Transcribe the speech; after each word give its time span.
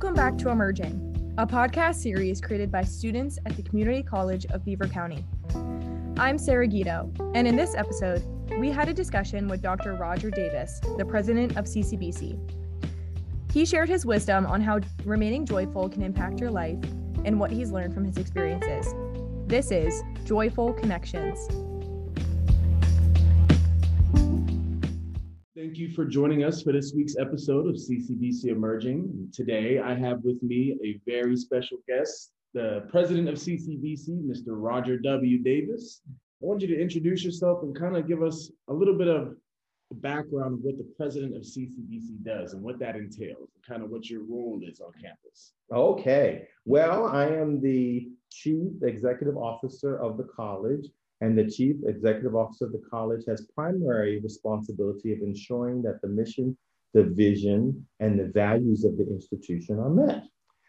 Welcome 0.00 0.14
back 0.14 0.38
to 0.38 0.50
Emerging, 0.50 1.34
a 1.38 1.44
podcast 1.44 1.96
series 1.96 2.40
created 2.40 2.70
by 2.70 2.82
students 2.82 3.36
at 3.46 3.56
the 3.56 3.64
Community 3.64 4.00
College 4.00 4.46
of 4.46 4.64
Beaver 4.64 4.86
County. 4.86 5.24
I'm 6.16 6.38
Sarah 6.38 6.68
Guido, 6.68 7.12
and 7.34 7.48
in 7.48 7.56
this 7.56 7.74
episode, 7.74 8.22
we 8.60 8.70
had 8.70 8.88
a 8.88 8.94
discussion 8.94 9.48
with 9.48 9.60
Dr. 9.60 9.94
Roger 9.94 10.30
Davis, 10.30 10.78
the 10.98 11.04
president 11.04 11.56
of 11.56 11.64
CCBC. 11.64 12.38
He 13.52 13.66
shared 13.66 13.88
his 13.88 14.06
wisdom 14.06 14.46
on 14.46 14.60
how 14.60 14.78
remaining 15.04 15.44
joyful 15.44 15.88
can 15.88 16.02
impact 16.02 16.38
your 16.38 16.52
life 16.52 16.78
and 17.24 17.40
what 17.40 17.50
he's 17.50 17.72
learned 17.72 17.92
from 17.92 18.04
his 18.04 18.18
experiences. 18.18 18.94
This 19.48 19.72
is 19.72 20.04
Joyful 20.24 20.74
Connections. 20.74 21.40
Thank 25.68 25.80
you 25.80 25.90
for 25.90 26.06
joining 26.06 26.44
us 26.44 26.62
for 26.62 26.72
this 26.72 26.94
week's 26.96 27.18
episode 27.18 27.66
of 27.68 27.74
CCBC 27.74 28.46
Emerging. 28.46 29.28
Today, 29.34 29.78
I 29.78 29.92
have 29.94 30.24
with 30.24 30.42
me 30.42 30.78
a 30.82 30.98
very 31.04 31.36
special 31.36 31.76
guest, 31.86 32.30
the 32.54 32.86
president 32.88 33.28
of 33.28 33.34
CCBC, 33.34 34.24
Mr. 34.24 34.44
Roger 34.46 34.96
W. 34.96 35.42
Davis. 35.42 36.00
I 36.08 36.14
want 36.46 36.62
you 36.62 36.68
to 36.68 36.80
introduce 36.80 37.22
yourself 37.22 37.62
and 37.64 37.78
kind 37.78 37.98
of 37.98 38.08
give 38.08 38.22
us 38.22 38.50
a 38.68 38.72
little 38.72 38.96
bit 38.96 39.08
of 39.08 39.36
background 39.96 40.54
of 40.54 40.60
what 40.62 40.78
the 40.78 40.90
president 40.96 41.36
of 41.36 41.42
CCBC 41.42 42.24
does 42.24 42.54
and 42.54 42.62
what 42.62 42.78
that 42.78 42.96
entails, 42.96 43.50
and 43.54 43.62
kind 43.68 43.82
of 43.82 43.90
what 43.90 44.08
your 44.08 44.22
role 44.22 44.62
is 44.66 44.80
on 44.80 44.92
campus. 44.94 45.52
Okay. 45.70 46.48
Well, 46.64 47.08
I 47.08 47.26
am 47.26 47.60
the 47.60 48.08
chief 48.30 48.72
executive 48.82 49.36
officer 49.36 49.98
of 49.98 50.16
the 50.16 50.28
college 50.34 50.86
and 51.20 51.36
the 51.36 51.50
chief 51.50 51.76
executive 51.86 52.36
officer 52.36 52.66
of 52.66 52.72
the 52.72 52.82
college 52.90 53.24
has 53.26 53.50
primary 53.54 54.20
responsibility 54.20 55.12
of 55.12 55.20
ensuring 55.20 55.82
that 55.82 56.00
the 56.00 56.08
mission, 56.08 56.56
the 56.94 57.04
vision, 57.04 57.86
and 58.00 58.18
the 58.18 58.26
values 58.26 58.84
of 58.84 58.96
the 58.96 59.06
institution 59.08 59.78
are 59.78 59.90
met. 59.90 60.24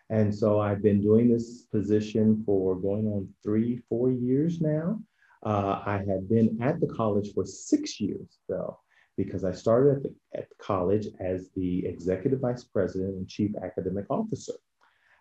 And 0.09 0.33
so 0.33 0.59
I've 0.59 0.81
been 0.81 1.01
doing 1.01 1.31
this 1.31 1.67
position 1.71 2.43
for 2.45 2.75
going 2.75 3.05
on 3.07 3.29
three, 3.43 3.81
four 3.89 4.11
years 4.11 4.59
now. 4.59 4.99
Uh, 5.45 5.81
I 5.85 6.03
have 6.07 6.27
been 6.27 6.57
at 6.61 6.79
the 6.81 6.87
college 6.87 7.33
for 7.33 7.45
six 7.45 7.99
years, 8.01 8.39
though, 8.49 8.79
because 9.17 9.43
I 9.43 9.51
started 9.51 9.97
at 9.97 10.03
the, 10.03 10.15
at 10.33 10.49
the 10.49 10.55
college 10.59 11.07
as 11.19 11.49
the 11.55 11.85
executive 11.85 12.39
vice 12.39 12.63
president 12.63 13.15
and 13.15 13.29
chief 13.29 13.51
academic 13.63 14.05
officer. 14.09 14.53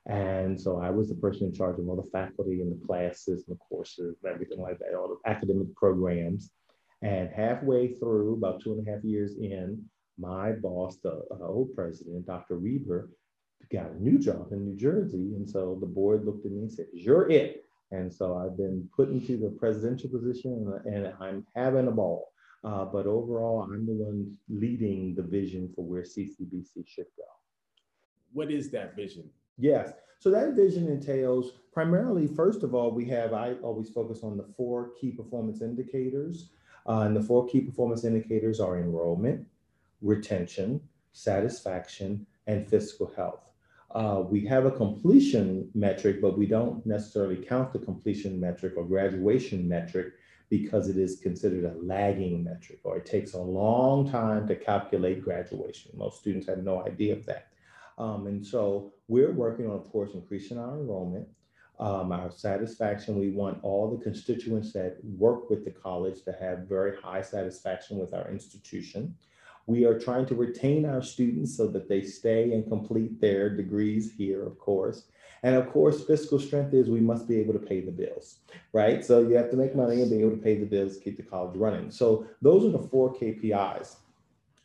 And 0.09 0.59
so 0.59 0.81
I 0.81 0.89
was 0.89 1.11
the 1.11 1.14
person 1.14 1.47
in 1.47 1.53
charge 1.53 1.78
of 1.78 1.89
all 1.89 1.97
the 1.97 2.11
faculty 2.11 2.62
and 2.62 2.73
the 2.73 2.87
classes 2.87 3.45
and 3.47 3.56
the 3.56 3.61
courses 3.69 4.17
and 4.23 4.33
everything 4.33 4.61
like 4.61 4.78
that, 4.78 4.95
all 4.95 5.09
the 5.09 5.31
academic 5.31 5.75
programs. 5.77 6.50
And 7.03 7.28
halfway 7.28 7.89
through, 7.89 8.34
about 8.34 8.62
two 8.62 8.73
and 8.73 8.89
a 8.89 8.91
half 8.91 9.05
years 9.05 9.37
in, 9.37 9.84
my 10.19 10.53
boss, 10.53 10.97
the 11.03 11.23
uh, 11.31 11.47
old 11.47 11.75
president, 11.75 12.27
Dr. 12.27 12.56
Reber, 12.56 13.11
got 13.70 13.91
a 13.91 14.03
new 14.03 14.19
job 14.19 14.48
in 14.50 14.65
New 14.65 14.77
Jersey. 14.77 15.34
And 15.37 15.48
so 15.48 15.77
the 15.78 15.87
board 15.87 16.25
looked 16.25 16.47
at 16.47 16.53
me 16.53 16.62
and 16.62 16.72
said, 16.72 16.87
You're 16.93 17.31
it. 17.31 17.65
And 17.91 18.12
so 18.12 18.37
I've 18.37 18.56
been 18.56 18.89
put 18.97 19.11
into 19.11 19.37
the 19.37 19.50
presidential 19.50 20.11
position 20.11 20.81
and, 20.84 20.95
and 20.95 21.15
I'm 21.20 21.47
having 21.55 21.87
a 21.87 21.91
ball. 21.91 22.33
Uh, 22.65 22.84
but 22.84 23.06
overall, 23.06 23.62
I'm 23.62 23.87
the 23.87 23.93
one 23.93 24.37
leading 24.48 25.15
the 25.15 25.22
vision 25.22 25.70
for 25.75 25.84
where 25.84 26.03
CCBC 26.03 26.87
should 26.87 27.06
go. 27.17 27.25
What 28.33 28.50
is 28.50 28.70
that 28.70 28.97
vision? 28.97 29.31
Yes. 29.59 29.92
So 30.20 30.31
that 30.31 30.55
vision 30.55 30.89
entails 30.89 31.53
primarily, 31.73 32.27
first 32.27 32.62
of 32.62 32.75
all, 32.75 32.91
we 32.91 33.05
have, 33.06 33.33
I 33.33 33.55
always 33.62 33.91
focus 33.91 34.20
on 34.23 34.37
the 34.37 34.47
four 34.56 34.91
key 35.00 35.11
performance 35.11 35.61
indicators. 35.62 36.50
Uh, 36.87 37.00
and 37.00 37.15
the 37.15 37.23
four 37.23 37.47
key 37.47 37.61
performance 37.61 38.05
indicators 38.05 38.61
are 38.61 38.78
enrollment, 38.78 39.47
retention, 40.00 40.81
satisfaction, 41.12 42.27
and 42.47 42.67
fiscal 42.67 43.12
health. 43.15 43.53
Uh, 43.91 44.23
we 44.28 44.45
have 44.47 44.65
a 44.65 44.70
completion 44.70 45.70
metric, 45.75 46.20
but 46.20 46.39
we 46.39 46.47
don't 46.47 46.84
necessarily 46.87 47.37
count 47.37 47.72
the 47.72 47.78
completion 47.78 48.41
metric 48.41 48.75
or 48.77 48.84
graduation 48.84 49.69
metric 49.69 50.15
because 50.50 50.88
it 50.88 50.97
is 50.97 51.21
considered 51.21 51.65
a 51.65 51.75
lagging 51.82 52.43
metric 52.43 52.81
or 52.84 52.97
it 52.97 53.06
takes 53.06 53.34
a 53.34 53.38
long 53.38 54.11
time 54.11 54.47
to 54.49 54.56
calculate 54.56 55.22
graduation. 55.22 55.91
Most 55.94 56.21
students 56.21 56.47
have 56.47 56.65
no 56.65 56.87
idea 56.87 57.12
of 57.12 57.27
that. 57.27 57.49
Um, 57.98 58.26
and 58.28 58.47
so 58.47 58.92
we're 59.09 59.32
working 59.32 59.66
on, 59.66 59.72
of 59.72 59.91
course, 59.91 60.14
increasing 60.14 60.59
our 60.59 60.78
enrollment, 60.78 61.28
um, 61.81 62.12
our 62.12 62.31
satisfaction. 62.31 63.19
We 63.19 63.31
want 63.31 63.59
all 63.62 63.91
the 63.91 64.03
constituents 64.03 64.72
that 64.72 64.98
work 65.04 65.50
with 65.50 65.64
the 65.64 65.72
college 65.72 66.22
to 66.22 66.32
have 66.41 66.69
very 66.69 66.97
high 66.97 67.22
satisfaction 67.22 67.98
with 67.98 68.14
our 68.14 68.31
institution. 68.31 69.16
We 69.66 69.84
are 69.84 69.98
trying 69.98 70.26
to 70.26 70.34
retain 70.34 70.87
our 70.87 71.03
students 71.03 71.56
so 71.56 71.66
that 71.69 71.88
they 71.88 72.03
stay 72.03 72.53
and 72.53 72.66
complete 72.66 73.20
their 73.20 73.50
degrees 73.50 74.12
here, 74.16 74.47
of 74.47 74.58
course. 74.58 75.04
And 75.42 75.54
of 75.54 75.70
course, 75.70 76.04
fiscal 76.04 76.38
strength 76.38 76.75
is 76.75 76.88
we 76.88 77.00
must 77.00 77.28
be 77.28 77.38
able 77.38 77.53
to 77.53 77.60
pay 77.60 77.81
the 77.81 77.92
bills, 77.92 78.38
right? 78.72 79.04
So 79.04 79.20
you 79.20 79.37
have 79.37 79.50
to 79.50 79.56
make 79.56 79.76
money 79.76 80.00
and 80.00 80.10
be 80.10 80.20
able 80.20 80.31
to 80.31 80.42
pay 80.42 80.56
the 80.58 80.66
bills, 80.66 80.97
to 80.97 81.04
keep 81.04 81.16
the 81.16 81.22
college 81.22 81.56
running. 81.56 81.91
So 81.91 82.26
those 82.42 82.64
are 82.64 82.70
the 82.70 82.88
four 82.88 83.14
KPIs. 83.14 83.97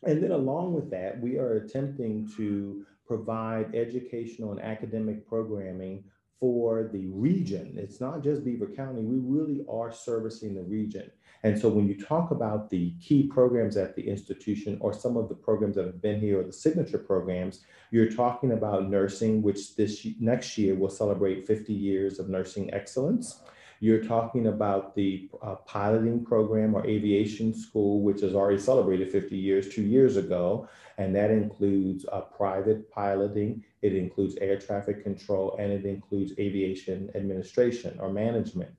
And 0.04 0.22
then 0.22 0.32
along 0.32 0.74
with 0.74 0.90
that, 0.90 1.20
we 1.20 1.38
are 1.38 1.56
attempting 1.56 2.30
to 2.36 2.84
provide 3.06 3.74
educational 3.74 4.52
and 4.52 4.60
academic 4.60 5.26
programming 5.26 6.04
for 6.40 6.90
the 6.92 7.06
region. 7.06 7.74
It's 7.76 8.00
not 8.00 8.22
just 8.22 8.44
Beaver 8.44 8.66
County, 8.66 9.02
we 9.02 9.16
really 9.18 9.64
are 9.70 9.92
servicing 9.92 10.54
the 10.54 10.62
region. 10.62 11.10
And 11.42 11.58
so 11.58 11.68
when 11.68 11.86
you 11.86 12.02
talk 12.02 12.30
about 12.30 12.70
the 12.70 12.94
key 13.00 13.26
programs 13.26 13.76
at 13.76 13.94
the 13.94 14.02
institution 14.02 14.78
or 14.80 14.92
some 14.92 15.16
of 15.16 15.28
the 15.28 15.34
programs 15.34 15.76
that 15.76 15.84
have 15.84 16.02
been 16.02 16.20
here 16.20 16.40
or 16.40 16.44
the 16.44 16.52
signature 16.52 16.98
programs, 16.98 17.60
you're 17.90 18.10
talking 18.10 18.52
about 18.52 18.88
nursing, 18.88 19.42
which 19.42 19.76
this 19.76 20.06
next 20.18 20.56
year 20.56 20.74
will 20.74 20.88
celebrate 20.88 21.46
50 21.46 21.72
years 21.72 22.18
of 22.18 22.28
nursing 22.28 22.72
excellence. 22.72 23.42
You're 23.80 24.04
talking 24.04 24.46
about 24.46 24.94
the 24.94 25.28
uh, 25.42 25.56
piloting 25.66 26.24
program 26.24 26.74
or 26.74 26.86
aviation 26.86 27.54
school, 27.54 28.02
which 28.02 28.20
has 28.20 28.34
already 28.34 28.58
celebrated 28.58 29.10
50 29.10 29.36
years 29.36 29.68
two 29.68 29.82
years 29.82 30.16
ago. 30.16 30.68
And 30.98 31.14
that 31.16 31.30
includes 31.30 32.06
uh, 32.10 32.20
private 32.20 32.90
piloting, 32.90 33.64
it 33.82 33.94
includes 33.94 34.36
air 34.36 34.58
traffic 34.58 35.02
control, 35.02 35.56
and 35.58 35.72
it 35.72 35.84
includes 35.84 36.32
aviation 36.38 37.10
administration 37.14 37.98
or 38.00 38.10
management. 38.10 38.70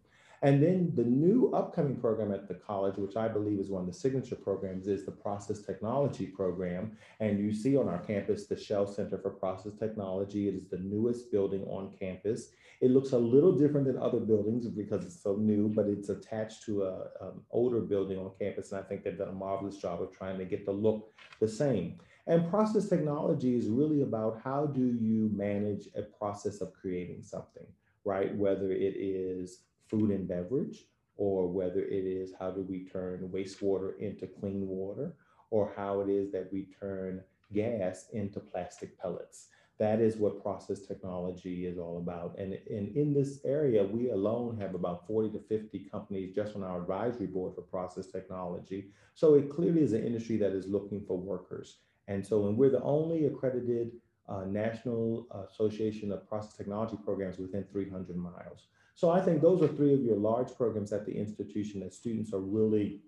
And 0.45 0.61
then 0.61 0.91
the 0.93 1.03
new 1.03 1.51
upcoming 1.55 1.95
program 1.95 2.31
at 2.31 2.47
the 2.47 2.53
college, 2.53 2.97
which 2.97 3.15
I 3.15 3.27
believe 3.27 3.59
is 3.59 3.71
one 3.71 3.81
of 3.81 3.87
the 3.87 3.93
signature 3.93 4.35
programs, 4.35 4.87
is 4.87 5.03
the 5.03 5.11
Process 5.11 5.63
Technology 5.63 6.27
Program. 6.27 6.95
And 7.19 7.39
you 7.39 7.51
see 7.51 7.75
on 7.75 7.89
our 7.89 7.97
campus 7.97 8.45
the 8.45 8.55
Shell 8.55 8.85
Center 8.85 9.17
for 9.17 9.31
Process 9.31 9.73
Technology. 9.79 10.47
It 10.47 10.53
is 10.53 10.67
the 10.69 10.77
newest 10.77 11.31
building 11.31 11.63
on 11.63 11.95
campus. 11.99 12.49
It 12.79 12.91
looks 12.91 13.13
a 13.13 13.17
little 13.17 13.53
different 13.53 13.87
than 13.87 13.97
other 13.97 14.19
buildings 14.19 14.67
because 14.67 15.03
it's 15.03 15.19
so 15.19 15.35
new, 15.35 15.67
but 15.67 15.87
it's 15.87 16.09
attached 16.09 16.63
to 16.67 16.83
a 16.83 17.07
um, 17.21 17.41
older 17.49 17.81
building 17.81 18.19
on 18.19 18.29
campus. 18.39 18.71
And 18.71 18.79
I 18.79 18.83
think 18.83 19.03
they've 19.03 19.17
done 19.17 19.29
a 19.29 19.33
marvelous 19.33 19.77
job 19.77 19.99
of 19.99 20.15
trying 20.15 20.37
to 20.37 20.45
get 20.45 20.63
the 20.63 20.71
look 20.71 21.11
the 21.39 21.47
same. 21.47 21.97
And 22.27 22.47
process 22.51 22.87
technology 22.87 23.57
is 23.57 23.65
really 23.67 24.03
about 24.03 24.41
how 24.43 24.67
do 24.67 24.95
you 25.01 25.27
manage 25.33 25.87
a 25.95 26.03
process 26.03 26.61
of 26.61 26.71
creating 26.73 27.23
something, 27.23 27.65
right? 28.03 28.35
Whether 28.35 28.71
it 28.71 28.93
is 28.95 29.61
food 29.87 30.11
and 30.11 30.27
beverage, 30.27 30.85
or 31.17 31.47
whether 31.47 31.81
it 31.81 32.05
is 32.05 32.33
how 32.39 32.51
do 32.51 32.61
we 32.61 32.85
turn 32.85 33.29
wastewater 33.33 33.97
into 33.99 34.27
clean 34.27 34.67
water, 34.67 35.15
or 35.49 35.73
how 35.75 36.01
it 36.01 36.09
is 36.09 36.31
that 36.31 36.51
we 36.51 36.67
turn 36.79 37.21
gas 37.53 38.07
into 38.13 38.39
plastic 38.39 38.99
pellets. 38.99 39.47
That 39.77 39.99
is 39.99 40.15
what 40.15 40.41
process 40.41 40.79
technology 40.85 41.65
is 41.65 41.77
all 41.77 41.97
about. 41.97 42.37
And, 42.37 42.57
and 42.69 42.95
in 42.95 43.13
this 43.13 43.39
area, 43.43 43.83
we 43.83 44.09
alone 44.09 44.57
have 44.59 44.73
about 44.73 45.05
40 45.05 45.37
to 45.37 45.39
50 45.39 45.79
companies 45.91 46.33
just 46.33 46.55
on 46.55 46.63
our 46.63 46.81
advisory 46.81 47.27
board 47.27 47.55
for 47.55 47.61
process 47.61 48.07
technology. 48.07 48.91
So 49.15 49.33
it 49.33 49.49
clearly 49.49 49.81
is 49.81 49.91
an 49.91 50.05
industry 50.05 50.37
that 50.37 50.53
is 50.53 50.67
looking 50.67 51.03
for 51.05 51.17
workers. 51.17 51.79
And 52.07 52.25
so, 52.25 52.47
and 52.47 52.57
we're 52.57 52.69
the 52.69 52.83
only 52.83 53.25
accredited 53.25 53.91
uh, 54.29 54.45
National 54.45 55.27
Association 55.51 56.11
of 56.11 56.27
Process 56.27 56.53
Technology 56.53 56.97
programs 57.03 57.37
within 57.37 57.65
300 57.71 58.15
miles. 58.15 58.67
So 58.95 59.09
I 59.09 59.19
think 59.19 59.41
those 59.41 59.61
are 59.61 59.67
three 59.67 59.93
of 59.93 60.01
your 60.01 60.15
large 60.15 60.55
programs 60.55 60.93
at 60.93 61.05
the 61.05 61.11
institution 61.11 61.81
that 61.81 61.93
students 61.93 62.33
are 62.33 62.39
really 62.39 63.01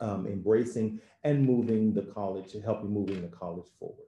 um, 0.00 0.26
embracing 0.26 1.00
and 1.24 1.44
moving 1.44 1.94
the 1.94 2.02
college, 2.02 2.54
helping 2.64 2.90
moving 2.90 3.22
the 3.22 3.28
college 3.28 3.66
forward. 3.78 4.06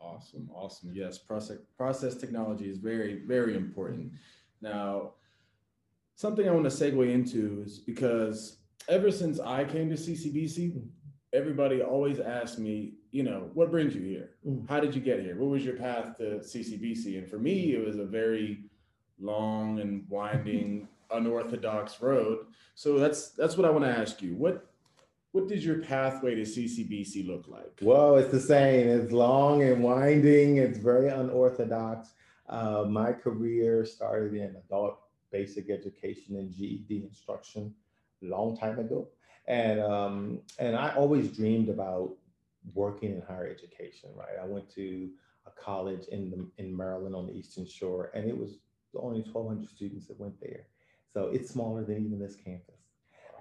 Awesome, 0.00 0.48
awesome. 0.54 0.92
Yes, 0.94 1.18
process 1.18 1.58
process 1.76 2.14
technology 2.14 2.70
is 2.70 2.78
very, 2.78 3.22
very 3.26 3.56
important. 3.56 4.12
Now, 4.60 5.14
something 6.14 6.48
I 6.48 6.52
want 6.52 6.70
to 6.70 6.70
segue 6.70 7.10
into 7.12 7.64
is 7.66 7.78
because 7.78 8.58
ever 8.88 9.10
since 9.10 9.40
I 9.40 9.64
came 9.64 9.88
to 9.90 9.96
CCBC, 9.96 10.80
everybody 11.32 11.82
always 11.82 12.20
asks 12.20 12.58
me, 12.58 12.94
you 13.10 13.24
know, 13.24 13.50
what 13.54 13.72
brings 13.72 13.96
you 13.96 14.02
here? 14.02 14.30
Mm. 14.46 14.68
How 14.68 14.78
did 14.78 14.94
you 14.94 15.00
get 15.00 15.20
here? 15.20 15.36
What 15.36 15.50
was 15.50 15.64
your 15.64 15.76
path 15.76 16.16
to 16.18 16.38
CCBC? 16.38 17.18
And 17.18 17.28
for 17.28 17.38
me, 17.38 17.74
it 17.74 17.84
was 17.84 17.98
a 17.98 18.04
very 18.04 18.65
long 19.20 19.80
and 19.80 20.04
winding, 20.08 20.88
unorthodox 21.10 22.00
road. 22.00 22.46
So 22.74 22.98
that's 22.98 23.30
that's 23.30 23.56
what 23.56 23.66
I 23.66 23.70
want 23.70 23.84
to 23.84 23.90
ask 23.90 24.22
you. 24.22 24.34
What 24.34 24.66
what 25.32 25.48
did 25.48 25.62
your 25.62 25.78
pathway 25.82 26.34
to 26.34 26.42
CCBC 26.42 27.26
look 27.26 27.46
like? 27.46 27.78
Well, 27.82 28.16
it's 28.16 28.30
the 28.30 28.40
same. 28.40 28.88
It's 28.88 29.12
long 29.12 29.62
and 29.62 29.82
winding. 29.82 30.56
It's 30.56 30.78
very 30.78 31.08
unorthodox. 31.08 32.14
Uh, 32.48 32.84
my 32.88 33.12
career 33.12 33.84
started 33.84 34.34
in 34.34 34.56
adult 34.56 34.98
basic 35.30 35.68
education 35.68 36.36
and 36.36 36.50
GED 36.50 37.02
instruction 37.04 37.74
a 38.22 38.26
long 38.26 38.56
time 38.56 38.78
ago, 38.78 39.08
and 39.46 39.80
um, 39.80 40.40
and 40.58 40.76
I 40.76 40.94
always 40.94 41.28
dreamed 41.36 41.68
about 41.68 42.14
working 42.74 43.12
in 43.12 43.22
higher 43.22 43.46
education. 43.46 44.10
Right, 44.14 44.38
I 44.42 44.46
went 44.46 44.70
to 44.74 45.10
a 45.46 45.50
college 45.50 46.06
in 46.08 46.30
the, 46.30 46.62
in 46.62 46.76
Maryland 46.76 47.14
on 47.14 47.26
the 47.26 47.34
Eastern 47.34 47.66
Shore, 47.66 48.10
and 48.14 48.28
it 48.28 48.36
was 48.36 48.58
only 49.00 49.20
1,200 49.20 49.68
students 49.68 50.06
that 50.06 50.18
went 50.18 50.40
there. 50.40 50.66
So 51.12 51.28
it's 51.28 51.50
smaller 51.50 51.84
than 51.84 52.04
even 52.04 52.18
this 52.18 52.36
campus. 52.36 52.74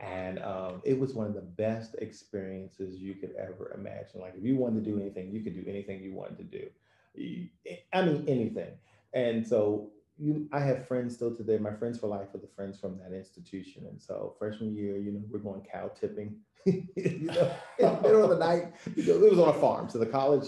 And 0.02 0.40
um, 0.40 0.81
it 0.84 1.00
was 1.00 1.13
one 1.13 1.28
of 1.28 1.34
the 1.34 1.42
best 1.42 1.96
experiences 2.00 2.98
you 3.00 3.16
could 3.16 3.34
ever 3.38 3.74
imagine. 3.78 4.22
Like 4.22 4.36
if 4.38 4.44
you 4.44 4.56
wanted 4.56 4.84
to 4.84 4.92
do 4.92 5.00
anything, 5.00 5.31
you 5.31 5.42
could 5.42 5.56
do 5.56 5.69
anything 5.69 6.02
you 6.02 6.13
wanted 6.13 6.38
to 6.38 6.44
do. 6.44 7.50
I 7.94 8.02
mean, 8.02 8.25
anything. 8.28 8.72
And 9.13 9.48
so 9.48 9.92
you, 10.18 10.48
I 10.52 10.60
have 10.60 10.88
friends 10.88 11.16
still 11.16 11.36
today. 11.36 11.57
My 11.57 11.74
friends 11.74 12.00
for 12.00 12.07
life 12.07 12.34
are 12.34 12.40
the 12.40 12.50
friends 12.56 12.80
from 12.80 12.98
that 13.00 13.16
institution. 13.16 13.86
And 13.90 14.02
so 14.02 14.36
freshman 14.38 14.75
year, 14.75 14.98
you 14.98 15.12
know, 15.12 15.22
we're 15.30 15.40
going 15.40 15.62
cow 15.62 15.92
tipping. 16.00 16.38
you 16.66 16.88
know, 16.96 17.52
in 17.80 17.86
the 17.86 18.02
middle 18.02 18.24
of 18.24 18.30
the 18.30 18.38
night, 18.38 18.74
it 18.96 19.31
was 19.31 19.40
on 19.40 19.50
a 19.50 19.54
farm. 19.54 19.90
So 19.90 19.98
the 19.98 20.06
college 20.06 20.48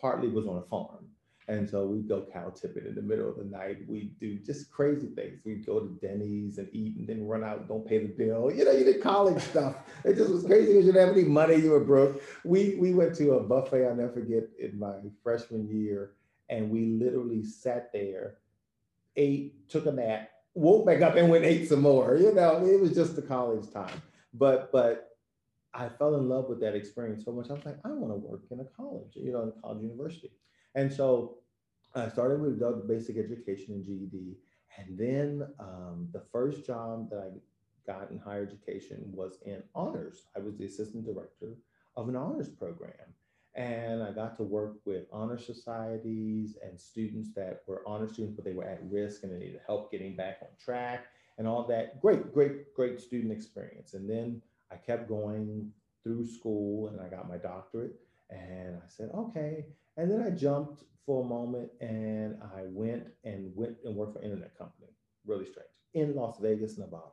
partly 0.00 0.28
was 0.28 0.46
on 0.46 0.58
a 0.58 0.62
farm. 0.62 1.06
And 1.48 1.68
so 1.68 1.86
we 1.86 2.00
go 2.00 2.26
cow 2.30 2.50
tipping 2.50 2.84
in 2.86 2.94
the 2.94 3.00
middle 3.00 3.30
of 3.30 3.38
the 3.38 3.44
night. 3.44 3.78
We 3.88 4.12
do 4.20 4.38
just 4.38 4.70
crazy 4.70 5.06
things. 5.06 5.40
We 5.46 5.54
go 5.54 5.80
to 5.80 5.88
Denny's 6.06 6.58
and 6.58 6.68
eat 6.74 6.96
and 6.98 7.08
then 7.08 7.26
run 7.26 7.42
out 7.42 7.66
don't 7.66 7.86
pay 7.86 7.98
the 7.98 8.08
bill. 8.08 8.52
You 8.54 8.66
know, 8.66 8.72
you 8.72 8.84
did 8.84 9.02
college 9.02 9.42
stuff. 9.42 9.76
It 10.04 10.16
just 10.16 10.30
was 10.30 10.44
crazy 10.44 10.74
because 10.74 10.84
you 10.84 10.92
didn't 10.92 11.08
have 11.08 11.16
any 11.16 11.26
money. 11.26 11.56
You 11.56 11.70
were 11.70 11.80
broke. 11.80 12.20
We 12.44 12.74
we 12.74 12.92
went 12.92 13.14
to 13.16 13.32
a 13.32 13.42
buffet, 13.42 13.86
I'll 13.86 13.94
never 13.94 14.12
forget, 14.12 14.44
in 14.58 14.78
my 14.78 14.96
freshman 15.22 15.68
year. 15.68 16.12
And 16.50 16.70
we 16.70 16.84
literally 16.84 17.44
sat 17.44 17.92
there, 17.94 18.36
ate, 19.16 19.68
took 19.70 19.86
a 19.86 19.92
nap, 19.92 20.30
woke 20.54 20.84
back 20.86 21.00
up 21.00 21.16
and 21.16 21.30
went 21.30 21.46
ate 21.46 21.66
some 21.66 21.80
more. 21.80 22.16
You 22.16 22.34
know, 22.34 22.64
it 22.66 22.78
was 22.78 22.94
just 22.94 23.16
the 23.16 23.22
college 23.22 23.72
time. 23.72 24.02
But 24.34 24.70
but 24.70 25.16
I 25.72 25.88
fell 25.88 26.16
in 26.16 26.28
love 26.28 26.50
with 26.50 26.60
that 26.60 26.74
experience 26.74 27.24
so 27.24 27.32
much. 27.32 27.48
I 27.48 27.54
was 27.54 27.64
like, 27.64 27.78
I 27.84 27.88
want 27.88 28.12
to 28.12 28.16
work 28.16 28.42
in 28.50 28.60
a 28.60 28.64
college, 28.64 29.12
you 29.14 29.32
know, 29.32 29.42
in 29.44 29.48
a 29.48 29.60
college 29.62 29.82
university. 29.82 30.30
And 30.78 30.92
so 30.92 31.38
I 31.96 32.08
started 32.08 32.40
with 32.40 32.52
adult 32.52 32.86
basic 32.86 33.16
education 33.16 33.74
and 33.74 33.84
GED. 33.84 34.36
And 34.76 34.96
then 34.96 35.48
um, 35.58 36.08
the 36.12 36.22
first 36.30 36.64
job 36.64 37.10
that 37.10 37.18
I 37.18 37.92
got 37.92 38.12
in 38.12 38.18
higher 38.18 38.44
education 38.44 39.02
was 39.12 39.38
in 39.44 39.60
honors. 39.74 40.26
I 40.36 40.38
was 40.38 40.56
the 40.56 40.66
assistant 40.66 41.04
director 41.04 41.56
of 41.96 42.08
an 42.08 42.14
honors 42.14 42.48
program. 42.48 42.92
And 43.56 44.04
I 44.04 44.12
got 44.12 44.36
to 44.36 44.44
work 44.44 44.76
with 44.84 45.06
honor 45.12 45.36
societies 45.36 46.56
and 46.64 46.78
students 46.78 47.30
that 47.34 47.62
were 47.66 47.82
honor 47.84 48.06
students, 48.06 48.36
but 48.36 48.44
they 48.44 48.52
were 48.52 48.62
at 48.62 48.78
risk 48.88 49.24
and 49.24 49.32
they 49.32 49.38
needed 49.38 49.60
help 49.66 49.90
getting 49.90 50.14
back 50.14 50.38
on 50.42 50.48
track 50.64 51.06
and 51.38 51.48
all 51.48 51.64
that. 51.64 52.00
Great, 52.00 52.32
great, 52.32 52.72
great 52.72 53.00
student 53.00 53.32
experience. 53.32 53.94
And 53.94 54.08
then 54.08 54.40
I 54.70 54.76
kept 54.76 55.08
going 55.08 55.72
through 56.04 56.28
school 56.28 56.86
and 56.86 57.00
I 57.00 57.08
got 57.08 57.28
my 57.28 57.36
doctorate. 57.36 57.96
And 58.30 58.76
I 58.76 58.86
said, 58.86 59.10
okay. 59.12 59.64
And 59.98 60.08
then 60.08 60.22
I 60.22 60.30
jumped 60.30 60.84
for 61.04 61.24
a 61.24 61.28
moment 61.28 61.70
and 61.80 62.38
I 62.40 62.62
went 62.68 63.08
and 63.24 63.50
went 63.56 63.76
and 63.84 63.96
worked 63.96 64.12
for 64.12 64.20
an 64.20 64.26
internet 64.26 64.56
company, 64.56 64.86
really 65.26 65.44
strange, 65.44 65.68
in 65.92 66.14
Las 66.14 66.38
Vegas, 66.40 66.78
Nevada. 66.78 67.10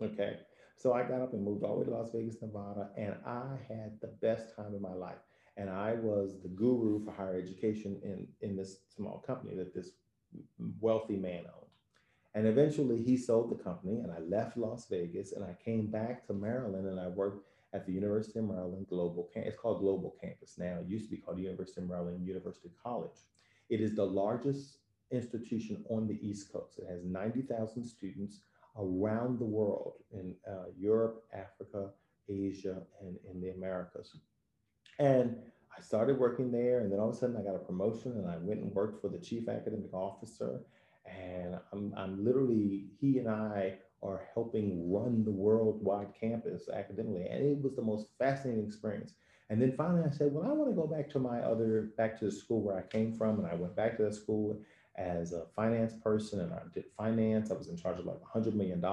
Okay. 0.00 0.38
So 0.76 0.92
I 0.92 1.02
got 1.02 1.20
up 1.20 1.32
and 1.32 1.42
moved 1.42 1.64
all 1.64 1.74
the 1.74 1.80
way 1.80 1.84
to 1.86 1.90
Las 1.90 2.10
Vegas, 2.14 2.36
Nevada, 2.40 2.90
and 2.96 3.16
I 3.26 3.56
had 3.68 3.98
the 4.00 4.14
best 4.22 4.54
time 4.54 4.72
of 4.72 4.80
my 4.80 4.92
life. 4.92 5.18
And 5.56 5.68
I 5.68 5.94
was 5.94 6.36
the 6.42 6.48
guru 6.48 7.04
for 7.04 7.10
higher 7.10 7.36
education 7.36 7.98
in, 8.04 8.28
in 8.40 8.56
this 8.56 8.76
small 8.94 9.24
company 9.26 9.56
that 9.56 9.74
this 9.74 9.92
wealthy 10.80 11.16
man 11.16 11.44
owned. 11.46 11.70
And 12.34 12.46
eventually 12.46 13.02
he 13.02 13.16
sold 13.16 13.50
the 13.50 13.64
company 13.64 14.00
and 14.00 14.12
I 14.12 14.20
left 14.20 14.58
Las 14.58 14.86
Vegas 14.90 15.32
and 15.32 15.42
I 15.42 15.56
came 15.64 15.86
back 15.86 16.26
to 16.26 16.34
Maryland 16.34 16.86
and 16.86 17.00
I 17.00 17.08
worked 17.08 17.48
at 17.72 17.86
the 17.86 17.92
University 17.92 18.38
of 18.38 18.46
Maryland 18.46 18.86
Global 18.88 19.28
Campus. 19.32 19.52
It's 19.52 19.60
called 19.60 19.80
Global 19.80 20.16
Campus 20.20 20.56
now. 20.58 20.78
It 20.80 20.88
used 20.88 21.06
to 21.06 21.10
be 21.10 21.16
called 21.18 21.38
University 21.38 21.80
of 21.80 21.88
Maryland 21.88 22.26
University 22.26 22.70
College. 22.82 23.18
It 23.68 23.80
is 23.80 23.94
the 23.94 24.04
largest 24.04 24.78
institution 25.10 25.84
on 25.88 26.06
the 26.06 26.18
East 26.26 26.52
Coast. 26.52 26.78
It 26.78 26.86
has 26.88 27.04
90,000 27.04 27.84
students 27.84 28.40
around 28.78 29.38
the 29.38 29.44
world 29.44 29.94
in 30.12 30.34
uh, 30.48 30.66
Europe, 30.78 31.24
Africa, 31.32 31.90
Asia, 32.28 32.82
and 33.00 33.16
in 33.30 33.40
the 33.40 33.50
Americas. 33.50 34.16
And 34.98 35.36
I 35.76 35.80
started 35.80 36.18
working 36.18 36.50
there, 36.50 36.80
and 36.80 36.90
then 36.90 36.98
all 36.98 37.10
of 37.10 37.14
a 37.14 37.18
sudden 37.18 37.36
I 37.36 37.42
got 37.42 37.54
a 37.54 37.58
promotion, 37.58 38.12
and 38.12 38.28
I 38.28 38.36
went 38.38 38.60
and 38.60 38.74
worked 38.74 39.00
for 39.00 39.08
the 39.08 39.18
chief 39.18 39.48
academic 39.48 39.92
officer. 39.92 40.60
And 41.06 41.58
I'm, 41.72 41.94
I'm 41.96 42.24
literally, 42.24 42.86
he 43.00 43.18
and 43.18 43.28
I 43.28 43.74
are 44.02 44.28
helping 44.34 44.92
run 44.92 45.24
the 45.24 45.30
worldwide 45.30 46.08
campus 46.18 46.68
academically. 46.68 47.26
And 47.26 47.44
it 47.44 47.62
was 47.62 47.74
the 47.74 47.82
most 47.82 48.08
fascinating 48.18 48.64
experience. 48.64 49.14
And 49.48 49.60
then 49.60 49.72
finally 49.72 50.04
I 50.04 50.10
said, 50.10 50.32
well, 50.32 50.44
I 50.48 50.52
want 50.52 50.70
to 50.70 50.76
go 50.76 50.86
back 50.86 51.08
to 51.10 51.18
my 51.18 51.40
other, 51.40 51.90
back 51.96 52.18
to 52.18 52.26
the 52.26 52.32
school 52.32 52.62
where 52.62 52.76
I 52.78 52.82
came 52.82 53.12
from. 53.12 53.38
And 53.38 53.46
I 53.46 53.54
went 53.54 53.76
back 53.76 53.96
to 53.96 54.04
that 54.04 54.14
school 54.14 54.60
as 54.96 55.32
a 55.32 55.44
finance 55.54 55.92
person 56.02 56.40
and 56.40 56.52
I 56.52 56.60
did 56.72 56.84
finance. 56.96 57.50
I 57.50 57.54
was 57.54 57.68
in 57.68 57.76
charge 57.76 57.98
of 57.98 58.06
like 58.06 58.20
$100 58.20 58.54
million. 58.54 58.84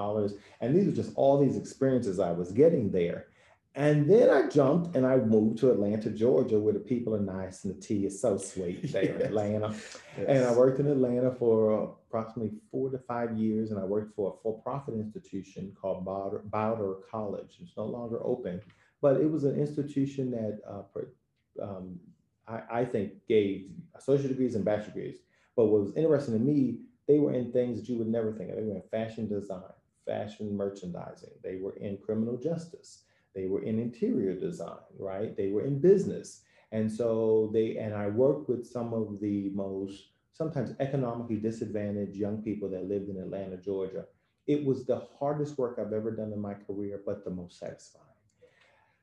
And 0.61 0.75
these 0.75 0.85
were 0.85 0.91
just 0.91 1.13
all 1.15 1.39
these 1.39 1.57
experiences 1.57 2.19
I 2.19 2.31
was 2.31 2.51
getting 2.51 2.91
there. 2.91 3.27
And 3.75 4.07
then 4.07 4.29
I 4.29 4.47
jumped 4.49 4.95
and 4.95 5.05
I 5.05 5.17
moved 5.17 5.57
to 5.59 5.71
Atlanta, 5.71 6.11
Georgia, 6.11 6.59
where 6.59 6.73
the 6.73 6.79
people 6.79 7.15
are 7.15 7.19
nice 7.19 7.63
and 7.63 7.75
the 7.75 7.81
tea 7.81 8.05
is 8.05 8.21
so 8.21 8.37
sweet 8.37 8.91
there 8.91 9.05
yes. 9.05 9.15
in 9.15 9.21
Atlanta. 9.23 9.75
Yes. 10.15 10.25
And 10.27 10.45
I 10.45 10.53
worked 10.53 10.79
in 10.79 10.87
Atlanta 10.87 11.31
for 11.31 11.95
approximately 12.07 12.51
four 12.69 12.91
to 12.91 12.99
five 12.99 13.35
years. 13.35 13.71
And 13.71 13.79
I 13.79 13.83
worked 13.83 14.15
for 14.15 14.35
a 14.37 14.43
for 14.43 14.61
profit 14.61 14.93
institution 14.93 15.75
called 15.79 16.05
Bauder, 16.05 16.43
Bauder 16.45 16.97
College. 17.09 17.57
It's 17.61 17.75
no 17.75 17.85
longer 17.85 18.19
open, 18.23 18.61
but 19.01 19.19
it 19.19 19.29
was 19.29 19.43
an 19.43 19.59
institution 19.59 20.29
that 20.31 20.59
uh, 20.69 21.63
um, 21.63 21.99
I, 22.47 22.81
I 22.81 22.85
think 22.85 23.13
gave 23.27 23.71
associate 23.95 24.29
degrees 24.29 24.53
and 24.53 24.63
bachelor 24.63 24.93
degrees. 24.93 25.17
But 25.55 25.65
what 25.65 25.81
was 25.81 25.95
interesting 25.95 26.35
to 26.35 26.39
me, 26.39 26.77
they 27.07 27.17
were 27.17 27.33
in 27.33 27.51
things 27.51 27.79
that 27.79 27.89
you 27.89 27.97
would 27.97 28.07
never 28.07 28.33
think 28.33 28.51
of. 28.51 28.57
They 28.57 28.63
were 28.63 28.75
in 28.75 28.83
fashion 28.91 29.27
design, 29.27 29.61
fashion 30.05 30.55
merchandising, 30.55 31.31
they 31.43 31.57
were 31.57 31.75
in 31.77 31.97
criminal 31.97 32.37
justice 32.37 33.03
they 33.35 33.47
were 33.47 33.63
in 33.63 33.79
interior 33.79 34.33
design, 34.33 34.77
right? 34.99 35.35
They 35.35 35.49
were 35.49 35.65
in 35.65 35.79
business. 35.79 36.41
And 36.71 36.91
so 36.91 37.49
they, 37.53 37.77
and 37.77 37.93
I 37.93 38.07
worked 38.07 38.49
with 38.49 38.65
some 38.65 38.93
of 38.93 39.19
the 39.19 39.51
most 39.53 40.09
sometimes 40.33 40.73
economically 40.79 41.37
disadvantaged 41.37 42.15
young 42.15 42.41
people 42.41 42.69
that 42.69 42.89
lived 42.89 43.09
in 43.09 43.17
Atlanta, 43.17 43.57
Georgia. 43.57 44.05
It 44.47 44.65
was 44.65 44.85
the 44.85 45.07
hardest 45.19 45.57
work 45.57 45.77
I've 45.79 45.93
ever 45.93 46.11
done 46.11 46.33
in 46.33 46.41
my 46.41 46.55
career, 46.55 47.01
but 47.05 47.23
the 47.23 47.29
most 47.29 47.59
satisfying. 47.59 48.05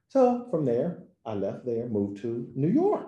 So 0.09 0.49
from 0.51 0.65
there, 0.65 1.05
I 1.25 1.35
left 1.35 1.65
there, 1.65 1.87
moved 1.87 2.21
to 2.23 2.51
New 2.57 2.69
York, 2.69 3.07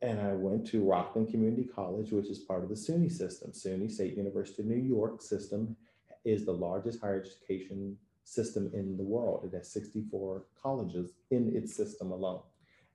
and 0.00 0.20
I 0.20 0.32
went 0.34 0.66
to 0.68 0.84
Rockland 0.84 1.30
Community 1.30 1.64
College, 1.64 2.12
which 2.12 2.28
is 2.28 2.38
part 2.38 2.62
of 2.62 2.68
the 2.68 2.76
SUNY 2.76 3.10
system. 3.10 3.50
SUNY 3.50 3.90
State 3.90 4.16
University 4.16 4.62
of 4.62 4.68
New 4.68 4.76
York 4.76 5.20
system 5.20 5.76
is 6.24 6.44
the 6.44 6.52
largest 6.52 7.00
higher 7.00 7.20
education 7.20 7.96
system 8.26 8.70
in 8.74 8.96
the 8.96 9.04
world. 9.04 9.44
It 9.44 9.56
has 9.56 9.70
64 9.72 10.44
colleges 10.60 11.12
in 11.30 11.54
its 11.56 11.74
system 11.74 12.10
alone. 12.10 12.40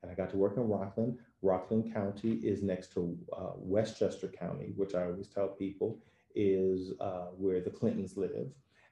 And 0.02 0.12
I 0.12 0.14
got 0.14 0.30
to 0.32 0.38
work 0.38 0.58
in 0.58 0.68
Rockland. 0.68 1.18
Rockland 1.42 1.94
County 1.94 2.34
is 2.44 2.62
next 2.62 2.94
to 2.94 3.18
uh, 3.36 3.52
Westchester 3.56 4.28
County, 4.28 4.74
which 4.76 4.94
I 4.94 5.06
always 5.06 5.28
tell 5.28 5.48
people 5.48 6.00
is 6.36 6.92
uh, 7.00 7.28
where 7.38 7.62
the 7.62 7.70
Clintons 7.70 8.18
live. 8.18 8.48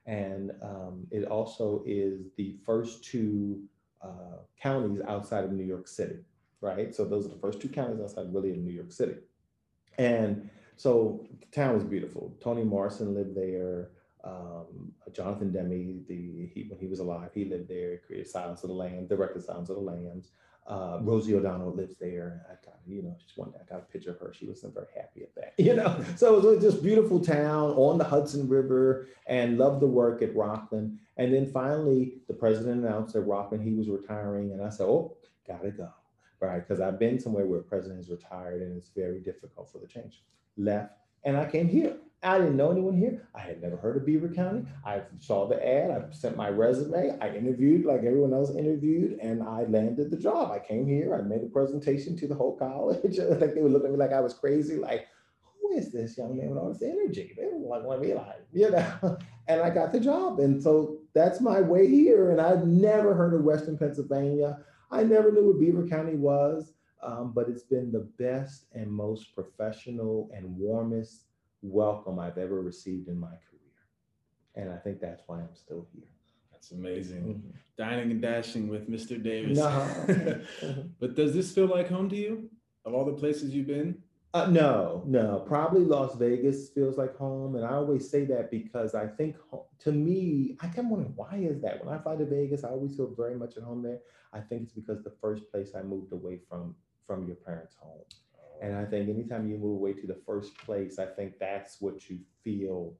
And 0.06 0.52
um, 0.62 1.06
it 1.10 1.24
also 1.26 1.82
is 1.86 2.30
the 2.36 2.56
first 2.64 3.04
two 3.04 3.62
uh, 4.02 4.38
counties 4.60 5.00
outside 5.06 5.44
of 5.44 5.52
New 5.52 5.64
York 5.64 5.86
City, 5.86 6.20
right? 6.60 6.94
So 6.94 7.04
those 7.04 7.26
are 7.26 7.30
the 7.30 7.38
first 7.38 7.60
two 7.60 7.68
counties 7.68 8.00
outside 8.00 8.32
really 8.32 8.50
of 8.50 8.56
New 8.56 8.72
York 8.72 8.92
City. 8.92 9.16
And 9.98 10.48
so 10.76 11.26
the 11.38 11.46
town 11.54 11.76
is 11.76 11.84
beautiful. 11.84 12.34
Toni 12.40 12.64
Morrison 12.64 13.14
lived 13.14 13.36
there. 13.36 13.90
Um, 14.24 14.92
Jonathan 15.12 15.52
Demme, 15.52 16.04
the 16.06 16.50
he, 16.52 16.66
when 16.68 16.78
he 16.78 16.86
was 16.86 17.00
alive, 17.00 17.30
he 17.34 17.44
lived 17.44 17.68
there. 17.68 17.98
Created 17.98 18.28
Silence 18.28 18.62
of 18.62 18.68
the 18.68 18.74
Lambs, 18.74 19.08
directed 19.08 19.42
Silence 19.42 19.70
of 19.70 19.76
the 19.76 19.82
Lambs. 19.82 20.30
Uh, 20.66 20.98
Rosie 21.02 21.34
O'Donnell 21.34 21.74
lives 21.74 21.96
there. 21.98 22.46
I 22.48 22.54
got, 22.64 22.76
you 22.86 23.02
know, 23.02 23.16
just 23.18 23.36
one. 23.36 23.52
I 23.58 23.64
got 23.68 23.80
a 23.80 23.92
picture 23.92 24.10
of 24.10 24.20
her. 24.20 24.32
She 24.32 24.46
wasn't 24.46 24.74
very 24.74 24.86
happy 24.94 25.22
at 25.22 25.34
that, 25.34 25.54
you 25.58 25.74
know. 25.74 26.04
So 26.16 26.36
it 26.36 26.44
was 26.44 26.62
just 26.62 26.82
beautiful 26.82 27.18
town 27.18 27.70
on 27.70 27.98
the 27.98 28.04
Hudson 28.04 28.48
River, 28.48 29.08
and 29.26 29.58
loved 29.58 29.80
the 29.80 29.86
work 29.86 30.22
at 30.22 30.36
Rockland. 30.36 30.98
And 31.16 31.34
then 31.34 31.50
finally, 31.50 32.18
the 32.28 32.34
president 32.34 32.84
announced 32.84 33.14
that 33.14 33.22
Rockland 33.22 33.64
he 33.64 33.74
was 33.74 33.88
retiring, 33.88 34.52
and 34.52 34.62
I 34.62 34.68
said, 34.68 34.84
"Oh, 34.84 35.16
gotta 35.46 35.70
go." 35.70 35.88
Right, 36.40 36.66
because 36.66 36.80
I've 36.80 36.98
been 36.98 37.20
somewhere 37.20 37.44
where 37.44 37.60
a 37.60 37.62
president 37.62 38.08
retired 38.08 38.62
and 38.62 38.74
it's 38.74 38.88
very 38.88 39.20
difficult 39.20 39.70
for 39.70 39.78
the 39.78 39.86
change. 39.86 40.22
Left, 40.56 40.94
And 41.24 41.36
I 41.36 41.50
came 41.50 41.68
here. 41.68 41.96
I 42.22 42.38
didn't 42.38 42.56
know 42.56 42.70
anyone 42.70 42.96
here. 42.96 43.26
I 43.34 43.40
had 43.40 43.62
never 43.62 43.76
heard 43.76 43.96
of 43.96 44.04
Beaver 44.04 44.28
County. 44.28 44.66
I 44.84 45.02
saw 45.20 45.48
the 45.48 45.66
ad. 45.66 45.90
I 45.90 46.12
sent 46.12 46.36
my 46.36 46.50
resume. 46.50 47.16
I 47.18 47.34
interviewed 47.34 47.86
like 47.86 48.00
everyone 48.00 48.34
else 48.34 48.54
interviewed, 48.54 49.18
and 49.20 49.42
I 49.42 49.64
landed 49.64 50.10
the 50.10 50.18
job. 50.18 50.50
I 50.50 50.58
came 50.58 50.86
here. 50.86 51.14
I 51.14 51.22
made 51.22 51.42
a 51.42 51.46
presentation 51.46 52.16
to 52.18 52.28
the 52.28 52.34
whole 52.34 52.58
college. 52.58 53.18
like 53.18 53.54
they 53.54 53.62
would 53.62 53.72
look 53.72 53.84
at 53.84 53.90
me 53.90 53.96
like 53.96 54.12
I 54.12 54.20
was 54.20 54.34
crazy. 54.34 54.76
Like, 54.76 55.06
who 55.60 55.72
is 55.72 55.92
this 55.92 56.18
young 56.18 56.36
man 56.36 56.50
with 56.50 56.58
all 56.58 56.72
this 56.72 56.82
energy? 56.82 57.32
They 57.36 57.44
don't 57.44 57.62
like 57.62 57.84
want 57.84 58.02
me 58.02 58.14
like, 58.14 58.44
you 58.52 58.70
know. 58.70 59.18
And 59.48 59.60
I 59.62 59.70
got 59.70 59.90
the 59.90 59.98
job, 59.98 60.38
and 60.38 60.62
so 60.62 60.98
that's 61.12 61.40
my 61.40 61.60
way 61.60 61.88
here. 61.88 62.30
And 62.30 62.40
I've 62.40 62.68
never 62.68 63.14
heard 63.14 63.34
of 63.34 63.42
Western 63.42 63.76
Pennsylvania. 63.76 64.60
I 64.92 65.02
never 65.02 65.32
knew 65.32 65.48
what 65.48 65.58
Beaver 65.58 65.88
County 65.88 66.14
was, 66.14 66.72
um, 67.02 67.32
but 67.34 67.48
it's 67.48 67.62
been 67.62 67.90
the 67.92 68.08
best 68.18 68.66
and 68.72 68.90
most 68.90 69.34
professional 69.34 70.30
and 70.34 70.56
warmest 70.56 71.24
welcome 71.62 72.18
I've 72.18 72.38
ever 72.38 72.60
received 72.62 73.08
in 73.08 73.18
my 73.18 73.28
career. 73.28 73.60
And 74.56 74.70
I 74.70 74.76
think 74.76 75.00
that's 75.00 75.22
why 75.26 75.38
I'm 75.38 75.54
still 75.54 75.86
here. 75.94 76.08
That's 76.52 76.72
amazing. 76.72 77.22
Mm-hmm. 77.22 77.50
Dining 77.78 78.10
and 78.10 78.20
dashing 78.20 78.68
with 78.68 78.90
Mr. 78.90 79.22
Davis. 79.22 79.58
No. 79.58 80.84
but 81.00 81.14
does 81.14 81.34
this 81.34 81.52
feel 81.52 81.66
like 81.66 81.88
home 81.88 82.08
to 82.10 82.16
you 82.16 82.50
of 82.84 82.94
all 82.94 83.04
the 83.04 83.12
places 83.12 83.54
you've 83.54 83.66
been? 83.66 84.02
Uh, 84.32 84.46
no, 84.46 85.02
no, 85.06 85.42
probably 85.44 85.80
Las 85.80 86.14
Vegas 86.14 86.68
feels 86.68 86.96
like 86.96 87.16
home. 87.16 87.56
And 87.56 87.64
I 87.64 87.72
always 87.72 88.08
say 88.08 88.24
that 88.26 88.50
because 88.50 88.94
I 88.94 89.08
think 89.08 89.36
to 89.80 89.90
me, 89.90 90.56
I 90.60 90.66
kind 90.66 90.80
of 90.80 90.86
wonder 90.86 91.08
why 91.16 91.36
is 91.36 91.60
that? 91.62 91.84
When 91.84 91.92
I 91.92 92.00
fly 92.00 92.14
to 92.14 92.24
Vegas, 92.24 92.62
I 92.62 92.68
always 92.68 92.94
feel 92.94 93.12
very 93.16 93.34
much 93.34 93.56
at 93.56 93.64
home 93.64 93.82
there. 93.82 93.98
I 94.32 94.38
think 94.38 94.62
it's 94.62 94.72
because 94.72 95.02
the 95.02 95.14
first 95.20 95.50
place 95.50 95.72
I 95.74 95.82
moved 95.82 96.12
away 96.12 96.38
from 96.48 96.76
from 97.10 97.26
your 97.26 97.34
parents' 97.34 97.74
home. 97.80 98.04
And 98.62 98.76
I 98.76 98.84
think 98.84 99.08
anytime 99.08 99.50
you 99.50 99.58
move 99.58 99.72
away 99.72 99.94
to 99.94 100.06
the 100.06 100.18
first 100.24 100.56
place, 100.58 101.00
I 101.00 101.06
think 101.06 101.40
that's 101.40 101.80
what 101.80 102.08
you 102.08 102.20
feel 102.44 102.94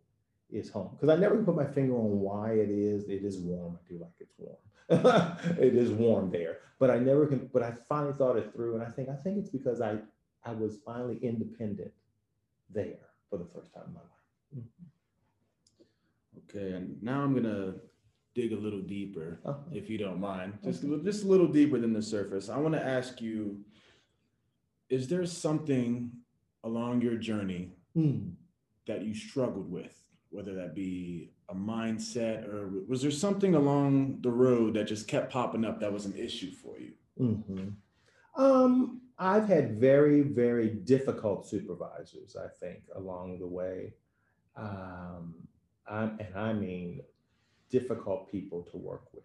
is 0.50 0.68
home. 0.68 0.90
Because 0.92 1.16
I 1.16 1.20
never 1.20 1.40
put 1.44 1.54
my 1.54 1.66
finger 1.66 1.94
on 1.94 2.18
why 2.18 2.54
it 2.54 2.70
is. 2.70 3.04
It 3.04 3.24
is 3.24 3.38
warm. 3.38 3.78
I 3.78 3.88
do 3.88 4.00
like 4.00 4.10
it's 4.18 4.34
warm. 4.36 4.56
it 5.60 5.76
is 5.76 5.92
warm 5.92 6.32
there. 6.32 6.58
But 6.80 6.90
I 6.90 6.98
never 6.98 7.24
can, 7.28 7.48
but 7.52 7.62
I 7.62 7.72
finally 7.88 8.14
thought 8.18 8.36
it 8.36 8.52
through. 8.52 8.74
And 8.74 8.82
I 8.82 8.88
think 8.88 9.08
I 9.08 9.14
think 9.14 9.38
it's 9.38 9.50
because 9.50 9.80
I 9.80 9.98
I 10.44 10.54
was 10.54 10.78
finally 10.84 11.20
independent 11.22 11.92
there 12.68 13.06
for 13.28 13.38
the 13.38 13.46
first 13.54 13.72
time 13.72 13.84
in 13.86 13.94
my 13.94 14.00
life. 14.00 14.58
Mm-hmm. 14.58 14.86
Okay, 16.58 16.72
and 16.74 17.00
now 17.00 17.22
I'm 17.22 17.32
gonna 17.32 17.74
dig 18.34 18.52
a 18.52 18.56
little 18.56 18.80
deeper, 18.80 19.40
uh-huh. 19.44 19.58
if 19.72 19.90
you 19.90 19.98
don't 19.98 20.20
mind, 20.20 20.58
just 20.64 20.84
okay. 20.84 21.04
just 21.04 21.24
a 21.24 21.28
little 21.28 21.46
deeper 21.46 21.78
than 21.78 21.92
the 21.92 22.02
surface. 22.02 22.48
I 22.48 22.58
want 22.58 22.74
to 22.74 22.84
ask 22.84 23.20
you 23.20 23.60
is 24.90 25.08
there 25.08 25.24
something 25.24 26.10
along 26.64 27.00
your 27.00 27.16
journey 27.16 27.72
mm. 27.96 28.32
that 28.86 29.02
you 29.02 29.14
struggled 29.14 29.70
with, 29.70 29.96
whether 30.30 30.54
that 30.54 30.74
be 30.74 31.30
a 31.48 31.54
mindset 31.54 32.46
or 32.52 32.70
was 32.86 33.00
there 33.00 33.10
something 33.10 33.54
along 33.54 34.18
the 34.20 34.30
road 34.30 34.74
that 34.74 34.84
just 34.84 35.08
kept 35.08 35.32
popping 35.32 35.64
up 35.64 35.80
that 35.80 35.92
was 35.92 36.04
an 36.06 36.16
issue 36.16 36.50
for 36.50 36.78
you? 36.78 36.92
Mm-hmm. 37.18 37.68
Um, 38.40 39.00
I've 39.18 39.48
had 39.48 39.78
very, 39.78 40.22
very 40.22 40.68
difficult 40.68 41.48
supervisors, 41.48 42.36
I 42.36 42.48
think, 42.58 42.82
along 42.96 43.38
the 43.38 43.46
way. 43.46 43.94
Um, 44.56 45.34
and 45.88 46.26
I 46.36 46.52
mean 46.52 47.02
difficult 47.70 48.30
people 48.30 48.62
to 48.70 48.76
work 48.76 49.04
with. 49.12 49.24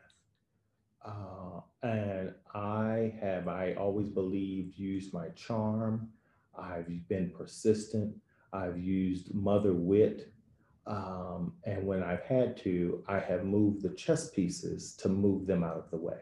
Uh, 1.06 1.62
and 1.84 2.34
I 2.54 3.14
have, 3.22 3.48
I 3.48 3.76
always 3.76 4.10
believed, 4.10 4.78
used 4.78 5.14
my 5.14 5.30
charm. 5.30 6.10
I've 6.58 7.08
been 7.08 7.30
persistent. 7.30 8.16
I've 8.54 8.80
used 8.80 9.34
mother 9.34 9.74
wit. 9.74 10.32
Um, 10.88 11.54
and 11.64 11.86
when 11.86 12.04
I've 12.04 12.24
had 12.24 12.58
to, 12.58 13.04
I 13.08 13.20
have 13.20 13.44
moved 13.44 13.84
the 13.84 13.90
chess 13.90 14.30
pieces 14.30 14.94
to 14.98 15.10
move 15.10 15.48
them 15.48 15.64
out 15.64 15.78
of 15.78 15.92
the 15.92 15.98
way. 15.98 16.20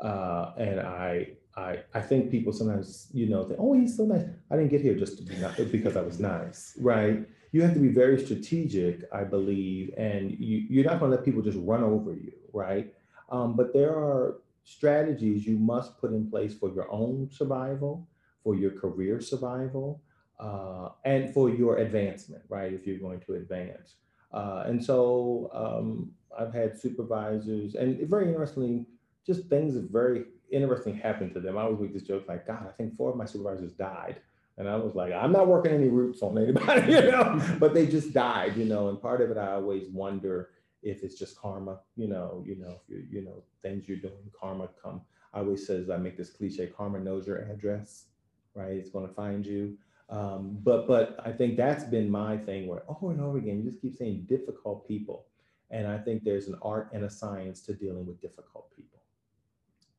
Uh, 0.00 0.52
and 0.58 0.80
I, 0.80 1.28
I, 1.56 1.80
I 1.94 2.00
think 2.00 2.30
people 2.30 2.52
sometimes, 2.52 3.08
you 3.12 3.28
know, 3.28 3.44
think, 3.44 3.58
oh, 3.60 3.74
he's 3.74 3.96
so 3.96 4.04
nice. 4.04 4.26
I 4.50 4.56
didn't 4.56 4.70
get 4.70 4.80
here 4.80 4.94
just 4.94 5.16
to 5.18 5.24
be 5.24 5.36
nice 5.36 5.60
because 5.60 5.96
I 5.96 6.02
was 6.02 6.18
nice, 6.20 6.76
right? 6.80 7.26
You 7.52 7.62
have 7.62 7.74
to 7.74 7.80
be 7.80 7.88
very 7.88 8.22
strategic, 8.22 9.02
I 9.12 9.24
believe, 9.24 9.94
and 9.96 10.32
you, 10.32 10.64
you're 10.68 10.84
not 10.84 10.98
going 10.98 11.10
to 11.10 11.16
let 11.16 11.24
people 11.24 11.42
just 11.42 11.58
run 11.60 11.84
over 11.84 12.12
you, 12.12 12.32
right? 12.52 12.93
Um, 13.30 13.56
but 13.56 13.72
there 13.72 13.90
are 13.90 14.38
strategies 14.64 15.46
you 15.46 15.58
must 15.58 15.98
put 15.98 16.12
in 16.12 16.30
place 16.30 16.54
for 16.54 16.70
your 16.70 16.90
own 16.90 17.28
survival, 17.30 18.06
for 18.42 18.54
your 18.54 18.70
career 18.70 19.20
survival, 19.20 20.02
uh, 20.40 20.88
and 21.04 21.32
for 21.32 21.50
your 21.50 21.78
advancement, 21.78 22.42
right? 22.48 22.72
If 22.72 22.86
you're 22.86 22.98
going 22.98 23.20
to 23.20 23.34
advance. 23.34 23.94
Uh, 24.32 24.64
and 24.66 24.84
so 24.84 25.50
um, 25.54 26.10
I've 26.36 26.52
had 26.52 26.78
supervisors, 26.78 27.74
and 27.74 28.08
very 28.08 28.28
interestingly, 28.28 28.86
just 29.26 29.48
things 29.48 29.76
very 29.76 30.24
interesting 30.50 30.96
happened 30.96 31.34
to 31.34 31.40
them. 31.40 31.56
I 31.56 31.62
always 31.62 31.80
make 31.80 31.94
this 31.94 32.02
joke 32.02 32.24
like, 32.28 32.46
God, 32.46 32.66
I 32.68 32.72
think 32.72 32.96
four 32.96 33.10
of 33.10 33.16
my 33.16 33.24
supervisors 33.24 33.72
died. 33.72 34.20
And 34.56 34.68
I 34.68 34.76
was 34.76 34.94
like, 34.94 35.12
I'm 35.12 35.32
not 35.32 35.48
working 35.48 35.72
any 35.72 35.88
roots 35.88 36.22
on 36.22 36.38
anybody, 36.38 36.92
you 36.92 37.10
know, 37.10 37.56
but 37.58 37.74
they 37.74 37.86
just 37.86 38.12
died, 38.12 38.56
you 38.56 38.64
know. 38.64 38.88
And 38.88 39.00
part 39.00 39.20
of 39.20 39.30
it, 39.30 39.36
I 39.36 39.52
always 39.52 39.88
wonder 39.88 40.50
if 40.84 41.02
it's 41.02 41.18
just 41.18 41.36
karma, 41.36 41.80
you 41.96 42.06
know, 42.06 42.44
you 42.46 42.56
know, 42.56 42.80
if 42.88 42.88
you 42.88 43.06
you 43.10 43.24
know 43.24 43.42
things 43.62 43.88
you're 43.88 43.96
doing, 43.96 44.30
karma 44.38 44.68
come. 44.80 45.00
I 45.32 45.40
always 45.40 45.66
says 45.66 45.90
I 45.90 45.96
make 45.96 46.16
this 46.16 46.30
cliche: 46.30 46.66
karma 46.66 47.00
knows 47.00 47.26
your 47.26 47.38
address, 47.38 48.06
right? 48.54 48.72
It's 48.72 48.90
going 48.90 49.08
to 49.08 49.14
find 49.14 49.44
you. 49.44 49.76
Um, 50.10 50.58
but 50.62 50.86
but 50.86 51.18
I 51.24 51.32
think 51.32 51.56
that's 51.56 51.84
been 51.84 52.10
my 52.10 52.36
thing 52.36 52.66
where 52.66 52.82
over 52.88 53.10
and 53.10 53.20
over 53.20 53.38
again 53.38 53.58
you 53.58 53.70
just 53.70 53.80
keep 53.80 53.96
saying 53.96 54.26
difficult 54.28 54.86
people, 54.86 55.26
and 55.70 55.86
I 55.86 55.98
think 55.98 56.22
there's 56.22 56.46
an 56.48 56.58
art 56.62 56.90
and 56.92 57.04
a 57.04 57.10
science 57.10 57.62
to 57.62 57.72
dealing 57.72 58.06
with 58.06 58.20
difficult 58.20 58.70
people. 58.76 59.00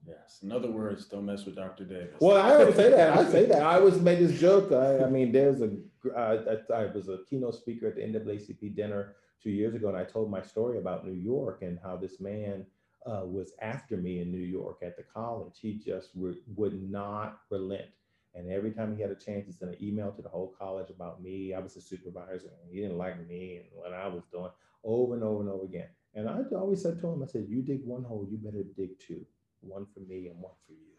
Yes. 0.07 0.41
In 0.43 0.51
other 0.51 0.69
words, 0.69 1.05
don't 1.05 1.25
mess 1.25 1.45
with 1.45 1.55
Dr. 1.55 1.83
Davis. 1.83 2.13
Well, 2.19 2.37
I 2.37 2.53
always 2.53 2.75
say 2.75 2.91
that. 2.91 3.17
I 3.17 3.25
say 3.25 3.45
that. 3.47 3.63
I 3.63 3.79
always 3.79 3.99
make 3.99 4.19
this 4.19 4.39
joke. 4.39 4.71
I, 4.71 5.03
I 5.03 5.09
mean, 5.09 5.31
there's 5.31 5.61
a. 5.61 5.71
Uh, 6.15 6.55
was 6.93 7.09
a 7.09 7.17
keynote 7.27 7.55
speaker 7.55 7.87
at 7.87 7.95
the 7.95 8.01
NAACP 8.01 8.75
dinner 8.75 9.15
two 9.41 9.49
years 9.51 9.75
ago, 9.75 9.89
and 9.89 9.97
I 9.97 10.03
told 10.03 10.29
my 10.29 10.41
story 10.41 10.77
about 10.77 11.05
New 11.05 11.13
York 11.13 11.61
and 11.61 11.79
how 11.83 11.95
this 11.97 12.19
man 12.19 12.65
uh, 13.05 13.21
was 13.25 13.53
after 13.61 13.97
me 13.97 14.21
in 14.21 14.31
New 14.31 14.37
York 14.37 14.79
at 14.81 14.97
the 14.97 15.03
college. 15.03 15.59
He 15.61 15.73
just 15.73 16.09
re- 16.15 16.41
would 16.55 16.89
not 16.89 17.39
relent. 17.49 17.89
And 18.33 18.51
every 18.51 18.71
time 18.71 18.95
he 18.95 19.01
had 19.01 19.11
a 19.11 19.15
chance, 19.15 19.45
he 19.45 19.53
sent 19.53 19.71
an 19.71 19.83
email 19.83 20.11
to 20.11 20.21
the 20.21 20.29
whole 20.29 20.53
college 20.59 20.89
about 20.89 21.21
me. 21.21 21.53
I 21.53 21.59
was 21.59 21.77
a 21.77 21.81
supervisor, 21.81 22.51
and 22.61 22.71
he 22.71 22.81
didn't 22.81 22.97
like 22.97 23.25
me 23.27 23.57
and 23.57 23.65
what 23.71 23.93
I 23.93 24.07
was 24.07 24.23
doing 24.31 24.51
over 24.83 25.13
and 25.13 25.23
over 25.23 25.41
and 25.41 25.49
over 25.49 25.63
again. 25.65 25.87
And 26.15 26.29
I 26.29 26.39
always 26.55 26.81
said 26.81 26.99
to 26.99 27.07
him, 27.07 27.23
I 27.23 27.27
said, 27.27 27.45
You 27.47 27.61
dig 27.61 27.85
one 27.85 28.03
hole, 28.03 28.27
you 28.29 28.37
better 28.37 28.63
dig 28.75 28.99
two 28.99 29.25
one 29.65 29.85
for 29.93 29.99
me 30.01 30.27
and 30.27 30.39
one 30.39 30.53
for 30.65 30.73
you. 30.73 30.93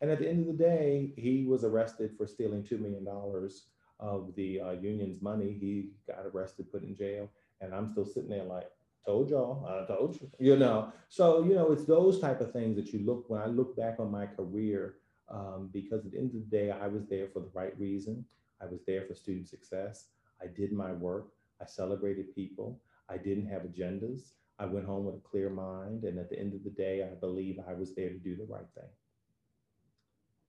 And 0.00 0.10
at 0.10 0.18
the 0.18 0.28
end 0.28 0.40
of 0.40 0.46
the 0.46 0.64
day, 0.64 1.12
he 1.16 1.44
was 1.44 1.64
arrested 1.64 2.12
for 2.16 2.26
stealing 2.26 2.62
$2 2.62 2.80
million 2.80 3.06
of 4.00 4.34
the 4.36 4.60
uh, 4.60 4.70
union's 4.72 5.20
money. 5.20 5.56
He 5.60 5.90
got 6.06 6.24
arrested, 6.32 6.70
put 6.70 6.82
in 6.82 6.94
jail 6.96 7.28
and 7.60 7.74
I'm 7.74 7.90
still 7.90 8.04
sitting 8.04 8.30
there 8.30 8.44
like, 8.44 8.68
told 9.08 9.30
y'all, 9.30 9.66
I 9.66 9.86
told 9.86 10.20
you, 10.20 10.30
you 10.38 10.56
know. 10.56 10.92
So, 11.08 11.42
you 11.42 11.54
know, 11.54 11.72
it's 11.72 11.84
those 11.84 12.20
type 12.20 12.40
of 12.40 12.52
things 12.52 12.76
that 12.76 12.92
you 12.92 13.00
look 13.00 13.28
when 13.28 13.40
I 13.40 13.46
look 13.46 13.74
back 13.76 13.96
on 13.98 14.10
my 14.10 14.26
career, 14.26 14.96
um, 15.30 15.70
because 15.72 16.04
at 16.04 16.12
the 16.12 16.18
end 16.18 16.34
of 16.34 16.50
the 16.50 16.56
day, 16.56 16.70
I 16.70 16.88
was 16.88 17.06
there 17.06 17.28
for 17.32 17.40
the 17.40 17.50
right 17.54 17.72
reason. 17.78 18.24
I 18.60 18.66
was 18.66 18.80
there 18.86 19.04
for 19.06 19.14
student 19.14 19.48
success. 19.48 20.08
I 20.42 20.46
did 20.46 20.72
my 20.72 20.92
work. 20.92 21.28
I 21.60 21.66
celebrated 21.66 22.34
people. 22.34 22.80
I 23.08 23.16
didn't 23.16 23.46
have 23.46 23.62
agendas. 23.62 24.32
I 24.58 24.66
went 24.66 24.86
home 24.86 25.06
with 25.06 25.14
a 25.14 25.28
clear 25.28 25.48
mind. 25.48 26.04
And 26.04 26.18
at 26.18 26.28
the 26.28 26.38
end 26.38 26.54
of 26.54 26.64
the 26.64 26.70
day, 26.70 27.02
I 27.02 27.14
believe 27.14 27.58
I 27.66 27.72
was 27.72 27.94
there 27.94 28.10
to 28.10 28.18
do 28.18 28.36
the 28.36 28.44
right 28.44 28.66
thing. 28.74 28.90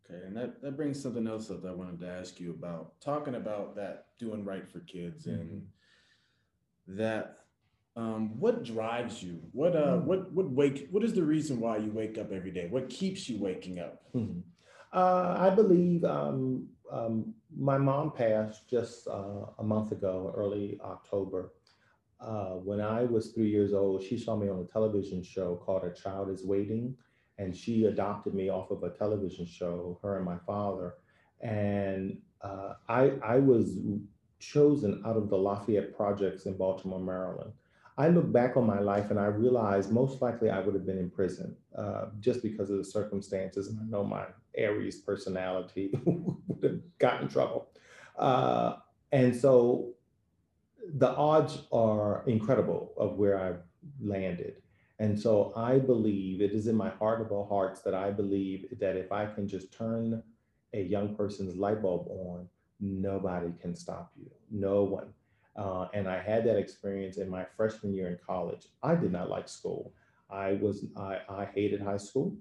Okay, 0.06 0.25
and 0.25 0.36
that, 0.36 0.62
that 0.62 0.75
brings 0.75 1.01
something 1.01 1.28
else 1.28 1.50
up 1.50 1.62
that 1.62 1.70
I 1.70 1.74
wanted 1.75 2.00
to 2.01 2.10
ask 2.10 2.39
you 2.39 2.51
about. 2.51 3.00
Talking 3.00 3.36
about 3.36 3.75
that 3.78 4.08
doing 4.20 4.44
right 4.44 4.70
for 4.70 4.80
kids 4.82 5.28
and 5.28 5.39
mm-hmm 5.39 5.66
that 6.89 7.39
um, 7.96 8.39
what 8.39 8.63
drives 8.63 9.22
you? 9.22 9.41
What 9.51 9.75
uh, 9.75 9.98
mm 9.98 10.03
what 10.03 10.31
what 10.31 10.50
wake? 10.50 10.88
What 10.91 11.03
is 11.03 11.13
the 11.13 11.24
reason 11.24 11.60
why 11.60 11.77
you 11.77 11.91
wake 11.91 12.17
up 12.17 12.31
every 12.31 12.51
day? 12.51 12.67
What 12.69 12.89
keeps 12.89 13.27
you 13.27 13.38
waking 13.38 13.79
up? 13.79 14.03
Mm-hmm. 14.15 14.39
Uh, 14.93 15.36
I 15.38 15.50
believe 15.50 16.03
um, 16.03 16.67
um, 16.91 17.34
my 17.55 17.77
mom 17.77 18.12
passed 18.12 18.69
just 18.69 19.08
uh, 19.08 19.46
a 19.60 19.63
month 19.63 19.91
ago, 19.91 20.34
early 20.36 20.79
October. 20.84 21.53
Uh, 22.19 22.55
when 22.55 22.81
I 22.81 23.03
was 23.03 23.31
three 23.31 23.50
years 23.50 23.74
old, 23.74 24.03
she 24.03 24.17
saw 24.17 24.36
me 24.36 24.50
on 24.50 24.60
a 24.60 24.65
television 24.65 25.24
show 25.24 25.55
called 25.55 25.84
A 25.84 25.93
Child 25.93 26.29
Is 26.29 26.46
Waiting, 26.46 26.96
and 27.38 27.55
she 27.55 27.86
adopted 27.86 28.34
me 28.34 28.50
off 28.50 28.72
of 28.72 28.84
a 28.84 28.89
television 28.89 29.46
show. 29.46 30.00
Her 30.01 30.17
and 30.17 30.25
my 30.25 30.38
father, 30.46 30.96
and 31.41 32.17
uh, 32.41 32.74
I 32.88 33.12
I 33.24 33.38
was 33.38 33.77
chosen 34.39 35.01
out 35.05 35.17
of 35.17 35.29
the 35.29 35.38
Lafayette 35.38 35.96
projects 35.96 36.46
in 36.46 36.58
Baltimore, 36.58 37.00
Maryland. 37.00 37.51
I 37.98 38.08
look 38.08 38.31
back 38.31 38.55
on 38.55 38.65
my 38.65 38.79
life 38.79 39.12
and 39.12 39.19
I 39.19 39.25
realize 39.25 39.91
most 39.91 40.22
likely 40.22 40.50
I 40.50 40.62
would 40.62 40.74
have 40.74 40.86
been 40.86 40.98
in 40.98 41.10
prison 41.10 41.55
uh, 41.77 42.05
just 42.22 42.41
because 42.41 42.69
of 42.69 42.77
the 42.77 42.84
circumstances. 42.84 43.67
And 43.67 43.77
I 43.77 43.84
know 43.84 44.05
my 44.05 44.25
Aries 44.55 45.01
personality 45.01 45.91
would 46.05 46.63
have 46.63 46.79
gotten 46.98 47.24
in 47.24 47.27
trouble. 47.27 47.67
Uh, 48.17 48.75
and 49.12 49.36
so 49.36 49.89
the 50.96 51.10
odds 51.10 51.63
are 51.74 52.24
incredible 52.25 52.93
of 52.98 53.17
where 53.17 53.38
I've 53.38 53.62
landed. 54.01 54.62
And 55.00 55.19
so 55.19 55.53
I 55.55 55.79
believe 55.79 56.41
it 56.41 56.51
is 56.51 56.67
in 56.67 56.75
my 56.75 56.89
heart 56.89 57.22
of 57.22 57.31
all 57.31 57.48
hearts 57.48 57.81
that 57.81 57.93
I 57.93 58.12
believe 58.12 58.67
that 58.79 58.96
if 58.96 59.12
I 59.12 59.25
can 59.25 59.48
just 59.48 59.74
turn 59.74 60.24
a 60.74 60.81
young 60.81 61.15
person's 61.15 61.55
light 61.55 61.81
bulb 61.81 62.08
on, 62.08 62.48
nobody 62.79 63.51
can 63.62 63.75
stop 63.75 64.12
you. 64.17 64.29
No 64.51 64.83
one. 64.83 65.13
Uh, 65.55 65.88
and 65.93 66.07
I 66.07 66.21
had 66.21 66.45
that 66.45 66.57
experience 66.57 67.17
in 67.17 67.29
my 67.29 67.45
freshman 67.57 67.93
year 67.93 68.07
in 68.07 68.17
college. 68.25 68.67
I 68.81 68.95
did 68.95 69.12
not 69.12 69.29
like 69.29 69.50
school. 69.50 69.91
I 70.29 70.53
was 70.62 70.86
I, 70.95 71.19
I 71.27 71.45
hated 71.53 71.81
high 71.81 71.98
school. 71.98 72.36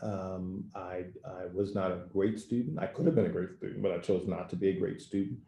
Um, 0.00 0.64
I, 0.74 1.04
I 1.24 1.46
was 1.52 1.74
not 1.74 1.92
a 1.92 2.00
great 2.12 2.38
student. 2.38 2.78
I 2.78 2.86
could 2.86 3.06
have 3.06 3.14
been 3.14 3.26
a 3.26 3.30
great 3.30 3.56
student, 3.56 3.82
but 3.82 3.92
I 3.92 3.98
chose 3.98 4.26
not 4.26 4.50
to 4.50 4.56
be 4.56 4.70
a 4.70 4.72
great 4.72 5.00
student. 5.00 5.38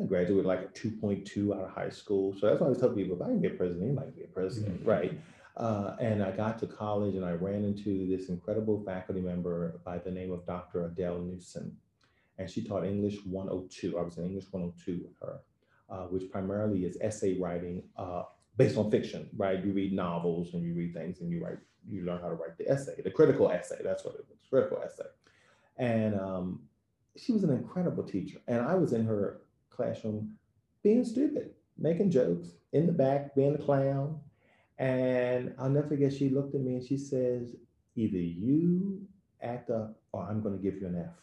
I 0.00 0.04
graduated 0.04 0.46
like 0.46 0.62
a 0.62 0.68
2.2 0.68 1.54
out 1.54 1.64
of 1.64 1.70
high 1.70 1.88
school. 1.90 2.34
So 2.38 2.46
that's 2.46 2.60
why 2.60 2.66
I 2.66 2.68
always 2.68 2.80
tell 2.80 2.90
people, 2.90 3.16
if 3.16 3.22
I 3.22 3.26
can 3.26 3.40
be 3.40 3.48
a 3.48 3.50
president, 3.50 3.84
anybody 3.84 4.10
can 4.10 4.20
be 4.20 4.24
a 4.24 4.28
president, 4.28 4.80
mm-hmm. 4.80 4.88
right? 4.88 5.18
Uh, 5.56 5.96
and 6.00 6.22
I 6.22 6.30
got 6.30 6.58
to 6.60 6.66
college 6.66 7.14
and 7.14 7.24
I 7.24 7.32
ran 7.32 7.64
into 7.64 8.06
this 8.08 8.28
incredible 8.28 8.82
faculty 8.84 9.20
member 9.20 9.80
by 9.84 9.98
the 9.98 10.10
name 10.10 10.32
of 10.32 10.46
Dr. 10.46 10.86
Adele 10.86 11.18
Newsom. 11.18 11.76
And 12.42 12.50
she 12.50 12.64
taught 12.64 12.84
English 12.84 13.18
102. 13.24 13.98
I 13.98 14.02
was 14.02 14.18
in 14.18 14.26
English 14.26 14.46
102 14.50 15.04
with 15.04 15.16
her, 15.20 15.38
uh, 15.88 16.06
which 16.06 16.28
primarily 16.30 16.84
is 16.84 16.98
essay 17.00 17.38
writing 17.38 17.84
uh, 17.96 18.24
based 18.56 18.76
on 18.76 18.90
fiction, 18.90 19.30
right? 19.36 19.64
You 19.64 19.72
read 19.72 19.92
novels 19.92 20.54
and 20.54 20.64
you 20.64 20.74
read 20.74 20.92
things 20.92 21.20
and 21.20 21.30
you 21.30 21.42
write, 21.44 21.58
you 21.88 22.02
learn 22.02 22.20
how 22.20 22.28
to 22.28 22.34
write 22.34 22.58
the 22.58 22.68
essay, 22.68 23.00
the 23.00 23.12
critical 23.12 23.48
essay. 23.50 23.78
That's 23.82 24.04
what 24.04 24.16
it 24.16 24.26
was, 24.28 24.38
critical 24.50 24.82
essay. 24.84 25.08
And 25.78 26.18
um, 26.18 26.62
she 27.16 27.32
was 27.32 27.44
an 27.44 27.50
incredible 27.50 28.02
teacher. 28.02 28.38
And 28.48 28.60
I 28.60 28.74
was 28.74 28.92
in 28.92 29.06
her 29.06 29.42
classroom 29.70 30.34
being 30.82 31.04
stupid, 31.04 31.50
making 31.78 32.10
jokes 32.10 32.48
in 32.72 32.86
the 32.86 32.92
back, 32.92 33.36
being 33.36 33.54
a 33.54 33.58
clown. 33.58 34.18
And 34.78 35.54
I'll 35.60 35.70
never 35.70 35.86
forget, 35.86 36.12
she 36.12 36.28
looked 36.28 36.56
at 36.56 36.60
me 36.60 36.74
and 36.74 36.84
she 36.84 36.96
says, 36.96 37.54
either 37.94 38.18
you 38.18 39.06
act 39.40 39.70
up 39.70 40.00
or 40.10 40.24
I'm 40.24 40.42
going 40.42 40.56
to 40.56 40.62
give 40.62 40.80
you 40.80 40.88
an 40.88 40.98
F. 40.98 41.14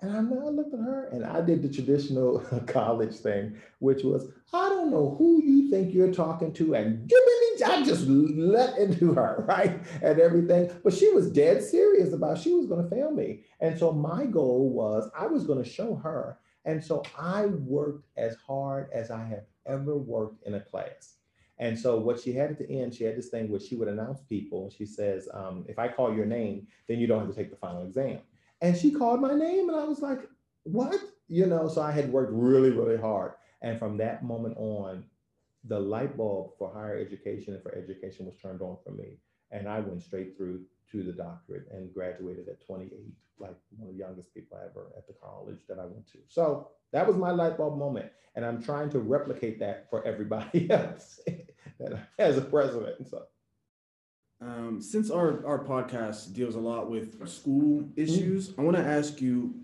And 0.00 0.12
I, 0.12 0.18
I 0.18 0.48
looked 0.48 0.74
at 0.74 0.80
her 0.80 1.08
and 1.12 1.24
I 1.24 1.40
did 1.40 1.62
the 1.62 1.68
traditional 1.68 2.40
college 2.66 3.14
thing, 3.14 3.56
which 3.78 4.02
was, 4.04 4.30
I 4.52 4.68
don't 4.68 4.90
know 4.90 5.14
who 5.18 5.42
you 5.42 5.70
think 5.70 5.94
you're 5.94 6.12
talking 6.12 6.52
to, 6.54 6.74
and 6.74 7.10
I 7.64 7.82
just 7.82 8.06
let 8.06 8.78
into 8.78 9.12
her, 9.14 9.44
right? 9.48 9.80
And 10.02 10.20
everything. 10.20 10.70
But 10.84 10.94
she 10.94 11.10
was 11.10 11.30
dead 11.30 11.62
serious 11.62 12.12
about 12.12 12.38
she 12.38 12.52
was 12.52 12.66
going 12.66 12.82
to 12.82 12.90
fail 12.90 13.10
me. 13.10 13.44
And 13.60 13.78
so 13.78 13.92
my 13.92 14.26
goal 14.26 14.70
was 14.70 15.10
I 15.18 15.26
was 15.26 15.44
going 15.44 15.62
to 15.62 15.68
show 15.68 15.96
her. 15.96 16.38
And 16.64 16.82
so 16.82 17.02
I 17.16 17.46
worked 17.46 18.06
as 18.16 18.36
hard 18.36 18.88
as 18.92 19.10
I 19.10 19.24
have 19.24 19.44
ever 19.66 19.96
worked 19.96 20.46
in 20.46 20.54
a 20.54 20.60
class. 20.60 21.14
And 21.58 21.78
so 21.78 21.98
what 21.98 22.20
she 22.20 22.32
had 22.32 22.50
at 22.50 22.58
the 22.58 22.68
end, 22.68 22.94
she 22.94 23.04
had 23.04 23.16
this 23.16 23.28
thing 23.28 23.50
where 23.50 23.60
she 23.60 23.76
would 23.76 23.88
announce 23.88 24.20
people. 24.22 24.70
She 24.76 24.84
says, 24.84 25.28
um, 25.32 25.64
if 25.68 25.78
I 25.78 25.88
call 25.88 26.14
your 26.14 26.26
name, 26.26 26.66
then 26.86 26.98
you 26.98 27.06
don't 27.06 27.20
have 27.20 27.30
to 27.30 27.34
take 27.34 27.50
the 27.50 27.56
final 27.56 27.84
exam. 27.84 28.18
And 28.60 28.76
she 28.76 28.90
called 28.90 29.20
my 29.20 29.34
name 29.34 29.68
and 29.68 29.78
I 29.78 29.84
was 29.84 30.00
like, 30.00 30.20
what? 30.64 30.96
You 31.28 31.46
know, 31.46 31.68
so 31.68 31.82
I 31.82 31.92
had 31.92 32.12
worked 32.12 32.32
really, 32.32 32.70
really 32.70 32.96
hard. 32.96 33.32
And 33.62 33.78
from 33.78 33.96
that 33.98 34.24
moment 34.24 34.56
on, 34.58 35.04
the 35.68 35.78
light 35.78 36.16
bulb 36.16 36.52
for 36.58 36.72
higher 36.72 36.98
education 36.98 37.54
and 37.54 37.62
for 37.62 37.74
education 37.74 38.26
was 38.26 38.36
turned 38.36 38.62
on 38.62 38.76
for 38.84 38.92
me. 38.92 39.18
And 39.50 39.68
I 39.68 39.80
went 39.80 40.02
straight 40.02 40.36
through 40.36 40.62
to 40.92 41.02
the 41.02 41.12
doctorate 41.12 41.66
and 41.72 41.92
graduated 41.92 42.48
at 42.48 42.64
28, 42.64 42.92
like 43.38 43.56
one 43.76 43.88
of 43.88 43.94
the 43.94 43.98
youngest 43.98 44.32
people 44.32 44.58
ever 44.58 44.92
at 44.96 45.06
the 45.06 45.14
college 45.14 45.58
that 45.68 45.78
I 45.78 45.84
went 45.84 46.06
to. 46.12 46.18
So 46.28 46.68
that 46.92 47.06
was 47.06 47.16
my 47.16 47.30
light 47.30 47.56
bulb 47.56 47.78
moment. 47.78 48.10
And 48.34 48.44
I'm 48.44 48.62
trying 48.62 48.90
to 48.90 48.98
replicate 48.98 49.58
that 49.60 49.88
for 49.90 50.06
everybody 50.06 50.70
else 50.70 51.20
as 52.18 52.38
a 52.38 52.42
president. 52.42 53.08
So 53.08 53.24
um, 54.40 54.80
since 54.80 55.10
our, 55.10 55.44
our 55.46 55.64
podcast 55.64 56.32
deals 56.34 56.54
a 56.54 56.60
lot 56.60 56.90
with 56.90 57.26
school 57.28 57.88
issues. 57.96 58.52
I 58.58 58.62
want 58.62 58.76
to 58.76 58.82
ask 58.82 59.20
you, 59.20 59.54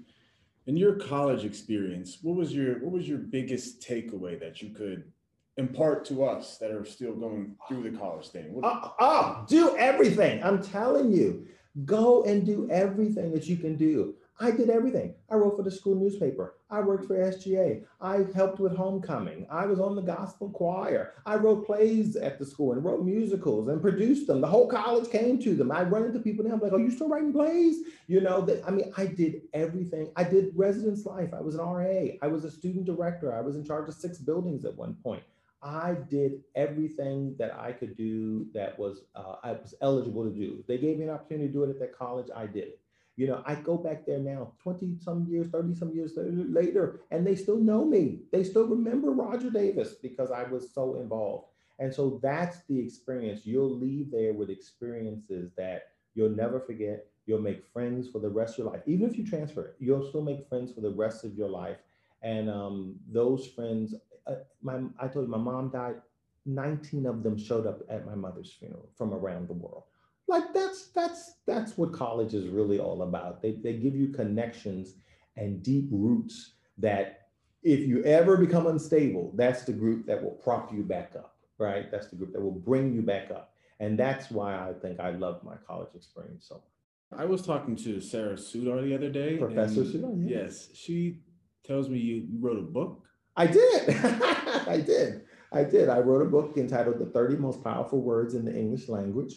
in 0.67 0.77
your 0.77 0.95
college 0.95 1.45
experience, 1.45 2.19
what 2.23 2.37
was 2.37 2.55
your 2.55 2.79
what 2.81 2.93
was 2.93 3.09
your 3.09 3.19
biggest 3.19 3.81
takeaway 3.81 4.39
that 4.39 4.63
you 4.63 4.71
could 4.71 5.13
impart 5.57 6.05
to 6.07 6.25
us 6.25 6.57
that 6.59 6.71
are 6.71 6.85
still 6.85 7.15
going 7.15 7.57
through 7.69 7.83
the 7.91 7.99
college 7.99 8.29
thing? 8.29 8.53
What- 8.53 8.95
oh, 9.01 9.45
do 9.49 9.77
everything! 9.77 10.43
I'm 10.43 10.63
telling 10.63 11.11
you, 11.13 11.47
go 11.85 12.23
and 12.25 12.47
do 12.47 12.69
everything 12.71 13.33
that 13.33 13.47
you 13.47 13.57
can 13.57 13.77
do. 13.77 14.15
I 14.41 14.51
did 14.51 14.71
everything. 14.71 15.15
I 15.31 15.37
wrote 15.37 15.57
for 15.57 15.63
the 15.63 15.71
school 15.71 15.95
newspaper. 15.95 16.57
I 16.71 16.81
worked 16.81 17.07
for 17.07 17.17
SGA. 17.17 17.85
I 18.01 18.25
helped 18.35 18.59
with 18.59 18.75
homecoming. 18.75 19.47
I 19.51 19.67
was 19.67 19.79
on 19.79 19.95
the 19.95 20.03
gospel 20.03 20.51
choir. 20.51 21.15
I 21.27 21.37
wrote 21.37 21.67
plays 21.67 22.17
at 22.17 22.39
the 22.39 22.47
school 22.47 22.73
and 22.73 22.85
wrote 22.85 23.05
musicals 23.05 23.69
and 23.69 23.81
produced 23.81 24.27
them. 24.27 24.41
The 24.41 24.49
whole 24.49 24.67
college 24.67 25.11
came 25.11 25.39
to 25.43 25.55
them. 25.55 25.71
I 25.71 25.83
run 25.83 26.05
into 26.05 26.19
people 26.19 26.45
now, 26.45 26.55
I'm 26.55 26.61
like, 26.61 26.73
are 26.73 26.81
you 26.81 26.91
still 26.91 27.09
writing 27.09 27.33
plays? 27.33 27.77
You 28.09 28.21
know, 28.21 28.41
that 28.43 28.67
I 28.67 28.71
mean, 28.71 28.93
I 28.97 29.07
did 29.07 29.43
everything. 29.53 30.11
I 30.17 30.25
did 30.25 30.53
residence 30.57 31.05
life. 31.05 31.33
I 31.35 31.41
was 31.41 31.55
an 31.55 31.61
RA. 31.61 32.17
I 32.21 32.27
was 32.27 32.45
a 32.45 32.51
student 32.51 32.87
director. 32.87 33.35
I 33.35 33.43
was 33.43 33.57
in 33.57 33.65
charge 33.65 33.89
of 33.89 33.95
six 33.95 34.19
buildings 34.19 34.65
at 34.65 34.75
one 34.77 34.95
point. 35.03 35.23
I 35.63 35.95
did 36.11 36.41
everything 36.57 37.37
that 37.39 37.55
I 37.57 37.71
could 37.71 37.97
do 37.97 38.47
that 38.53 38.77
was 38.79 39.03
uh, 39.15 39.37
I 39.45 39.53
was 39.53 39.75
eligible 39.81 40.25
to 40.25 40.31
do. 40.31 40.65
They 40.67 40.79
gave 40.79 40.99
me 40.99 41.05
an 41.05 41.11
opportunity 41.11 41.47
to 41.47 41.53
do 41.53 41.63
it 41.63 41.71
at 41.71 41.79
that 41.79 41.97
college. 41.97 42.27
I 42.35 42.47
did 42.47 42.65
it. 42.65 42.81
You 43.17 43.27
know, 43.27 43.43
I 43.45 43.57
go 43.57 43.77
back 43.77 44.07
there 44.07 44.19
now, 44.19 44.53
20 44.63 44.97
some 44.99 45.27
years, 45.29 45.49
30 45.49 45.75
some 45.75 45.95
years 45.95 46.13
later, 46.17 47.01
and 47.11 47.27
they 47.27 47.37
still 47.37 47.59
know 47.59 47.85
me. 47.85 48.21
They 48.33 48.43
still 48.43 48.67
remember 48.67 49.11
Roger 49.11 49.51
Davis 49.51 49.95
because 49.95 50.31
I 50.31 50.45
was 50.45 50.73
so 50.73 50.97
involved. 50.97 51.49
And 51.79 51.93
so 51.93 52.21
that's 52.23 52.65
the 52.69 52.79
experience. 52.79 53.45
You'll 53.45 53.77
leave 53.77 54.11
there 54.11 54.33
with 54.33 54.51
experiences 54.51 55.51
that 55.57 55.89
you'll 56.15 56.31
never 56.31 56.61
forget. 56.61 57.07
You'll 57.27 57.41
make 57.41 57.65
friends 57.73 58.09
for 58.09 58.19
the 58.19 58.29
rest 58.31 58.55
of 58.55 58.65
your 58.65 58.73
life. 58.73 58.83
Even 58.87 59.09
if 59.09 59.19
you 59.19 59.27
transfer, 59.27 59.77
you'll 59.79 60.09
still 60.09 60.23
make 60.23 60.49
friends 60.49 60.73
for 60.73 60.81
the 60.81 60.91
rest 60.91 61.25
of 61.25 61.35
your 61.35 61.49
life. 61.49 61.79
And 62.23 62.49
um, 62.49 62.97
those 63.11 63.47
friends, 63.47 63.95
uh, 64.27 64.37
my 64.63 64.81
I 64.99 65.09
told 65.09 65.27
you 65.27 65.31
my 65.31 65.39
mom 65.39 65.71
died. 65.71 65.97
19 66.45 67.07
of 67.07 67.23
them 67.23 67.39
showed 67.39 67.67
up 67.67 67.81
at 67.89 68.05
my 68.07 68.15
mother's 68.17 68.53
funeral 68.53 68.89
from 68.97 69.13
around 69.13 69.49
the 69.49 69.53
world 69.53 69.85
like 70.29 70.53
that's 70.55 70.89
that's 70.89 71.35
that's 71.47 71.77
what 71.77 71.93
college 71.93 72.35
is 72.35 72.49
really 72.49 72.79
all 72.79 73.03
about. 73.03 73.43
They 73.43 73.53
they 73.53 73.75
give 73.75 73.95
you 73.95 74.09
connections 74.09 74.95
and 75.37 75.63
deep 75.63 75.89
roots 75.91 76.55
that 76.79 77.29
if 77.63 77.81
you 77.81 78.03
ever 78.05 78.37
become 78.37 78.67
unstable, 78.67 79.33
that's 79.37 79.65
the 79.65 79.73
group 79.73 80.07
that 80.07 80.23
will 80.23 80.33
prop 80.33 80.73
you 80.73 80.83
back 80.83 81.13
up, 81.17 81.37
right? 81.59 81.91
That's 81.91 82.09
the 82.09 82.17
group 82.17 82.33
that 82.33 82.41
will 82.41 82.51
bring 82.51 82.93
you 82.93 83.03
back 83.03 83.31
up. 83.31 83.55
And 83.79 83.99
that's 83.99 84.31
why 84.31 84.55
I 84.55 84.73
think 84.81 85.01
I 85.01 85.11
love 85.11 85.43
my 85.45 85.55
college 85.67 85.95
experience 85.95 86.47
so 86.49 86.57
much. 86.57 87.21
I 87.21 87.25
was 87.25 87.43
talking 87.43 87.77
to 87.77 88.01
Sarah 88.01 88.35
Sudar 88.35 88.83
the 88.83 88.95
other 88.95 89.11
day. 89.11 89.37
Professor 89.37 89.83
Sudar, 89.83 90.29
yeah. 90.29 90.43
yes. 90.43 90.69
She 90.75 91.21
tells 91.65 91.89
me 91.89 91.99
you 91.99 92.27
wrote 92.41 92.59
a 92.59 92.63
book. 92.63 93.03
I 93.37 93.47
did. 93.47 93.89
I 93.89 94.83
did. 94.85 95.23
I 95.53 95.65
did. 95.65 95.89
I 95.89 95.99
wrote 95.99 96.23
a 96.23 96.31
book 96.31 96.57
entitled 96.57 96.99
The 96.99 97.07
30 97.07 97.37
Most 97.37 97.63
Powerful 97.63 98.01
Words 98.01 98.35
in 98.35 98.45
the 98.45 98.57
English 98.57 98.89
Language. 98.89 99.35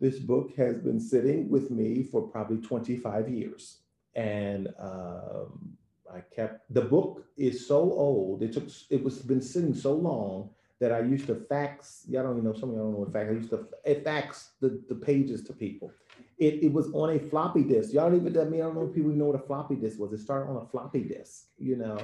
This 0.00 0.18
book 0.18 0.54
has 0.56 0.78
been 0.78 1.00
sitting 1.00 1.48
with 1.48 1.70
me 1.70 2.02
for 2.04 2.22
probably 2.22 2.58
25 2.58 3.28
years. 3.28 3.78
And 4.14 4.68
um, 4.78 5.76
I 6.12 6.20
kept 6.34 6.72
the 6.72 6.82
book 6.82 7.24
is 7.36 7.66
so 7.66 7.78
old. 7.78 8.42
It 8.42 8.52
took 8.52 8.68
it 8.90 9.02
was 9.02 9.18
been 9.18 9.42
sitting 9.42 9.74
so 9.74 9.94
long 9.94 10.50
that 10.80 10.92
I 10.92 11.00
used 11.00 11.26
to 11.26 11.34
fax. 11.34 12.04
Y'all 12.08 12.22
don't 12.22 12.38
even 12.38 12.44
know. 12.44 12.52
Some 12.54 12.70
of 12.70 12.76
y'all 12.76 12.84
don't 12.84 12.92
know 12.92 12.98
what 13.00 13.12
fax. 13.12 13.28
I 13.28 13.32
used 13.32 13.50
to 13.50 14.00
fax 14.04 14.50
the, 14.60 14.80
the 14.88 14.94
pages 14.94 15.42
to 15.44 15.52
people. 15.52 15.92
It, 16.38 16.62
it 16.62 16.72
was 16.72 16.88
on 16.92 17.16
a 17.16 17.18
floppy 17.18 17.64
disk. 17.64 17.92
Y'all 17.92 18.08
don't 18.08 18.20
even 18.20 18.32
tell 18.32 18.46
me. 18.46 18.58
I 18.58 18.64
don't 18.64 18.76
know 18.76 18.86
if 18.86 18.94
people 18.94 19.10
know 19.10 19.26
what 19.26 19.40
a 19.40 19.44
floppy 19.44 19.74
disk 19.74 19.98
was. 19.98 20.12
It 20.12 20.20
started 20.20 20.48
on 20.50 20.56
a 20.56 20.66
floppy 20.66 21.02
disk, 21.02 21.46
you 21.58 21.76
know. 21.76 21.98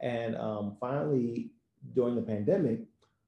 And 0.00 0.36
um, 0.36 0.76
finally, 0.78 1.50
during 1.94 2.14
the 2.14 2.22
pandemic, 2.22 2.80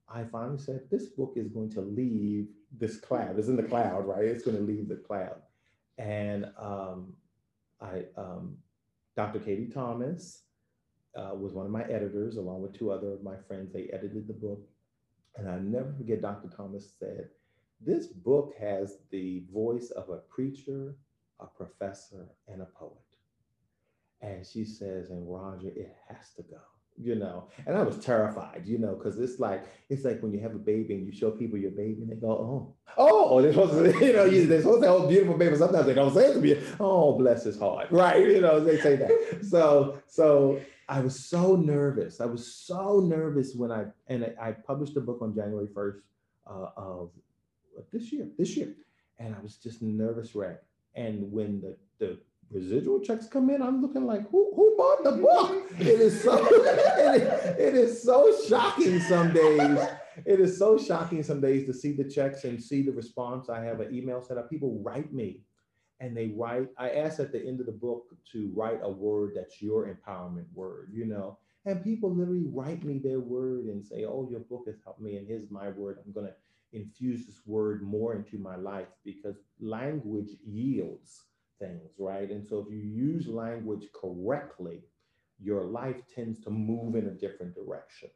I 0.09 0.25
finally 0.25 0.59
said, 0.59 0.83
this 0.91 1.07
book 1.07 1.35
is 1.37 1.49
going 1.49 1.71
to 1.71 1.81
leave 1.81 2.49
this 2.79 2.99
cloud. 2.99 3.39
It's 3.39 3.49
in 3.49 3.57
the 3.57 3.63
cloud, 3.63 4.07
right? 4.07 4.25
It's 4.25 4.45
going 4.45 4.57
to 4.57 4.63
leave 4.63 4.89
the 4.89 4.97
cloud. 4.97 5.43
And 5.99 6.47
um, 6.59 7.15
I, 7.81 8.05
um, 8.17 8.57
Dr. 9.17 9.41
Katie 9.41 9.67
Thomas 9.67 10.43
uh, 11.17 11.35
was 11.35 11.53
one 11.53 11.67
of 11.67 11.73
my 11.73 11.83
editors, 11.85 12.37
along 12.37 12.63
with 12.63 12.79
two 12.79 12.91
other 12.91 13.13
of 13.13 13.23
my 13.23 13.37
friends. 13.49 13.73
They 13.73 13.91
edited 13.93 14.27
the 14.27 14.35
book. 14.35 14.63
And 15.37 15.49
I 15.49 15.59
never 15.59 15.93
forget 15.93 16.23
Dr. 16.23 16.49
Thomas 16.49 16.93
said, 16.99 17.29
this 17.81 18.09
book 18.09 18.53
has 18.61 18.99
the 19.11 19.45
voice 19.53 19.91
of 19.91 20.11
a 20.11 20.19
preacher, 20.19 20.97
a 21.39 21.47
professor, 21.47 22.27
and 22.47 22.61
a 22.61 22.67
poet. 22.67 22.99
And 24.21 24.47
she 24.47 24.65
says, 24.65 25.11
and 25.11 25.27
Roger, 25.27 25.69
it 25.69 25.95
has 26.09 26.35
to 26.35 26.43
go 26.43 26.61
you 26.97 27.15
know 27.15 27.49
and 27.67 27.77
i 27.77 27.83
was 27.83 27.99
terrified 27.99 28.63
you 28.67 28.79
know 28.79 28.95
because 28.95 29.19
it's 29.19 29.39
like 29.39 29.65
it's 29.89 30.05
like 30.05 30.21
when 30.23 30.33
you 30.33 30.41
have 30.41 30.55
a 30.55 30.59
baby 30.59 30.95
and 30.95 31.07
you 31.07 31.13
show 31.13 31.31
people 31.31 31.59
your 31.59 31.71
baby 31.71 32.03
and 32.03 32.11
they 32.11 32.17
go 32.17 32.31
oh 32.31 32.75
oh 32.99 33.41
they're 33.43 33.53
supposed 33.53 33.73
to 33.73 34.05
you 34.05 34.13
know 34.13 34.29
they're 34.29 34.61
supposed 34.61 34.83
to 34.83 34.87
say 34.87 34.93
oh 34.93 35.09
beautiful 35.09 35.37
baby 35.37 35.57
sometimes 35.57 35.87
they 35.87 35.95
don't 35.95 36.13
say 36.13 36.27
it 36.27 36.35
to 36.35 36.41
me 36.41 36.61
oh 36.79 37.17
bless 37.17 37.45
his 37.45 37.59
heart 37.59 37.87
right 37.91 38.21
you 38.21 38.41
know 38.41 38.61
they 38.61 38.79
say 38.79 38.97
that 38.97 39.11
so 39.43 39.99
so 40.07 40.61
I 40.91 41.01
was 41.01 41.25
so 41.25 41.55
nervous. 41.55 42.21
I 42.21 42.27
was 42.27 42.53
so 42.53 42.99
nervous 42.99 43.55
when 43.55 43.71
I 43.71 43.85
and 44.09 44.25
I, 44.25 44.49
I 44.49 44.53
published 44.53 44.97
a 44.97 45.01
book 45.01 45.23
on 45.23 45.33
January 45.33 45.69
first 45.73 46.01
uh, 46.49 46.71
of 46.77 47.11
this 47.93 48.13
year. 48.13 48.27
This 48.37 48.57
year, 48.57 48.75
and 49.21 49.33
I 49.33 49.41
was 49.41 49.55
just 49.55 49.83
nervous 49.83 50.35
wreck. 50.35 50.63
And 50.97 51.31
when 51.31 51.61
the 51.61 51.77
the 52.01 52.19
residual 52.51 53.01
checks 53.01 53.27
come 53.27 53.51
in, 53.51 53.63
I'm 53.63 53.81
looking 53.81 54.07
like, 54.07 54.29
who 54.31 54.53
who 54.55 54.75
bought 54.77 55.05
the 55.05 55.13
book? 55.13 55.71
It 55.79 56.01
is 56.01 56.23
so 56.23 56.47
it 56.51 57.23
is, 57.23 57.59
it 57.59 57.75
is 57.75 58.03
so 58.03 58.35
shocking 58.49 59.01
some 59.01 59.33
days. 59.33 59.79
It 60.27 60.41
is 60.41 60.59
so 60.59 60.77
shocking 60.77 61.23
some 61.23 61.41
days 61.41 61.67
to 61.67 61.73
see 61.73 61.93
the 61.93 62.05
checks 62.05 62.45
and 62.45 62.63
see 62.63 62.83
the 62.83 62.93
response. 62.93 63.49
I 63.49 63.63
have 63.65 63.81
an 63.81 63.95
email 63.95 64.21
set 64.21 64.39
up. 64.39 64.51
People 64.51 64.81
write 64.83 65.13
me 65.13 65.41
and 66.01 66.17
they 66.17 66.29
write. 66.29 66.69
I 66.77 66.91
ask 66.91 67.21
at 67.21 67.33
the 67.33 67.43
end 67.45 67.61
of 67.61 67.67
the 67.67 67.73
book 67.73 68.05
to 68.33 68.53
write 68.55 68.81
a 68.83 68.91
word 68.91 69.33
that's 69.37 69.63
your 69.63 69.87
empowerment 69.87 70.47
word, 70.53 70.91
you 70.93 71.07
know. 71.07 71.39
And 71.67 71.85
people 71.85 72.15
literally 72.15 72.47
write 72.47 72.85
me 72.85 72.99
their 72.99 73.21
word 73.21 73.67
and 73.67 73.85
say, 73.85 74.05
"Oh, 74.05 74.27
your 74.31 74.41
book 74.41 74.65
has 74.67 74.81
helped 74.83 75.01
me, 75.01 75.17
and 75.17 75.27
here's 75.27 75.51
my 75.51 75.69
word. 75.69 75.99
I'm 76.05 76.13
gonna 76.13 76.35
infuse 76.73 77.27
this 77.27 77.41
word 77.47 77.83
more 77.83 78.15
into 78.15 78.39
my 78.39 78.57
life 78.57 78.89
because 79.05 79.37
language 79.61 80.31
yields 80.47 81.25
things, 81.61 81.93
right? 81.99 82.31
And 82.31 82.47
so 82.47 82.59
if 82.67 82.73
you 82.73 82.79
use 82.81 83.29
language 83.29 83.87
correctly, 83.95 84.81
your 85.43 85.65
life 85.65 86.03
tends 86.13 86.41
to 86.41 86.51
move 86.51 86.97
in 86.97 87.07
a 87.07 87.13
different 87.13 87.55
direction. 87.55 88.11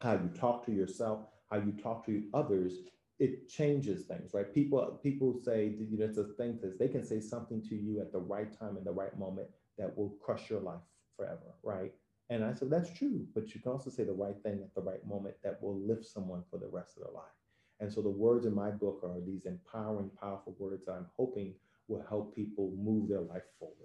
How 0.00 0.12
you 0.12 0.30
talk 0.38 0.64
to 0.66 0.72
yourself, 0.72 1.20
how 1.50 1.56
you 1.58 1.72
talk 1.82 2.06
to 2.06 2.22
others 2.34 2.74
it 3.18 3.48
changes 3.48 4.04
things, 4.04 4.34
right? 4.34 4.52
People 4.52 5.00
people 5.02 5.40
say, 5.42 5.74
you 5.78 5.98
know, 5.98 6.04
it's 6.04 6.18
a 6.18 6.24
thing 6.24 6.58
that 6.62 6.78
they 6.78 6.88
can 6.88 7.04
say 7.04 7.20
something 7.20 7.62
to 7.62 7.74
you 7.74 8.00
at 8.00 8.12
the 8.12 8.18
right 8.18 8.52
time 8.58 8.76
in 8.76 8.84
the 8.84 8.92
right 8.92 9.18
moment 9.18 9.48
that 9.78 9.96
will 9.96 10.10
crush 10.22 10.50
your 10.50 10.60
life 10.60 10.80
forever, 11.16 11.54
right? 11.62 11.92
And 12.28 12.44
I 12.44 12.52
said, 12.52 12.70
that's 12.70 12.92
true, 12.92 13.26
but 13.34 13.54
you 13.54 13.60
can 13.60 13.72
also 13.72 13.88
say 13.88 14.04
the 14.04 14.12
right 14.12 14.36
thing 14.42 14.60
at 14.62 14.74
the 14.74 14.82
right 14.82 15.04
moment 15.06 15.36
that 15.44 15.62
will 15.62 15.78
lift 15.78 16.04
someone 16.04 16.42
for 16.50 16.58
the 16.58 16.66
rest 16.66 16.96
of 16.96 17.04
their 17.04 17.12
life. 17.14 17.32
And 17.80 17.92
so 17.92 18.02
the 18.02 18.10
words 18.10 18.46
in 18.46 18.54
my 18.54 18.70
book 18.70 19.00
are 19.04 19.20
these 19.24 19.46
empowering, 19.46 20.10
powerful 20.20 20.56
words 20.58 20.88
I'm 20.88 21.06
hoping 21.16 21.54
will 21.88 22.04
help 22.08 22.34
people 22.34 22.72
move 22.76 23.08
their 23.08 23.20
life 23.20 23.44
forward. 23.58 23.76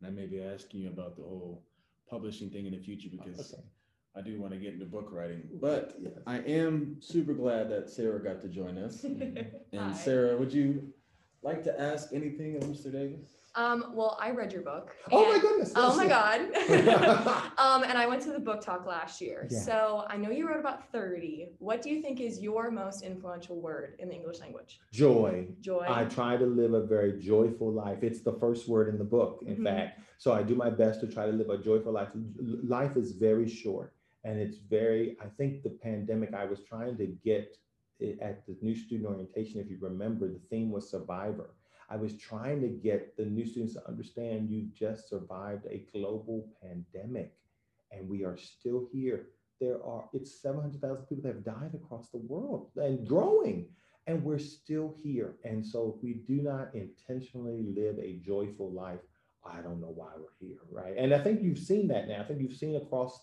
And 0.00 0.08
I 0.08 0.10
may 0.10 0.26
be 0.26 0.42
asking 0.42 0.80
you 0.80 0.88
about 0.88 1.16
the 1.16 1.22
whole 1.22 1.62
publishing 2.08 2.50
thing 2.50 2.66
in 2.66 2.72
the 2.72 2.78
future 2.78 3.08
oh, 3.12 3.24
because 3.24 3.52
okay. 3.52 3.62
I 4.16 4.22
do 4.22 4.40
want 4.40 4.52
to 4.52 4.58
get 4.58 4.72
into 4.74 4.86
book 4.86 5.08
writing, 5.10 5.42
but 5.60 5.96
yes. 6.00 6.12
I 6.26 6.38
am 6.38 6.96
super 7.00 7.34
glad 7.34 7.70
that 7.70 7.90
Sarah 7.90 8.22
got 8.22 8.40
to 8.42 8.48
join 8.48 8.78
us. 8.78 9.02
Mm-hmm. 9.02 9.56
and 9.76 9.96
Sarah, 9.96 10.36
would 10.36 10.52
you 10.52 10.92
like 11.42 11.62
to 11.64 11.80
ask 11.80 12.10
anything 12.12 12.56
of 12.56 12.62
Mr. 12.62 12.90
Davis? 12.90 13.35
Um, 13.56 13.92
well, 13.94 14.18
I 14.20 14.32
read 14.32 14.52
your 14.52 14.60
book. 14.60 14.94
Oh 15.10 15.32
my 15.32 15.38
goodness. 15.40 15.72
Oh 15.74 15.96
my 15.96 16.06
God. 16.06 16.40
um, 17.58 17.84
and 17.84 17.96
I 17.96 18.06
went 18.06 18.20
to 18.22 18.32
the 18.32 18.38
book 18.38 18.60
talk 18.60 18.86
last 18.86 19.18
year. 19.20 19.48
Yeah. 19.50 19.60
So 19.60 20.04
I 20.08 20.18
know 20.18 20.30
you 20.30 20.46
wrote 20.46 20.60
about 20.60 20.92
30. 20.92 21.52
What 21.58 21.80
do 21.80 21.88
you 21.88 22.02
think 22.02 22.20
is 22.20 22.38
your 22.40 22.70
most 22.70 23.02
influential 23.02 23.58
word 23.58 23.94
in 23.98 24.08
the 24.08 24.14
English 24.14 24.40
language? 24.40 24.80
Joy. 24.92 25.46
Joy. 25.62 25.86
I 25.88 26.04
try 26.04 26.36
to 26.36 26.44
live 26.44 26.74
a 26.74 26.84
very 26.84 27.18
joyful 27.18 27.72
life. 27.72 28.02
It's 28.02 28.20
the 28.20 28.34
first 28.34 28.68
word 28.68 28.90
in 28.90 28.98
the 28.98 29.04
book, 29.04 29.42
in 29.46 29.54
mm-hmm. 29.54 29.64
fact. 29.64 30.00
So 30.18 30.34
I 30.34 30.42
do 30.42 30.54
my 30.54 30.68
best 30.68 31.00
to 31.00 31.06
try 31.06 31.24
to 31.24 31.32
live 31.32 31.48
a 31.48 31.56
joyful 31.56 31.92
life. 31.92 32.08
Life 32.62 32.96
is 32.96 33.12
very 33.12 33.48
short. 33.48 33.94
And 34.24 34.38
it's 34.38 34.58
very, 34.58 35.16
I 35.22 35.28
think 35.38 35.62
the 35.62 35.70
pandemic, 35.70 36.34
I 36.34 36.44
was 36.44 36.60
trying 36.68 36.98
to 36.98 37.06
get 37.24 37.56
at 38.20 38.46
the 38.46 38.56
new 38.60 38.76
student 38.76 39.08
orientation, 39.08 39.60
if 39.60 39.70
you 39.70 39.78
remember, 39.80 40.28
the 40.28 40.40
theme 40.50 40.70
was 40.70 40.90
survivor. 40.90 41.54
I 41.88 41.96
was 41.96 42.16
trying 42.16 42.60
to 42.62 42.68
get 42.68 43.16
the 43.16 43.24
new 43.24 43.46
students 43.46 43.74
to 43.74 43.88
understand 43.88 44.50
you 44.50 44.68
just 44.74 45.08
survived 45.08 45.66
a 45.66 45.86
global 45.92 46.48
pandemic 46.60 47.32
and 47.92 48.08
we 48.08 48.24
are 48.24 48.36
still 48.36 48.88
here. 48.92 49.26
There 49.60 49.82
are, 49.84 50.04
it's 50.12 50.42
700,000 50.42 51.06
people 51.06 51.22
that 51.22 51.34
have 51.34 51.44
died 51.44 51.74
across 51.74 52.10
the 52.10 52.18
world 52.18 52.70
and 52.76 53.06
growing, 53.06 53.68
and 54.06 54.22
we're 54.22 54.38
still 54.38 54.94
here. 55.02 55.36
And 55.44 55.64
so 55.64 55.94
if 55.96 56.02
we 56.02 56.14
do 56.14 56.42
not 56.42 56.74
intentionally 56.74 57.64
live 57.74 57.98
a 57.98 58.20
joyful 58.24 58.70
life, 58.70 59.00
I 59.44 59.60
don't 59.60 59.80
know 59.80 59.92
why 59.94 60.10
we're 60.16 60.46
here, 60.46 60.58
right? 60.70 60.94
And 60.96 61.14
I 61.14 61.18
think 61.18 61.42
you've 61.42 61.58
seen 61.58 61.88
that 61.88 62.08
now. 62.08 62.20
I 62.20 62.24
think 62.24 62.40
you've 62.40 62.56
seen 62.56 62.76
across 62.76 63.20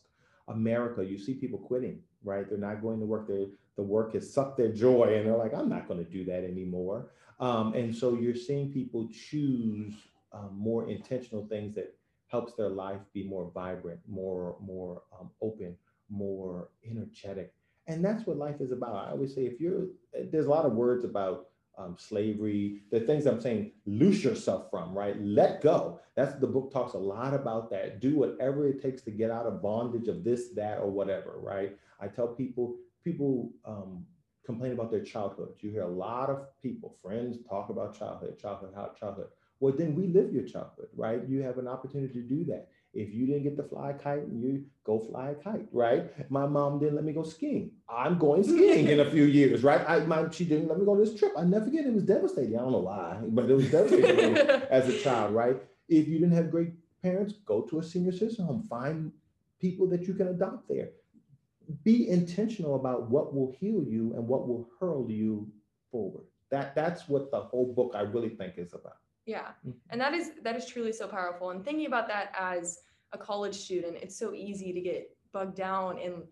America, 0.47 1.05
you 1.05 1.17
see 1.17 1.35
people 1.35 1.59
quitting, 1.59 1.99
right? 2.23 2.49
They're 2.49 2.57
not 2.57 2.81
going 2.81 2.99
to 2.99 3.05
work. 3.05 3.27
They're, 3.27 3.47
the 3.75 3.83
work 3.83 4.13
has 4.13 4.33
sucked 4.33 4.57
their 4.57 4.71
joy, 4.71 5.15
and 5.15 5.27
they're 5.27 5.37
like, 5.37 5.53
I'm 5.53 5.69
not 5.69 5.87
going 5.87 6.03
to 6.03 6.09
do 6.09 6.25
that 6.25 6.43
anymore. 6.43 7.11
Um, 7.39 7.73
and 7.73 7.95
so 7.95 8.15
you're 8.15 8.35
seeing 8.35 8.71
people 8.71 9.09
choose 9.29 9.93
um, 10.31 10.51
more 10.53 10.89
intentional 10.89 11.47
things 11.47 11.75
that 11.75 11.95
helps 12.27 12.53
their 12.55 12.69
life 12.69 13.01
be 13.13 13.23
more 13.23 13.51
vibrant, 13.53 13.99
more 14.07 14.57
more 14.61 15.03
um, 15.19 15.29
open, 15.41 15.77
more 16.09 16.69
energetic. 16.89 17.53
And 17.87 18.03
that's 18.03 18.25
what 18.25 18.37
life 18.37 18.61
is 18.61 18.71
about. 18.71 18.95
I 18.95 19.11
always 19.11 19.35
say, 19.35 19.45
if 19.45 19.59
you're, 19.59 19.87
there's 20.31 20.45
a 20.45 20.49
lot 20.49 20.65
of 20.65 20.73
words 20.73 21.03
about 21.03 21.47
um, 21.77 21.95
slavery, 21.97 22.81
the 22.91 23.01
things 23.01 23.25
I'm 23.25 23.41
saying, 23.41 23.71
loose 23.85 24.23
yourself 24.23 24.69
from, 24.69 24.93
right? 24.93 25.19
Let 25.19 25.61
go. 25.61 25.99
That's 26.15 26.35
the 26.35 26.47
book 26.47 26.71
talks 26.71 26.93
a 26.93 26.99
lot 26.99 27.33
about 27.33 27.69
that. 27.71 27.99
Do 27.99 28.15
whatever 28.15 28.67
it 28.67 28.81
takes 28.81 29.01
to 29.03 29.11
get 29.11 29.31
out 29.31 29.47
of 29.47 29.61
bondage 29.61 30.07
of 30.07 30.23
this, 30.23 30.49
that, 30.55 30.77
or 30.79 30.89
whatever, 30.89 31.39
right? 31.39 31.75
I 31.99 32.07
tell 32.07 32.27
people, 32.27 32.75
people 33.03 33.51
um, 33.65 34.05
complain 34.45 34.73
about 34.73 34.91
their 34.91 35.03
childhood. 35.03 35.53
You 35.59 35.71
hear 35.71 35.83
a 35.83 35.87
lot 35.87 36.29
of 36.29 36.45
people, 36.61 36.97
friends 37.01 37.37
talk 37.49 37.69
about 37.69 37.97
childhood, 37.97 38.37
childhood, 38.39 38.73
how 38.75 38.91
childhood. 38.99 39.27
Well, 39.59 39.73
then 39.73 39.95
we 39.95 40.07
live 40.07 40.33
your 40.33 40.43
childhood, 40.43 40.87
right? 40.95 41.21
You 41.27 41.41
have 41.43 41.57
an 41.57 41.67
opportunity 41.67 42.13
to 42.13 42.21
do 42.21 42.43
that. 42.45 42.67
If 42.93 43.13
you 43.13 43.25
didn't 43.25 43.43
get 43.43 43.55
to 43.57 43.63
fly 43.63 43.91
a 43.91 43.93
kite, 43.93 44.27
you 44.31 44.65
go 44.83 44.99
fly 44.99 45.31
a 45.31 45.35
kite, 45.35 45.67
right? 45.71 46.29
My 46.29 46.45
mom 46.45 46.79
didn't 46.79 46.95
let 46.95 47.03
me 47.03 47.13
go 47.13 47.23
skiing. 47.23 47.71
I'm 47.89 48.19
going 48.19 48.43
skiing 48.43 48.87
in 48.87 48.99
a 48.99 49.09
few 49.09 49.23
years, 49.23 49.63
right? 49.63 49.83
I, 49.87 49.99
my, 50.01 50.29
she 50.29 50.45
didn't 50.45 50.67
let 50.67 50.77
me 50.77 50.85
go 50.85 50.91
on 50.91 50.99
this 50.99 51.15
trip. 51.15 51.31
I 51.37 51.43
never 51.43 51.65
forget 51.65 51.85
it 51.85 51.93
was 51.93 52.03
devastating. 52.03 52.55
I 52.55 52.61
don't 52.61 52.71
know 52.71 52.79
why, 52.79 53.17
but 53.29 53.49
it 53.49 53.53
was 53.53 53.71
devastating 53.71 54.37
as 54.69 54.89
a 54.89 54.99
child, 54.99 55.33
right? 55.33 55.57
If 55.89 56.07
you 56.07 56.19
didn't 56.19 56.35
have 56.35 56.51
great 56.51 56.73
parents, 57.01 57.33
go 57.45 57.61
to 57.61 57.79
a 57.79 57.83
senior 57.83 58.11
citizen 58.11 58.45
home. 58.45 58.63
Find 58.69 59.11
people 59.59 59.87
that 59.87 60.03
you 60.03 60.13
can 60.13 60.27
adopt 60.27 60.67
there. 60.67 60.89
Be 61.83 62.09
intentional 62.09 62.75
about 62.75 63.09
what 63.09 63.33
will 63.33 63.55
heal 63.59 63.83
you 63.83 64.13
and 64.15 64.27
what 64.27 64.47
will 64.47 64.69
hurl 64.79 65.09
you 65.09 65.51
forward. 65.91 66.25
That 66.51 66.75
that's 66.75 67.07
what 67.07 67.31
the 67.31 67.39
whole 67.39 67.73
book 67.73 67.93
I 67.95 68.01
really 68.01 68.29
think 68.29 68.53
is 68.57 68.73
about. 68.73 68.97
Yeah. 69.25 69.49
Mm-hmm. 69.65 69.71
And 69.89 70.01
that 70.01 70.13
is 70.13 70.31
that 70.43 70.55
is 70.55 70.65
truly 70.65 70.91
so 70.93 71.07
powerful. 71.07 71.51
And 71.51 71.63
thinking 71.63 71.85
about 71.85 72.07
that 72.07 72.33
as 72.37 72.79
a 73.11 73.17
college 73.17 73.55
student, 73.55 73.97
it's 74.01 74.17
so 74.17 74.33
easy 74.33 74.73
to 74.73 74.81
get 74.81 75.15
bogged 75.31 75.55
down 75.55 75.97
in 75.97 76.23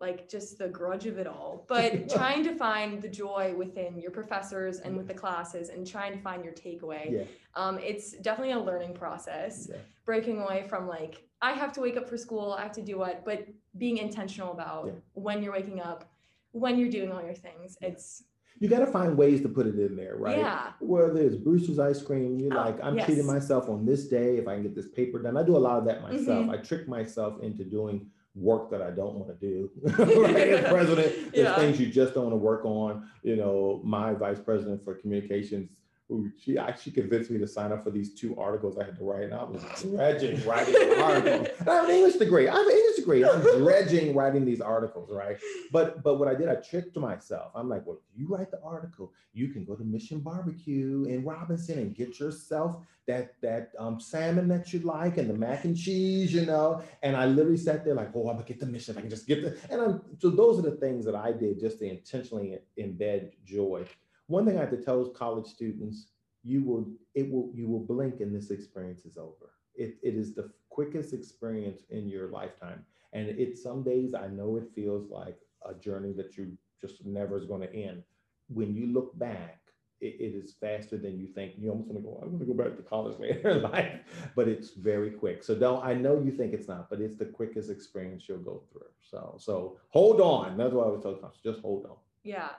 like 0.00 0.28
just 0.28 0.58
the 0.58 0.68
grudge 0.68 1.06
of 1.06 1.18
it 1.18 1.26
all. 1.26 1.64
But 1.68 2.08
trying 2.14 2.42
to 2.44 2.54
find 2.54 3.02
the 3.02 3.08
joy 3.08 3.54
within 3.56 3.98
your 3.98 4.10
professors 4.10 4.80
and 4.80 4.96
with 4.96 5.06
the 5.06 5.14
classes 5.14 5.68
and 5.68 5.86
trying 5.86 6.12
to 6.12 6.18
find 6.18 6.44
your 6.44 6.54
takeaway. 6.54 7.12
Yeah. 7.12 7.24
Um, 7.54 7.78
it's 7.78 8.12
definitely 8.12 8.54
a 8.54 8.58
learning 8.58 8.94
process. 8.94 9.68
Yeah. 9.70 9.76
Breaking 10.06 10.40
away 10.40 10.64
from 10.68 10.88
like, 10.88 11.22
I 11.42 11.52
have 11.52 11.72
to 11.74 11.80
wake 11.80 11.96
up 11.96 12.08
for 12.08 12.16
school, 12.16 12.56
I 12.58 12.62
have 12.62 12.72
to 12.72 12.82
do 12.82 12.98
what, 12.98 13.24
but 13.24 13.46
being 13.76 13.98
intentional 13.98 14.52
about 14.52 14.86
yeah. 14.86 14.92
when 15.14 15.42
you're 15.42 15.52
waking 15.52 15.80
up, 15.80 16.10
when 16.52 16.78
you're 16.78 16.90
doing 16.90 17.12
all 17.12 17.22
your 17.22 17.34
things. 17.34 17.76
It's 17.80 18.24
you 18.58 18.68
got 18.68 18.80
to 18.80 18.86
find 18.86 19.16
ways 19.16 19.40
to 19.42 19.48
put 19.48 19.66
it 19.66 19.78
in 19.78 19.96
there, 19.96 20.16
right? 20.16 20.38
Yeah. 20.38 20.72
Whether 20.80 21.22
it's 21.22 21.36
Bruster's 21.36 21.78
ice 21.78 22.02
cream, 22.02 22.38
you're 22.38 22.52
oh, 22.52 22.56
like, 22.56 22.78
I'm 22.82 22.96
yes. 22.96 23.06
treating 23.06 23.26
myself 23.26 23.70
on 23.70 23.86
this 23.86 24.08
day 24.08 24.36
if 24.36 24.46
I 24.46 24.54
can 24.54 24.64
get 24.64 24.74
this 24.74 24.88
paper 24.88 25.22
done. 25.22 25.38
I 25.38 25.42
do 25.42 25.56
a 25.56 25.58
lot 25.58 25.78
of 25.78 25.86
that 25.86 26.02
myself. 26.02 26.44
Mm-hmm. 26.44 26.50
I 26.50 26.56
trick 26.58 26.86
myself 26.86 27.42
into 27.42 27.64
doing 27.64 28.06
work 28.34 28.70
that 28.70 28.82
I 28.82 28.90
don't 28.90 29.14
want 29.14 29.28
to 29.28 29.46
do. 29.46 29.70
As 29.86 30.68
president, 30.68 31.32
there's 31.32 31.46
yeah. 31.46 31.56
things 31.56 31.80
you 31.80 31.86
just 31.86 32.12
don't 32.14 32.24
want 32.24 32.34
to 32.34 32.38
work 32.38 32.64
on. 32.66 33.08
You 33.22 33.36
know, 33.36 33.80
my 33.82 34.12
vice 34.12 34.38
president 34.38 34.84
for 34.84 34.94
communications 34.94 35.70
who 36.10 36.28
she 36.36 36.58
actually 36.58 36.90
convinced 36.90 37.30
me 37.30 37.38
to 37.38 37.46
sign 37.46 37.70
up 37.70 37.84
for 37.84 37.90
these 37.90 38.14
two 38.14 38.36
articles 38.36 38.76
I 38.76 38.84
had 38.84 38.98
to 38.98 39.04
write, 39.04 39.22
and 39.22 39.32
I 39.32 39.44
was 39.44 39.62
dredging 39.82 40.44
writing 40.44 41.00
articles. 41.00 41.48
I 41.68 41.74
have 41.74 41.84
an 41.84 41.94
English 41.94 42.16
degree. 42.16 42.48
I 42.48 42.56
have 42.56 42.66
an 42.66 42.72
English 42.72 42.96
degree. 42.96 43.24
I'm 43.24 43.40
dredging 43.40 44.12
writing 44.14 44.44
these 44.44 44.60
articles, 44.60 45.10
right? 45.12 45.36
But 45.70 46.02
but 46.02 46.18
what 46.18 46.26
I 46.26 46.34
did, 46.34 46.48
I 46.48 46.56
tricked 46.56 46.96
myself. 46.96 47.52
I'm 47.54 47.68
like, 47.68 47.86
well, 47.86 47.96
if 47.96 48.20
you 48.20 48.26
write 48.26 48.50
the 48.50 48.60
article, 48.62 49.12
you 49.32 49.48
can 49.48 49.64
go 49.64 49.76
to 49.76 49.84
Mission 49.84 50.18
Barbecue 50.18 51.04
in 51.04 51.24
Robinson 51.24 51.78
and 51.78 51.94
get 51.94 52.18
yourself 52.18 52.76
that 53.06 53.34
that 53.40 53.70
um, 53.78 54.00
salmon 54.00 54.48
that 54.48 54.72
you 54.72 54.80
like 54.80 55.16
and 55.16 55.30
the 55.30 55.34
mac 55.34 55.64
and 55.64 55.76
cheese, 55.76 56.32
you 56.32 56.44
know. 56.44 56.82
And 57.04 57.16
I 57.16 57.26
literally 57.26 57.56
sat 57.56 57.84
there 57.84 57.94
like, 57.94 58.10
oh, 58.16 58.28
I'm 58.28 58.34
gonna 58.34 58.48
get 58.48 58.58
the 58.58 58.66
mission. 58.66 58.98
I 58.98 59.00
can 59.00 59.10
just 59.10 59.28
get 59.28 59.42
the. 59.42 59.56
And 59.72 59.80
I'm 59.80 60.02
so 60.18 60.28
those 60.28 60.58
are 60.58 60.62
the 60.62 60.76
things 60.76 61.04
that 61.04 61.14
I 61.14 61.30
did 61.30 61.60
just 61.60 61.78
to 61.78 61.88
intentionally 61.88 62.58
embed 62.76 63.30
joy 63.44 63.86
one 64.30 64.46
thing 64.46 64.56
I 64.56 64.60
have 64.60 64.70
to 64.70 64.82
tell 64.82 65.04
college 65.06 65.46
students, 65.46 66.06
you 66.42 66.62
will, 66.62 66.86
it 67.14 67.30
will, 67.30 67.50
you 67.54 67.68
will 67.68 67.80
blink 67.80 68.20
and 68.20 68.34
this 68.34 68.50
experience 68.50 69.04
is 69.04 69.16
over. 69.16 69.52
It, 69.74 69.98
it 70.02 70.14
is 70.14 70.34
the 70.34 70.50
quickest 70.68 71.12
experience 71.12 71.82
in 71.90 72.08
your 72.08 72.28
lifetime. 72.28 72.84
And 73.12 73.28
it 73.28 73.58
some 73.58 73.82
days 73.82 74.14
I 74.14 74.28
know 74.28 74.56
it 74.56 74.70
feels 74.74 75.10
like 75.10 75.38
a 75.68 75.74
journey 75.74 76.12
that 76.12 76.36
you 76.36 76.56
just 76.80 77.04
never 77.04 77.36
is 77.36 77.44
going 77.44 77.62
to 77.62 77.74
end. 77.74 78.02
When 78.48 78.74
you 78.74 78.86
look 78.86 79.18
back 79.18 79.60
it, 80.00 80.16
it 80.18 80.34
is 80.34 80.54
faster 80.60 80.96
than 80.96 81.18
you 81.18 81.26
think. 81.26 81.54
You 81.58 81.70
almost 81.70 81.88
want 81.88 82.02
to 82.02 82.08
go, 82.08 82.20
I'm 82.22 82.28
going 82.30 82.40
to 82.40 82.46
go 82.46 82.64
back 82.64 82.76
to 82.76 82.82
college 82.82 83.18
later 83.20 83.50
in 83.50 83.62
life, 83.62 84.00
but 84.34 84.48
it's 84.48 84.70
very 84.70 85.10
quick. 85.10 85.42
So 85.42 85.54
don't, 85.54 85.84
I 85.84 85.94
know 85.94 86.20
you 86.20 86.30
think 86.30 86.52
it's 86.52 86.68
not, 86.68 86.88
but 86.88 87.00
it's 87.00 87.16
the 87.16 87.26
quickest 87.26 87.70
experience 87.70 88.28
you'll 88.28 88.38
go 88.38 88.62
through. 88.72 88.88
So, 89.02 89.36
so 89.38 89.76
hold 89.90 90.20
on. 90.20 90.56
That's 90.56 90.72
what 90.72 90.86
I 90.86 91.00
telling 91.00 91.18
you. 91.22 91.52
Just 91.52 91.60
hold 91.60 91.86
on. 91.86 91.96
Yeah. 92.22 92.50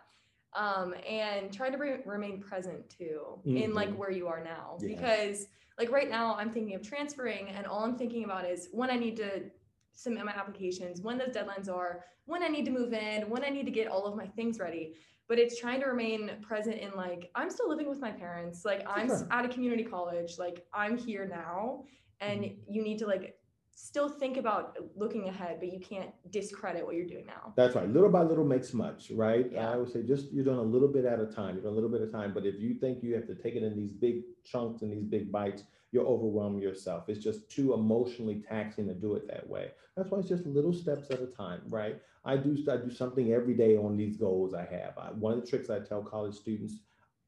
Um, 0.53 0.93
and 1.09 1.51
try 1.53 1.69
to 1.69 1.77
re- 1.77 2.01
remain 2.05 2.41
present 2.41 2.89
too 2.89 3.39
in 3.45 3.73
like 3.73 3.89
Mhm. 3.89 3.95
where 3.97 4.11
you 4.11 4.27
are 4.27 4.43
now. 4.43 4.77
Yeah. 4.81 4.89
Because 4.95 5.47
like 5.79 5.89
right 5.91 6.09
now 6.09 6.35
I'm 6.35 6.51
thinking 6.51 6.75
of 6.75 6.81
transferring 6.81 7.47
and 7.49 7.65
all 7.65 7.85
I'm 7.85 7.97
thinking 7.97 8.25
about 8.25 8.43
is 8.45 8.67
when 8.73 8.89
I 8.89 8.97
need 8.97 9.15
to 9.17 9.49
submit 9.93 10.25
my 10.25 10.33
applications, 10.33 11.01
when 11.01 11.17
those 11.17 11.29
deadlines 11.29 11.69
are, 11.69 12.03
when 12.25 12.43
I 12.43 12.49
need 12.49 12.65
to 12.65 12.71
move 12.71 12.91
in, 12.91 13.29
when 13.29 13.45
I 13.45 13.49
need 13.49 13.65
to 13.65 13.71
get 13.71 13.87
all 13.87 14.05
of 14.05 14.15
my 14.17 14.27
things 14.27 14.59
ready. 14.59 14.95
But 15.29 15.39
it's 15.39 15.57
trying 15.57 15.79
to 15.79 15.85
remain 15.85 16.29
present 16.41 16.77
in 16.79 16.91
like, 16.97 17.31
I'm 17.33 17.49
still 17.49 17.69
living 17.69 17.87
with 17.87 17.99
my 18.01 18.11
parents. 18.11 18.65
Like 18.65 18.83
I'm 18.85 19.07
Sure. 19.07 19.27
at 19.31 19.45
a 19.45 19.47
community 19.47 19.85
college. 19.85 20.37
Like 20.37 20.65
I'm 20.73 20.97
here 20.97 21.25
now. 21.25 21.85
And 22.19 22.57
you 22.67 22.83
need 22.83 22.99
to 22.99 23.07
like 23.07 23.39
still 23.81 24.07
think 24.07 24.37
about 24.37 24.77
looking 24.95 25.27
ahead, 25.27 25.57
but 25.59 25.73
you 25.73 25.79
can't 25.79 26.11
discredit 26.29 26.85
what 26.85 26.93
you're 26.95 27.07
doing 27.07 27.25
now. 27.25 27.51
That's 27.55 27.75
right. 27.75 27.89
Little 27.89 28.09
by 28.09 28.21
little 28.21 28.45
makes 28.45 28.73
much, 28.73 29.09
right? 29.09 29.49
Yeah. 29.51 29.71
I 29.71 29.75
would 29.75 29.91
say 29.91 30.03
just 30.03 30.31
you're 30.31 30.45
doing 30.45 30.59
a 30.59 30.61
little 30.63 30.87
bit 30.87 31.03
at 31.03 31.19
a 31.19 31.25
time. 31.25 31.55
You're 31.55 31.63
doing 31.63 31.73
a 31.73 31.75
little 31.75 31.89
bit 31.89 32.01
at 32.01 32.09
a 32.09 32.11
time. 32.11 32.31
But 32.31 32.45
if 32.45 32.59
you 32.59 32.75
think 32.75 33.01
you 33.01 33.15
have 33.15 33.25
to 33.27 33.35
take 33.35 33.55
it 33.55 33.63
in 33.63 33.75
these 33.75 33.91
big 33.91 34.21
chunks 34.43 34.83
and 34.83 34.91
these 34.91 35.03
big 35.03 35.31
bites, 35.31 35.63
you'll 35.91 36.05
overwhelm 36.05 36.59
yourself. 36.59 37.09
It's 37.09 37.23
just 37.23 37.49
too 37.49 37.73
emotionally 37.73 38.43
taxing 38.47 38.87
to 38.87 38.93
do 38.93 39.15
it 39.15 39.27
that 39.27 39.49
way. 39.49 39.71
That's 39.97 40.11
why 40.11 40.19
it's 40.19 40.29
just 40.29 40.45
little 40.45 40.73
steps 40.73 41.09
at 41.09 41.19
a 41.19 41.27
time, 41.27 41.61
right? 41.67 41.99
I 42.23 42.37
do 42.37 42.55
I 42.71 42.77
do 42.77 42.91
something 42.91 43.33
every 43.33 43.55
day 43.55 43.77
on 43.77 43.97
these 43.97 44.15
goals 44.15 44.53
I 44.53 44.67
have. 44.71 44.95
I, 44.99 45.07
one 45.11 45.33
of 45.33 45.41
the 45.41 45.47
tricks 45.47 45.71
I 45.71 45.79
tell 45.79 46.03
college 46.03 46.35
students, 46.35 46.75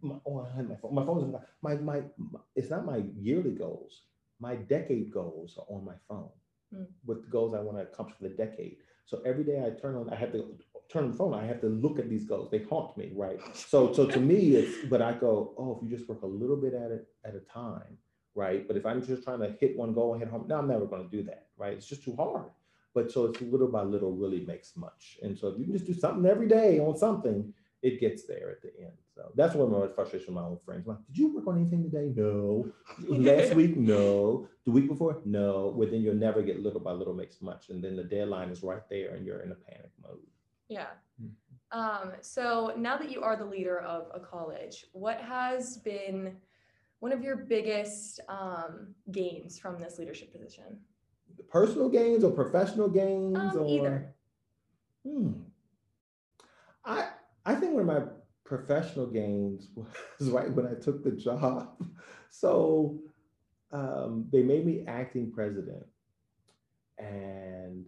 my, 0.01 0.15
oh, 0.27 0.45
I 0.45 0.55
had 0.55 0.69
my 0.69 0.75
phone. 0.75 0.93
My 0.93 1.03
phone's 1.03 1.35
my, 1.63 1.73
my 1.75 1.81
my 1.81 2.01
it's 2.55 2.69
not 2.69 2.85
my 2.85 3.03
yearly 3.19 3.51
goals. 3.51 4.03
My 4.39 4.55
decade 4.55 5.11
goals 5.11 5.57
are 5.57 5.65
on 5.73 5.83
my 5.83 5.95
phone 6.07 6.29
Hmm. 6.73 6.83
with 7.05 7.29
goals 7.29 7.53
I 7.53 7.59
want 7.59 7.77
to 7.77 7.83
accomplish 7.83 8.17
for 8.17 8.23
the 8.23 8.35
decade. 8.35 8.77
So 9.05 9.21
every 9.25 9.43
day 9.43 9.63
I 9.65 9.79
turn 9.79 9.95
on, 9.95 10.09
I 10.09 10.15
have 10.15 10.31
to 10.31 10.57
turn 10.89 11.05
on 11.05 11.11
the 11.11 11.17
phone. 11.17 11.33
I 11.33 11.45
have 11.45 11.61
to 11.61 11.67
look 11.67 11.99
at 11.99 12.09
these 12.09 12.25
goals. 12.25 12.49
They 12.51 12.63
haunt 12.63 12.97
me, 12.97 13.11
right? 13.15 13.39
So, 13.55 13.93
so 13.93 14.05
to 14.05 14.19
me, 14.19 14.55
it's. 14.55 14.87
But 14.89 15.01
I 15.01 15.13
go, 15.13 15.53
oh, 15.57 15.77
if 15.77 15.83
you 15.83 15.95
just 15.95 16.09
work 16.09 16.21
a 16.23 16.27
little 16.27 16.55
bit 16.55 16.73
at 16.73 16.91
it 16.91 17.07
at 17.25 17.35
a 17.35 17.41
time, 17.41 17.97
right? 18.35 18.67
But 18.67 18.77
if 18.77 18.85
I'm 18.85 19.05
just 19.05 19.23
trying 19.23 19.39
to 19.39 19.55
hit 19.59 19.77
one 19.77 19.93
goal 19.93 20.13
and 20.13 20.21
hit 20.21 20.31
home, 20.31 20.45
no, 20.47 20.57
I'm 20.57 20.67
never 20.67 20.85
going 20.85 21.03
to 21.03 21.15
do 21.15 21.23
that, 21.23 21.47
right? 21.57 21.73
It's 21.73 21.87
just 21.87 22.03
too 22.03 22.15
hard. 22.15 22.45
But 22.93 23.11
so 23.11 23.25
it's 23.25 23.41
little 23.41 23.67
by 23.67 23.81
little 23.83 24.11
really 24.11 24.45
makes 24.45 24.77
much. 24.77 25.17
And 25.21 25.37
so 25.37 25.47
if 25.47 25.59
you 25.59 25.65
can 25.65 25.73
just 25.73 25.87
do 25.87 25.93
something 25.93 26.29
every 26.29 26.47
day 26.47 26.79
on 26.79 26.95
something, 26.95 27.53
it 27.81 27.99
gets 27.99 28.25
there 28.25 28.51
at 28.51 28.61
the 28.61 28.71
end. 28.79 28.97
So 29.15 29.31
that's 29.35 29.53
one 29.53 29.71
of 29.71 29.79
my 29.79 29.87
frustration 29.93 30.33
with 30.33 30.43
my 30.43 30.47
old 30.49 30.63
friends. 30.65 30.87
Like, 30.87 30.97
did 31.05 31.17
you 31.17 31.35
work 31.35 31.45
on 31.47 31.57
anything 31.57 31.83
today? 31.83 32.11
No. 32.15 32.71
Last 33.07 33.53
week, 33.61 33.77
no. 33.77 34.47
The 34.65 34.71
week 34.71 34.87
before, 34.87 35.21
no. 35.25 35.71
Well, 35.75 35.87
then 35.89 36.01
you'll 36.01 36.15
never 36.15 36.41
get 36.41 36.61
little 36.61 36.79
by 36.79 36.91
little 36.93 37.13
makes 37.13 37.41
much. 37.41 37.69
And 37.69 37.83
then 37.83 37.95
the 37.95 38.03
deadline 38.03 38.49
is 38.49 38.63
right 38.63 38.81
there 38.89 39.13
and 39.15 39.25
you're 39.25 39.41
in 39.41 39.51
a 39.51 39.55
panic 39.55 39.91
mode. 40.01 40.17
Yeah. 40.67 40.87
Mhm. 41.21 41.29
Um, 41.71 42.13
so 42.21 42.73
now 42.77 42.97
that 42.97 43.11
you 43.11 43.21
are 43.21 43.35
the 43.35 43.45
leader 43.45 43.79
of 43.79 44.07
a 44.13 44.19
college, 44.19 44.85
what 44.93 45.19
has 45.21 45.77
been 45.77 46.35
one 46.99 47.11
of 47.11 47.21
your 47.21 47.35
biggest 47.35 48.19
um, 48.29 48.95
gains 49.11 49.59
from 49.59 49.79
this 49.79 49.99
leadership 49.99 50.31
position? 50.31 50.79
Personal 51.49 51.89
gains 51.89 52.23
or 52.23 52.31
professional 52.31 52.87
gains 52.89 53.37
Um, 53.37 53.57
or 53.57 53.67
either. 53.67 54.15
Hmm. 55.05 55.31
I 56.85 57.09
I 57.45 57.55
think 57.55 57.73
one 57.73 57.81
of 57.81 57.87
my 57.87 58.11
professional 58.55 59.07
gains 59.07 59.69
was 59.75 60.29
right 60.29 60.51
when 60.51 60.67
I 60.67 60.75
took 60.75 61.03
the 61.03 61.11
job. 61.11 61.69
So 62.35 62.97
um, 63.71 64.25
they 64.31 64.41
made 64.41 64.65
me 64.65 64.83
acting 64.87 65.31
president, 65.31 65.85
and 66.97 67.85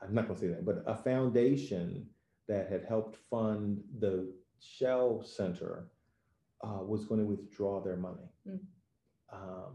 I'm 0.00 0.14
not 0.14 0.26
going 0.26 0.40
to 0.40 0.40
say 0.40 0.48
that, 0.48 0.64
but 0.64 0.82
a 0.86 0.96
foundation 0.96 2.06
that 2.48 2.70
had 2.70 2.86
helped 2.88 3.16
fund 3.30 3.82
the 3.98 4.32
Shell 4.58 5.22
Center 5.26 5.90
uh, 6.62 6.82
was 6.82 7.04
going 7.04 7.20
to 7.20 7.26
withdraw 7.26 7.84
their 7.84 7.98
money. 7.98 8.30
Mm. 8.48 8.60
Um, 9.30 9.74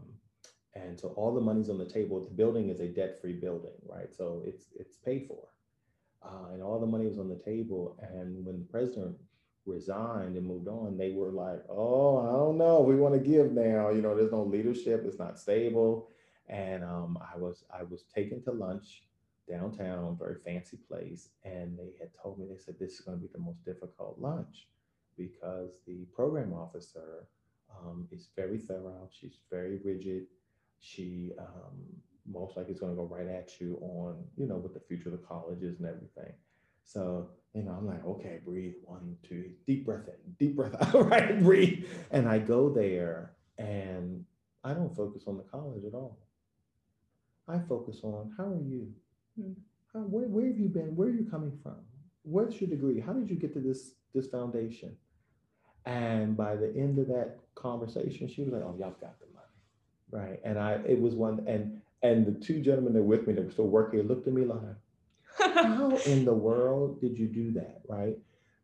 and 0.74 0.98
so 0.98 1.10
all 1.10 1.32
the 1.32 1.40
money's 1.40 1.70
on 1.70 1.78
the 1.78 1.88
table. 1.88 2.20
The 2.20 2.34
building 2.34 2.68
is 2.68 2.80
a 2.80 2.88
debt-free 2.88 3.34
building, 3.34 3.78
right? 3.86 4.12
So 4.12 4.42
it's 4.44 4.64
it's 4.74 4.96
paid 4.96 5.28
for, 5.28 5.46
uh, 6.24 6.52
and 6.52 6.64
all 6.64 6.80
the 6.80 6.86
money 6.94 7.06
was 7.06 7.20
on 7.20 7.28
the 7.28 7.42
table. 7.44 7.96
And 8.12 8.44
when 8.44 8.58
the 8.58 8.64
president 8.64 9.14
resigned 9.70 10.36
and 10.36 10.46
moved 10.46 10.68
on, 10.68 10.96
they 10.96 11.12
were 11.12 11.30
like, 11.30 11.62
"Oh, 11.68 12.18
I 12.18 12.32
don't 12.32 12.58
know. 12.58 12.80
We 12.80 12.96
want 12.96 13.14
to 13.14 13.20
give 13.20 13.52
now. 13.52 13.90
You 13.90 14.02
know, 14.02 14.16
there's 14.16 14.32
no 14.32 14.42
leadership. 14.42 15.04
It's 15.06 15.18
not 15.18 15.38
stable." 15.38 16.08
And 16.48 16.82
um, 16.84 17.18
I 17.20 17.38
was 17.38 17.64
I 17.72 17.82
was 17.84 18.04
taken 18.14 18.42
to 18.44 18.52
lunch 18.52 19.04
downtown, 19.48 20.16
very 20.18 20.36
fancy 20.44 20.78
place, 20.88 21.30
and 21.44 21.78
they 21.78 21.92
had 21.98 22.10
told 22.20 22.38
me 22.38 22.46
they 22.48 22.58
said 22.58 22.76
this 22.78 22.94
is 22.94 23.00
going 23.00 23.18
to 23.18 23.22
be 23.26 23.32
the 23.32 23.40
most 23.40 23.64
difficult 23.64 24.16
lunch 24.18 24.68
because 25.16 25.78
the 25.86 26.06
program 26.14 26.52
officer 26.52 27.26
um, 27.78 28.08
is 28.10 28.28
very 28.36 28.58
thorough. 28.58 29.08
She's 29.10 29.38
very 29.50 29.78
rigid. 29.84 30.26
She 30.80 31.32
um, 31.38 31.76
most 32.30 32.56
likely 32.56 32.72
is 32.72 32.80
going 32.80 32.92
to 32.92 32.96
go 32.96 33.04
right 33.04 33.26
at 33.26 33.60
you 33.60 33.78
on, 33.80 34.24
you 34.36 34.46
know, 34.46 34.56
what 34.56 34.74
the 34.74 34.80
future 34.80 35.08
of 35.12 35.20
the 35.20 35.26
college 35.26 35.62
is 35.62 35.78
and 35.78 35.88
everything. 35.88 36.32
So, 36.84 37.28
you 37.54 37.62
know, 37.62 37.72
I'm 37.72 37.86
like, 37.86 38.04
okay, 38.04 38.40
breathe, 38.44 38.74
one, 38.84 39.16
two, 39.28 39.49
deep 39.70 39.86
breath 39.86 40.08
in, 40.08 40.34
deep 40.40 40.56
breath 40.56 40.74
out, 40.80 41.06
right? 41.08 41.40
Breathe. 41.40 41.86
And 42.10 42.28
I 42.28 42.38
go 42.38 42.68
there 42.68 43.30
and 43.56 44.24
I 44.64 44.72
don't 44.72 44.94
focus 44.96 45.22
on 45.28 45.36
the 45.36 45.44
college 45.44 45.84
at 45.84 45.94
all. 45.94 46.18
I 47.46 47.60
focus 47.68 48.00
on 48.02 48.32
how 48.36 48.46
are 48.46 48.62
you? 48.62 48.88
Hmm. 49.40 49.52
How, 49.92 50.00
where, 50.00 50.26
where 50.26 50.48
have 50.48 50.58
you 50.58 50.68
been? 50.68 50.96
Where 50.96 51.06
are 51.06 51.12
you 51.12 51.24
coming 51.30 51.56
from? 51.62 51.76
What's 52.22 52.60
your 52.60 52.68
degree? 52.68 52.98
How 52.98 53.12
did 53.12 53.30
you 53.30 53.36
get 53.36 53.54
to 53.54 53.60
this 53.60 53.92
this 54.12 54.26
foundation? 54.26 54.96
And 55.86 56.36
by 56.36 56.56
the 56.56 56.74
end 56.76 56.98
of 56.98 57.06
that 57.08 57.38
conversation, 57.54 58.28
she 58.28 58.42
was 58.42 58.52
like, 58.52 58.62
"Oh, 58.62 58.76
y'all 58.78 58.96
got 59.00 59.18
the 59.20 59.26
money, 59.32 59.60
right?" 60.10 60.40
And 60.44 60.58
I, 60.58 60.80
it 60.86 61.00
was 61.00 61.14
one, 61.14 61.44
and 61.46 61.80
and 62.02 62.26
the 62.26 62.38
two 62.44 62.60
gentlemen 62.60 62.92
that 62.92 63.02
were 63.02 63.16
with 63.16 63.26
me 63.26 63.34
that 63.34 63.44
were 63.44 63.50
still 63.52 63.68
working 63.68 64.02
looked 64.02 64.26
at 64.26 64.34
me 64.34 64.44
like, 64.44 64.60
"How 65.54 65.96
in 66.06 66.24
the 66.24 66.34
world 66.34 67.00
did 67.00 67.18
you 67.18 67.26
do 67.26 67.52
that?" 67.52 67.82
Right? 67.88 68.18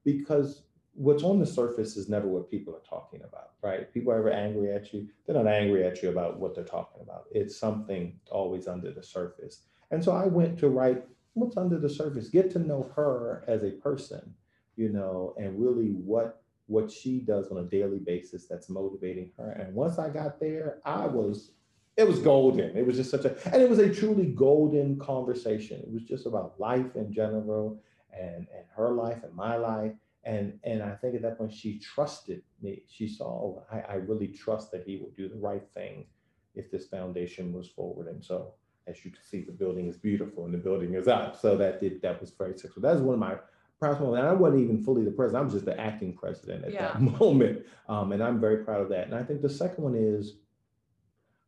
Because 0.05 0.63
what's 0.97 1.23
on 1.23 1.39
the 1.39 1.47
surface 1.47 1.97
is 1.97 2.09
never 2.09 2.27
what 2.27 2.51
people 2.51 2.75
are 2.75 2.89
talking 2.89 3.21
about, 3.23 3.51
right? 3.63 3.93
People 3.93 4.13
are 4.13 4.19
ever 4.19 4.31
angry 4.31 4.73
at 4.73 4.93
you, 4.93 5.07
they're 5.27 5.37
not 5.37 5.47
angry 5.47 5.85
at 5.85 6.03
you 6.03 6.09
about 6.09 6.39
what 6.39 6.55
they're 6.55 6.65
talking 6.65 7.03
about. 7.03 7.25
It's 7.31 7.57
something 7.57 8.19
always 8.31 8.67
under 8.67 8.91
the 8.91 9.03
surface. 9.03 9.63
And 9.91 10.03
so 10.03 10.13
I 10.13 10.27
went 10.27 10.59
to 10.61 10.69
write 10.69 11.05
what's 11.35 11.57
under 11.57 11.79
the 11.79 11.89
surface, 11.89 12.29
get 12.29 12.51
to 12.53 12.59
know 12.59 12.91
her 12.97 13.45
as 13.47 13.63
a 13.63 13.71
person, 13.71 14.35
you 14.77 14.89
know, 14.89 15.35
and 15.39 15.61
really 15.61 15.91
what 15.91 16.43
what 16.69 16.91
she 16.91 17.21
does 17.21 17.49
on 17.53 17.59
a 17.59 17.63
daily 17.63 18.01
basis 18.01 18.47
that's 18.47 18.69
motivating 18.69 19.31
her. 19.37 19.53
And 19.53 19.73
once 19.73 20.01
I 20.01 20.09
got 20.09 20.41
there, 20.41 20.81
I 20.85 21.07
was 21.07 21.53
it 21.97 22.07
was 22.07 22.19
golden. 22.19 22.77
It 22.77 22.85
was 22.87 22.97
just 22.97 23.11
such 23.11 23.25
a 23.25 23.37
and 23.53 23.63
it 23.63 23.69
was 23.69 23.79
a 23.79 23.93
truly 23.93 24.27
golden 24.27 24.99
conversation. 24.99 25.81
It 25.81 25.93
was 25.93 26.03
just 26.03 26.27
about 26.27 26.59
life 26.59 26.97
in 26.97 27.13
general 27.13 27.81
and 28.13 28.47
and 28.55 28.65
her 28.75 28.91
life 28.91 29.23
and 29.23 29.35
my 29.35 29.57
life. 29.57 29.93
And 30.27 30.59
and 30.65 30.83
I 30.83 30.91
think 30.97 31.15
at 31.15 31.23
that 31.23 31.39
point 31.39 31.53
she 31.53 31.79
trusted 31.79 32.43
me. 32.61 32.83
She 32.89 33.09
saw, 33.09 33.25
oh, 33.25 33.63
I, 33.73 33.81
I 33.81 33.95
really 33.95 34.29
trust 34.29 34.73
that 34.73 34.83
he 34.85 34.97
will 34.97 35.13
do 35.17 35.29
the 35.29 35.37
right 35.37 35.63
thing 35.73 36.07
if 36.55 36.71
this 36.71 36.87
foundation 36.89 37.53
moves 37.53 37.69
forward. 37.69 38.09
And 38.09 38.23
so 38.23 38.55
as 38.89 39.05
you 39.05 39.13
can 39.13 39.23
see, 39.23 39.43
the 39.43 39.53
building 39.53 39.87
is 39.87 39.97
beautiful 39.97 40.45
and 40.45 40.53
the 40.53 40.59
building 40.59 40.95
is 40.95 41.07
up. 41.07 41.41
So 41.41 41.57
that 41.57 41.81
did 41.81 42.03
that 42.03 42.21
was 42.21 42.31
very 42.31 42.53
successful. 42.55 42.83
That 42.83 42.95
was 42.95 43.03
one 43.03 43.15
of 43.15 43.21
my 43.21 43.37
proudest 43.79 44.01
moments. 44.01 44.21
And 44.21 44.29
I 44.29 44.33
wasn't 44.33 44.65
even 44.65 44.83
fully 44.83 45.05
the 45.05 45.13
president. 45.13 45.43
I 45.43 45.45
was 45.45 45.53
just 45.55 45.65
the 45.65 45.79
acting 45.81 46.13
president 46.13 46.65
at 46.65 46.73
that 46.73 47.01
moment. 47.21 47.65
Um, 47.89 48.11
and 48.11 48.23
I'm 48.23 48.41
very 48.41 48.65
proud 48.65 48.81
of 48.81 48.89
that. 48.89 49.07
And 49.07 49.15
I 49.15 49.23
think 49.23 49.43
the 49.43 49.49
second 49.49 49.85
one 49.85 49.95
is 49.95 50.39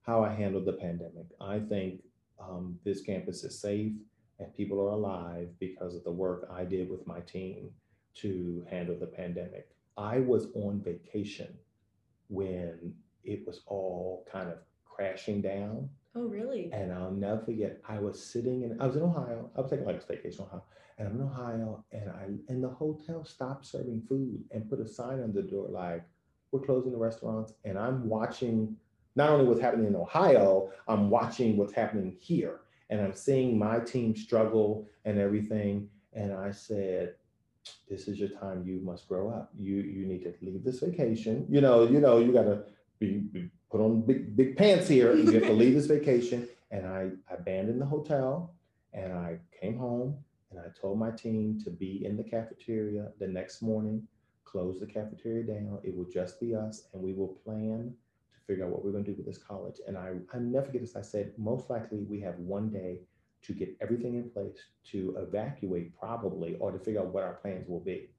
how 0.02 0.22
I 0.22 0.32
handled 0.32 0.66
the 0.66 0.72
pandemic. 0.74 1.26
I 1.40 1.58
think 1.58 2.02
um, 2.40 2.78
this 2.84 3.02
campus 3.02 3.42
is 3.42 3.60
safe 3.60 3.92
and 4.38 4.54
people 4.54 4.80
are 4.80 4.90
alive 4.90 5.48
because 5.58 5.96
of 5.96 6.04
the 6.04 6.12
work 6.12 6.48
I 6.52 6.64
did 6.64 6.88
with 6.88 7.06
my 7.06 7.20
team 7.20 7.70
to 8.20 8.66
handle 8.70 8.96
the 8.98 9.06
pandemic. 9.06 9.68
I 9.96 10.20
was 10.20 10.46
on 10.54 10.80
vacation 10.80 11.56
when 12.28 12.94
it 13.24 13.46
was 13.46 13.62
all 13.66 14.26
kind 14.30 14.48
of 14.48 14.58
crashing 14.84 15.40
down. 15.40 15.88
oh, 16.14 16.26
really? 16.26 16.70
And 16.72 16.92
I'll 16.92 17.12
never 17.12 17.40
forget, 17.44 17.80
I 17.88 17.98
was 17.98 18.22
sitting 18.22 18.62
in, 18.62 18.80
I 18.80 18.86
was 18.86 18.96
in 18.96 19.02
Ohio. 19.02 19.50
I 19.56 19.60
was 19.60 19.70
taking 19.70 19.86
like 19.86 19.96
a 19.96 20.04
staycation 20.04 20.40
in 20.40 20.44
Ohio. 20.46 20.62
And 20.98 21.08
I'm 21.08 21.14
in 21.14 21.22
Ohio 21.22 21.84
and 21.92 22.10
I 22.10 22.24
and 22.48 22.62
the 22.62 22.68
hotel 22.68 23.24
stopped 23.24 23.66
serving 23.66 24.02
food 24.08 24.42
and 24.50 24.68
put 24.68 24.80
a 24.80 24.86
sign 24.86 25.22
on 25.22 25.32
the 25.32 25.42
door 25.42 25.68
like, 25.68 26.02
we're 26.50 26.60
closing 26.60 26.92
the 26.92 26.98
restaurants. 26.98 27.52
And 27.64 27.78
I'm 27.78 28.08
watching 28.08 28.76
not 29.14 29.30
only 29.30 29.44
what's 29.44 29.60
happening 29.60 29.86
in 29.86 29.96
Ohio, 29.96 30.70
I'm 30.88 31.10
watching 31.10 31.56
what's 31.56 31.72
happening 31.72 32.16
here. 32.18 32.60
And 32.90 33.00
I'm 33.00 33.14
seeing 33.14 33.58
my 33.58 33.80
team 33.80 34.16
struggle 34.16 34.88
and 35.04 35.18
everything. 35.18 35.88
And 36.14 36.32
I 36.32 36.50
said, 36.50 37.14
this 37.88 38.08
is 38.08 38.18
your 38.18 38.28
time. 38.28 38.64
You 38.66 38.80
must 38.80 39.08
grow 39.08 39.30
up. 39.30 39.50
You 39.58 39.76
you 39.76 40.06
need 40.06 40.22
to 40.24 40.34
leave 40.42 40.64
this 40.64 40.80
vacation. 40.80 41.46
You 41.48 41.60
know, 41.60 41.86
you 41.86 42.00
know, 42.00 42.18
you 42.18 42.32
gotta 42.32 42.64
be, 42.98 43.18
be 43.18 43.50
put 43.70 43.80
on 43.80 44.02
big 44.02 44.36
big 44.36 44.56
pants 44.56 44.88
here. 44.88 45.14
You 45.14 45.30
have 45.32 45.44
to 45.44 45.52
leave 45.52 45.74
this 45.74 45.86
vacation. 45.86 46.48
And 46.70 46.86
I, 46.86 47.08
I 47.30 47.36
abandoned 47.36 47.80
the 47.80 47.86
hotel 47.86 48.54
and 48.92 49.14
I 49.14 49.38
came 49.58 49.78
home 49.78 50.18
and 50.50 50.60
I 50.60 50.64
told 50.78 50.98
my 50.98 51.10
team 51.10 51.58
to 51.64 51.70
be 51.70 52.04
in 52.04 52.14
the 52.14 52.22
cafeteria 52.22 53.08
the 53.18 53.26
next 53.26 53.62
morning, 53.62 54.06
close 54.44 54.78
the 54.78 54.84
cafeteria 54.84 55.44
down. 55.44 55.78
It 55.82 55.96
will 55.96 56.10
just 56.12 56.38
be 56.38 56.54
us 56.54 56.88
and 56.92 57.02
we 57.02 57.14
will 57.14 57.38
plan 57.42 57.94
to 58.34 58.40
figure 58.46 58.66
out 58.66 58.70
what 58.70 58.84
we're 58.84 58.92
going 58.92 59.04
to 59.04 59.10
do 59.12 59.16
with 59.16 59.24
this 59.24 59.38
college. 59.38 59.76
And 59.86 59.96
I, 59.96 60.16
I 60.34 60.38
never 60.40 60.66
forget 60.66 60.82
this. 60.82 60.94
I 60.94 61.00
said, 61.00 61.32
most 61.38 61.70
likely 61.70 62.04
we 62.04 62.20
have 62.20 62.38
one 62.38 62.68
day 62.68 63.00
to 63.42 63.52
get 63.52 63.76
everything 63.80 64.16
in 64.16 64.30
place 64.30 64.56
to 64.90 65.16
evacuate, 65.18 65.98
probably, 65.98 66.56
or 66.56 66.72
to 66.72 66.78
figure 66.78 67.00
out 67.00 67.12
what 67.12 67.24
our 67.24 67.34
plans 67.34 67.68
will 67.68 67.80
be. 67.80 68.10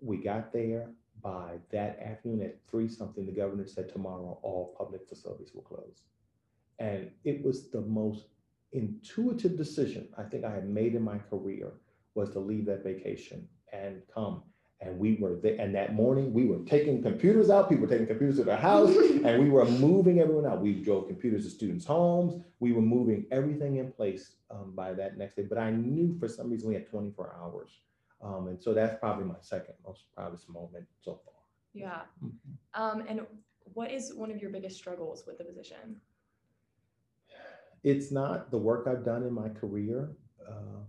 We 0.00 0.18
got 0.18 0.52
there 0.52 0.90
by 1.22 1.58
that 1.70 1.98
afternoon 2.00 2.42
at 2.42 2.58
three 2.70 2.88
something. 2.88 3.26
The 3.26 3.32
governor 3.32 3.66
said 3.66 3.88
tomorrow 3.88 4.38
all 4.42 4.74
public 4.78 5.08
facilities 5.08 5.50
will 5.54 5.62
close. 5.62 6.02
And 6.78 7.10
it 7.24 7.44
was 7.44 7.70
the 7.70 7.80
most 7.80 8.26
intuitive 8.72 9.56
decision 9.56 10.08
I 10.16 10.22
think 10.24 10.44
I 10.44 10.52
had 10.52 10.68
made 10.68 10.94
in 10.94 11.02
my 11.02 11.18
career 11.18 11.72
was 12.14 12.30
to 12.30 12.38
leave 12.38 12.66
that 12.66 12.84
vacation 12.84 13.48
and 13.72 14.02
come. 14.12 14.42
And 14.80 14.98
we 14.98 15.16
were 15.16 15.36
there. 15.36 15.56
And 15.58 15.74
that 15.74 15.94
morning, 15.94 16.32
we 16.32 16.46
were 16.46 16.58
taking 16.64 17.02
computers 17.02 17.50
out. 17.50 17.68
People 17.68 17.82
were 17.82 17.90
taking 17.90 18.06
computers 18.06 18.36
to 18.36 18.44
their 18.44 18.56
house, 18.56 18.94
and 19.24 19.42
we 19.42 19.50
were 19.50 19.64
moving 19.64 20.20
everyone 20.20 20.46
out. 20.46 20.60
We 20.60 20.74
drove 20.74 21.08
computers 21.08 21.44
to 21.44 21.50
students' 21.50 21.84
homes. 21.84 22.40
We 22.60 22.72
were 22.72 22.82
moving 22.82 23.26
everything 23.32 23.76
in 23.76 23.90
place 23.90 24.36
um, 24.50 24.72
by 24.76 24.92
that 24.94 25.18
next 25.18 25.34
day. 25.34 25.46
But 25.48 25.58
I 25.58 25.70
knew 25.70 26.16
for 26.20 26.28
some 26.28 26.50
reason 26.50 26.68
we 26.68 26.74
had 26.74 26.88
24 26.88 27.36
hours. 27.42 27.70
Um, 28.22 28.48
and 28.48 28.60
so 28.60 28.72
that's 28.72 28.98
probably 29.00 29.24
my 29.24 29.36
second 29.40 29.74
most 29.86 30.04
proudest 30.14 30.48
moment 30.48 30.86
so 31.00 31.20
far. 31.24 31.34
Yeah. 31.74 32.00
Mm-hmm. 32.24 32.80
Um, 32.80 33.04
and 33.08 33.22
what 33.74 33.90
is 33.90 34.14
one 34.14 34.30
of 34.30 34.40
your 34.40 34.50
biggest 34.50 34.76
struggles 34.76 35.24
with 35.26 35.38
the 35.38 35.44
position? 35.44 36.00
it's 37.84 38.10
not 38.10 38.50
the 38.50 38.58
work 38.58 38.86
I've 38.86 39.04
done 39.04 39.22
in 39.22 39.32
my 39.32 39.48
career. 39.48 40.10
Um, 40.48 40.86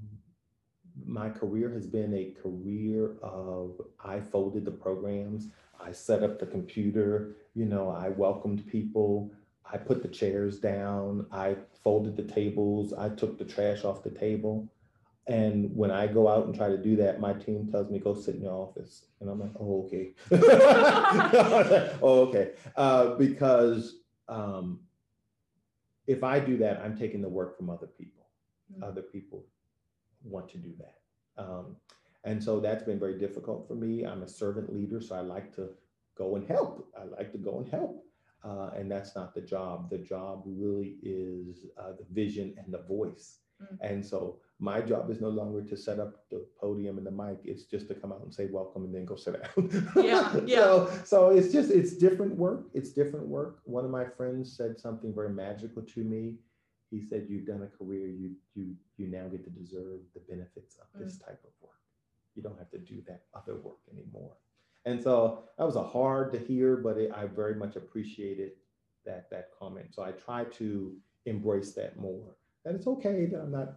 my 1.09 1.29
career 1.29 1.71
has 1.71 1.87
been 1.87 2.13
a 2.13 2.31
career 2.41 3.15
of 3.21 3.81
I 4.03 4.19
folded 4.19 4.65
the 4.65 4.71
programs, 4.71 5.47
I 5.79 5.91
set 5.91 6.23
up 6.23 6.39
the 6.39 6.45
computer, 6.45 7.35
you 7.55 7.65
know, 7.65 7.89
I 7.89 8.09
welcomed 8.09 8.67
people, 8.67 9.31
I 9.71 9.77
put 9.77 10.01
the 10.01 10.07
chairs 10.07 10.59
down, 10.59 11.25
I 11.31 11.55
folded 11.83 12.15
the 12.15 12.23
tables, 12.23 12.93
I 12.93 13.09
took 13.09 13.37
the 13.37 13.45
trash 13.45 13.83
off 13.83 14.03
the 14.03 14.11
table. 14.11 14.69
And 15.27 15.75
when 15.75 15.91
I 15.91 16.07
go 16.07 16.27
out 16.27 16.45
and 16.45 16.55
try 16.55 16.69
to 16.69 16.77
do 16.77 16.95
that, 16.97 17.19
my 17.19 17.33
team 17.33 17.67
tells 17.71 17.91
me, 17.91 17.99
go 17.99 18.15
sit 18.15 18.35
in 18.35 18.41
your 18.41 18.53
office. 18.53 19.05
And 19.19 19.29
I'm 19.29 19.39
like, 19.39 19.51
oh, 19.59 19.85
okay. 19.85 20.13
oh, 22.01 22.27
okay. 22.27 22.51
Uh, 22.75 23.13
because 23.13 23.97
um, 24.27 24.79
if 26.07 26.23
I 26.23 26.39
do 26.39 26.57
that, 26.57 26.81
I'm 26.83 26.97
taking 26.97 27.21
the 27.21 27.29
work 27.29 27.55
from 27.57 27.69
other 27.69 27.85
people. 27.85 28.25
Mm-hmm. 28.73 28.83
Other 28.83 29.03
people 29.03 29.45
want 30.23 30.49
to 30.49 30.57
do 30.57 30.73
that. 30.79 30.98
Um, 31.39 31.75
and 32.25 32.43
so 32.43 32.59
that's 32.59 32.83
been 32.83 32.99
very 32.99 33.17
difficult 33.17 33.67
for 33.67 33.75
me. 33.75 34.05
I'm 34.05 34.23
a 34.23 34.27
servant 34.27 34.73
leader, 34.73 35.01
so 35.01 35.15
I 35.15 35.21
like 35.21 35.55
to 35.55 35.69
go 36.17 36.35
and 36.35 36.47
help. 36.47 36.87
I 36.99 37.05
like 37.05 37.31
to 37.31 37.37
go 37.37 37.59
and 37.59 37.69
help. 37.69 38.05
Uh, 38.43 38.69
and 38.77 38.91
that's 38.91 39.15
not 39.15 39.33
the 39.33 39.41
job. 39.41 39.89
The 39.89 39.97
job 39.97 40.43
really 40.45 40.97
is 41.01 41.65
uh, 41.77 41.91
the 41.97 42.05
vision 42.11 42.53
and 42.57 42.73
the 42.73 42.83
voice. 42.83 43.39
Mm-hmm. 43.61 43.75
And 43.85 44.05
so 44.05 44.37
my 44.59 44.81
job 44.81 45.09
is 45.09 45.21
no 45.21 45.29
longer 45.29 45.61
to 45.61 45.77
set 45.77 45.99
up 45.99 46.29
the 46.29 46.45
podium 46.59 46.97
and 46.97 47.07
the 47.07 47.11
mic. 47.11 47.39
It's 47.43 47.63
just 47.63 47.87
to 47.89 47.95
come 47.95 48.11
out 48.11 48.21
and 48.23 48.33
say 48.33 48.47
welcome 48.51 48.85
and 48.85 48.93
then 48.93 49.05
go 49.05 49.15
sit 49.15 49.41
down. 49.41 49.91
yeah, 50.03 50.39
yeah. 50.45 50.57
So, 50.57 50.91
so 51.03 51.29
it's 51.29 51.51
just 51.51 51.71
it's 51.71 51.93
different 51.93 52.35
work. 52.35 52.67
It's 52.73 52.91
different 52.91 53.27
work. 53.27 53.59
One 53.63 53.85
of 53.85 53.91
my 53.91 54.05
friends 54.05 54.55
said 54.55 54.79
something 54.79 55.13
very 55.13 55.31
magical 55.31 55.81
to 55.81 56.03
me. 56.03 56.35
He 56.89 57.01
said, 57.01 57.27
"You've 57.29 57.45
done 57.45 57.63
a 57.63 57.77
career. 57.77 58.07
You 58.07 58.35
you 58.55 58.75
you 58.97 59.07
now 59.07 59.27
get 59.27 59.43
to 59.43 59.49
deserve 59.49 60.01
the 60.13 60.21
benefits 60.27 60.77
of 60.77 60.87
this 60.99 61.17
mm. 61.17 61.25
type 61.25 61.41
of 61.43 61.51
work. 61.61 61.79
You 62.35 62.43
don't 62.43 62.57
have 62.57 62.71
to 62.71 62.79
do 62.79 63.01
that 63.07 63.23
other 63.33 63.55
work 63.55 63.79
anymore." 63.91 64.33
And 64.85 65.01
so 65.01 65.43
that 65.57 65.65
was 65.65 65.75
a 65.75 65.83
hard 65.83 66.31
to 66.33 66.39
hear, 66.39 66.77
but 66.77 66.97
it, 66.97 67.11
I 67.15 67.25
very 67.25 67.55
much 67.55 67.75
appreciated 67.75 68.51
that 69.05 69.29
that 69.29 69.49
comment. 69.57 69.93
So 69.93 70.03
I 70.03 70.11
try 70.11 70.45
to 70.45 70.95
embrace 71.25 71.73
that 71.73 71.99
more. 71.99 72.35
And 72.65 72.75
it's 72.75 72.87
okay 72.87 73.25
that 73.25 73.39
I'm 73.39 73.51
not 73.51 73.75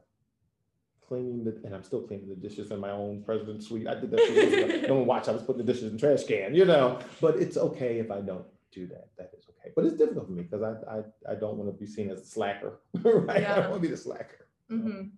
cleaning 1.06 1.44
the, 1.44 1.60
and 1.64 1.74
I'm 1.74 1.82
still 1.82 2.00
cleaning 2.00 2.28
the 2.28 2.36
dishes 2.36 2.70
in 2.70 2.80
my 2.80 2.90
own 2.90 3.22
president's 3.22 3.68
suite. 3.68 3.86
I 3.86 3.94
did 3.94 4.10
that. 4.10 4.84
Don't 4.88 5.06
watch. 5.06 5.28
I 5.28 5.32
was 5.32 5.42
putting 5.42 5.64
the 5.64 5.72
dishes 5.72 5.90
in 5.90 5.92
the 5.92 5.98
trash 5.98 6.24
can, 6.24 6.54
you 6.54 6.64
know. 6.64 7.00
But 7.20 7.36
it's 7.36 7.56
okay 7.56 7.98
if 7.98 8.10
I 8.10 8.20
don't 8.20 8.46
do 8.70 8.86
that. 8.86 9.08
That 9.18 9.32
is 9.36 9.44
okay. 9.62 9.72
But 9.74 9.84
it's 9.84 9.96
difficult 9.96 10.26
for 10.26 10.32
me 10.32 10.42
because 10.42 10.62
I, 10.62 10.74
I 10.90 11.32
I 11.32 11.34
don't 11.34 11.56
want 11.56 11.70
to 11.70 11.76
be 11.78 11.86
seen 11.86 12.10
as 12.10 12.20
a 12.20 12.24
slacker, 12.24 12.80
right? 13.02 13.42
Yeah. 13.42 13.52
I 13.52 13.56
don't 13.56 13.70
want 13.70 13.82
to 13.82 13.88
be 13.88 13.94
the 13.94 13.96
slacker. 13.96 14.46
Mm-hmm. 14.70 15.08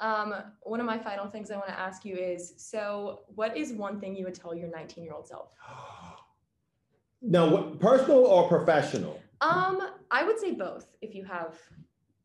Um, 0.00 0.34
one 0.62 0.80
of 0.80 0.86
my 0.86 0.98
final 0.98 1.28
things 1.28 1.50
I 1.50 1.56
want 1.56 1.68
to 1.68 1.78
ask 1.78 2.04
you 2.06 2.16
is 2.16 2.54
so 2.56 3.20
what 3.34 3.56
is 3.56 3.72
one 3.72 4.00
thing 4.00 4.16
you 4.16 4.24
would 4.24 4.34
tell 4.34 4.54
your 4.54 4.70
19 4.70 5.04
year 5.04 5.12
old 5.12 5.28
self? 5.28 5.50
now, 7.22 7.48
what, 7.48 7.78
personal 7.80 8.24
or 8.24 8.48
professional? 8.48 9.20
Um, 9.42 9.90
I 10.10 10.24
would 10.24 10.38
say 10.38 10.52
both 10.52 10.86
if 11.02 11.14
you 11.14 11.24
have 11.24 11.54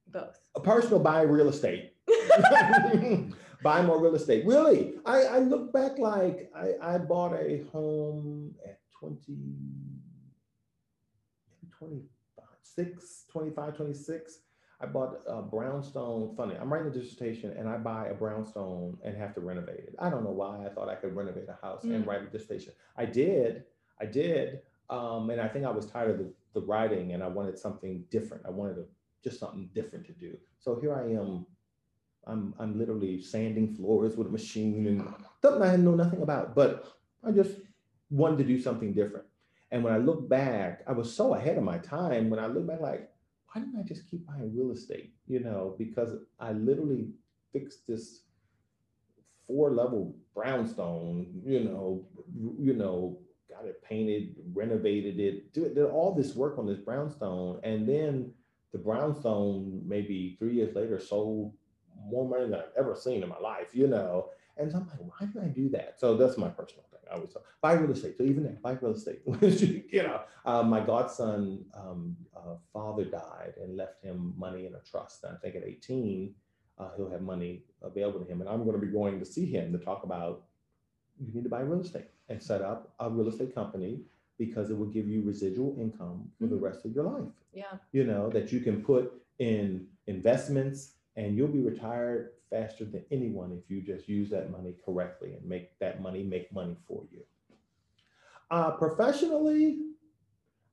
both. 0.08 0.40
A 0.56 0.62
personal 0.62 1.00
buy 1.00 1.22
real 1.22 1.50
estate. 1.50 1.94
buy 3.64 3.82
more 3.82 4.00
real 4.02 4.16
estate. 4.16 4.46
Really, 4.46 4.94
I, 5.06 5.24
I 5.24 5.40
look 5.40 5.74
back 5.74 5.98
like 5.98 6.52
I, 6.56 6.74
I 6.82 6.98
bought 6.98 7.34
a 7.34 7.64
home 7.72 8.56
at 8.66 8.80
20, 9.00 9.20
26, 11.86 13.26
25, 13.32 13.78
26. 13.78 14.39
I 14.82 14.86
bought 14.86 15.21
a 15.28 15.41
brownstone. 15.41 16.36
Funny, 16.36 16.56
I'm 16.56 16.71
writing 16.71 16.88
a 16.88 16.91
dissertation 16.91 17.56
and 17.58 17.69
I 17.69 17.78
buy 17.78 18.08
a 18.08 18.13
brownstone 18.13 18.98
and 19.04 19.15
have 19.17 19.34
to 19.36 19.41
renovate 19.41 19.80
it. 19.80 19.95
I 20.00 20.10
don't 20.10 20.24
know 20.24 20.32
why 20.32 20.65
I 20.65 20.69
thought 20.69 20.89
I 20.89 20.95
could 20.95 21.15
renovate 21.15 21.48
a 21.48 21.65
house 21.65 21.84
mm. 21.86 21.95
and 21.95 22.06
write 22.06 22.24
a 22.24 22.26
dissertation. 22.26 22.74
I 22.98 23.06
did. 23.06 23.63
I 24.02 24.06
did. 24.06 24.60
Um, 24.89 25.30
and 25.30 25.39
I 25.39 25.48
think 25.48 25.65
I 25.65 25.71
was 25.71 25.86
tired 25.86 26.12
of 26.12 26.17
the, 26.17 26.34
the 26.54 26.62
writing 26.62 27.13
and 27.13 27.24
I 27.24 27.28
wanted 27.28 27.58
something 27.58 28.04
different. 28.12 28.45
I 28.45 28.50
wanted 28.50 28.76
to, 28.76 28.86
just 29.24 29.39
something 29.39 29.69
different 29.74 30.06
to 30.08 30.12
do. 30.12 30.38
So 30.60 30.80
here 30.80 30.93
I 30.93 31.04
am 31.19 31.45
I'm 32.28 32.54
I'm 32.60 32.78
literally 32.78 33.21
sanding 33.21 33.74
floors 33.76 34.15
with 34.15 34.28
a 34.28 34.32
machine 34.32 34.88
and 34.88 35.13
something 35.41 35.62
I 35.62 35.67
had 35.67 35.80
know 35.80 35.95
nothing 35.95 36.21
about, 36.21 36.56
but 36.56 36.86
I 37.24 37.32
just 37.32 37.52
wanted 38.10 38.38
to 38.39 38.43
do 38.43 38.60
something 38.60 38.93
different. 38.93 39.26
And 39.76 39.84
when 39.84 39.92
I 39.92 39.98
look 39.98 40.30
back, 40.30 40.84
I 40.88 40.94
was 40.94 41.14
so 41.14 41.34
ahead 41.34 41.58
of 41.58 41.64
my 41.66 41.80
time. 41.80 42.30
When 42.30 42.40
I 42.40 42.48
look 42.48 42.66
back, 42.66 42.80
like, 42.80 43.10
why 43.52 43.60
didn't 43.60 43.78
I 43.78 43.84
just 43.84 44.10
keep 44.10 44.26
buying 44.26 44.56
real 44.56 44.72
estate? 44.72 45.14
You 45.28 45.42
know, 45.42 45.76
because 45.78 46.12
I 46.40 46.54
literally 46.54 47.10
fixed 47.52 47.86
this 47.86 48.22
four 49.46 49.72
level 49.72 50.16
brownstone, 50.34 51.42
you 51.46 51.66
know, 51.66 52.08
you 52.58 52.72
know, 52.72 53.20
got 53.50 53.66
it 53.66 53.84
painted, 53.84 54.38
renovated 54.54 55.20
it, 55.20 55.52
did, 55.52 55.76
did 55.76 55.84
all 55.84 56.16
this 56.16 56.36
work 56.36 56.58
on 56.58 56.66
this 56.66 56.80
brownstone. 56.80 57.60
And 57.66 57.86
then 57.86 58.32
the 58.72 58.78
brownstone, 58.78 59.82
maybe 59.86 60.38
three 60.40 60.54
years 60.54 60.74
later, 60.74 61.02
sold 61.02 61.52
more 62.10 62.30
money 62.30 62.46
than 62.46 62.54
I've 62.54 62.72
ever 62.78 62.96
seen 62.96 63.24
in 63.24 63.28
my 63.28 63.40
life, 63.40 63.72
you 63.74 63.88
know. 63.88 64.30
And 64.58 64.72
so 64.72 64.78
I'm 64.78 64.88
like, 64.88 65.00
why 65.00 65.28
did 65.28 65.44
I 65.44 65.48
do 65.48 65.70
that? 65.70 65.96
So 66.00 66.15
that's 66.15 66.38
my 66.38 66.48
personal 66.48 66.86
thing. 66.91 67.02
I 67.12 67.15
always 67.15 67.34
talk, 67.34 67.44
buy 67.62 67.74
real 67.74 67.91
estate. 67.91 68.18
So 68.18 68.24
even 68.24 68.44
that, 68.44 68.62
buy 68.62 68.78
real 68.82 68.94
estate. 68.94 69.22
you 69.26 70.04
know, 70.04 70.22
uh, 70.46 70.63
my 70.63 70.80
godson 70.80 71.65
um, 71.74 72.15
uh, 72.36 72.56
father 72.72 73.06
died 73.06 73.54
and 73.62 73.76
left 73.76 74.04
him 74.04 74.34
money 74.38 74.65
in 74.65 74.76
a 74.76 74.80
trust. 74.80 75.24
And 75.24 75.34
I 75.34 75.39
think 75.39 75.56
at 75.56 75.63
18, 75.63 76.34
uh, 76.78 76.89
he'll 76.96 77.10
have 77.10 77.22
money 77.22 77.63
available 77.82 78.20
to 78.20 78.26
him. 78.26 78.41
And 78.41 78.50
I'm 78.50 78.63
going 78.63 78.80
to 78.80 78.86
be 78.86 78.91
going 78.91 79.20
to 79.20 79.26
see 79.26 79.46
him 79.46 79.72
to 79.74 79.78
talk 79.78 80.04
about 80.04 80.44
you 81.20 81.34
need 81.34 81.44
to 81.44 81.50
buy 81.50 81.62
real 81.62 81.82
estate 81.82 82.10
and 82.30 82.41
set 82.41 82.62
up 82.62 82.94
a 83.00 83.10
real 83.10 83.30
estate 83.30 83.56
company 83.56 84.02
because 84.38 84.70
it 84.70 84.78
will 84.78 84.88
give 84.88 85.08
you 85.08 85.22
residual 85.22 85.76
income 85.80 86.30
for 86.38 86.46
mm-hmm. 86.46 86.56
the 86.56 86.62
rest 86.62 86.86
of 86.86 86.94
your 86.94 87.06
life. 87.06 87.32
Yeah. 87.54 87.78
You 87.94 88.04
know, 88.04 88.30
that 88.30 88.52
you 88.52 88.60
can 88.60 88.84
put 88.84 89.13
in 89.39 89.88
investments 90.08 90.94
and 91.15 91.38
you'll 91.38 91.48
be 91.48 91.62
retired 91.62 92.32
faster 92.50 92.86
than 92.86 93.04
anyone 93.12 93.52
if 93.52 93.70
you 93.70 93.82
just 93.82 94.08
use 94.08 94.30
that 94.30 94.52
money 94.52 94.76
correctly 94.86 95.34
and 95.34 95.46
make 95.46 95.78
that 95.80 96.02
money 96.02 96.24
make 96.24 96.52
money 96.54 96.76
for 96.88 97.04
you. 97.12 97.22
Uh, 98.52 98.72
professionally, 98.72 99.80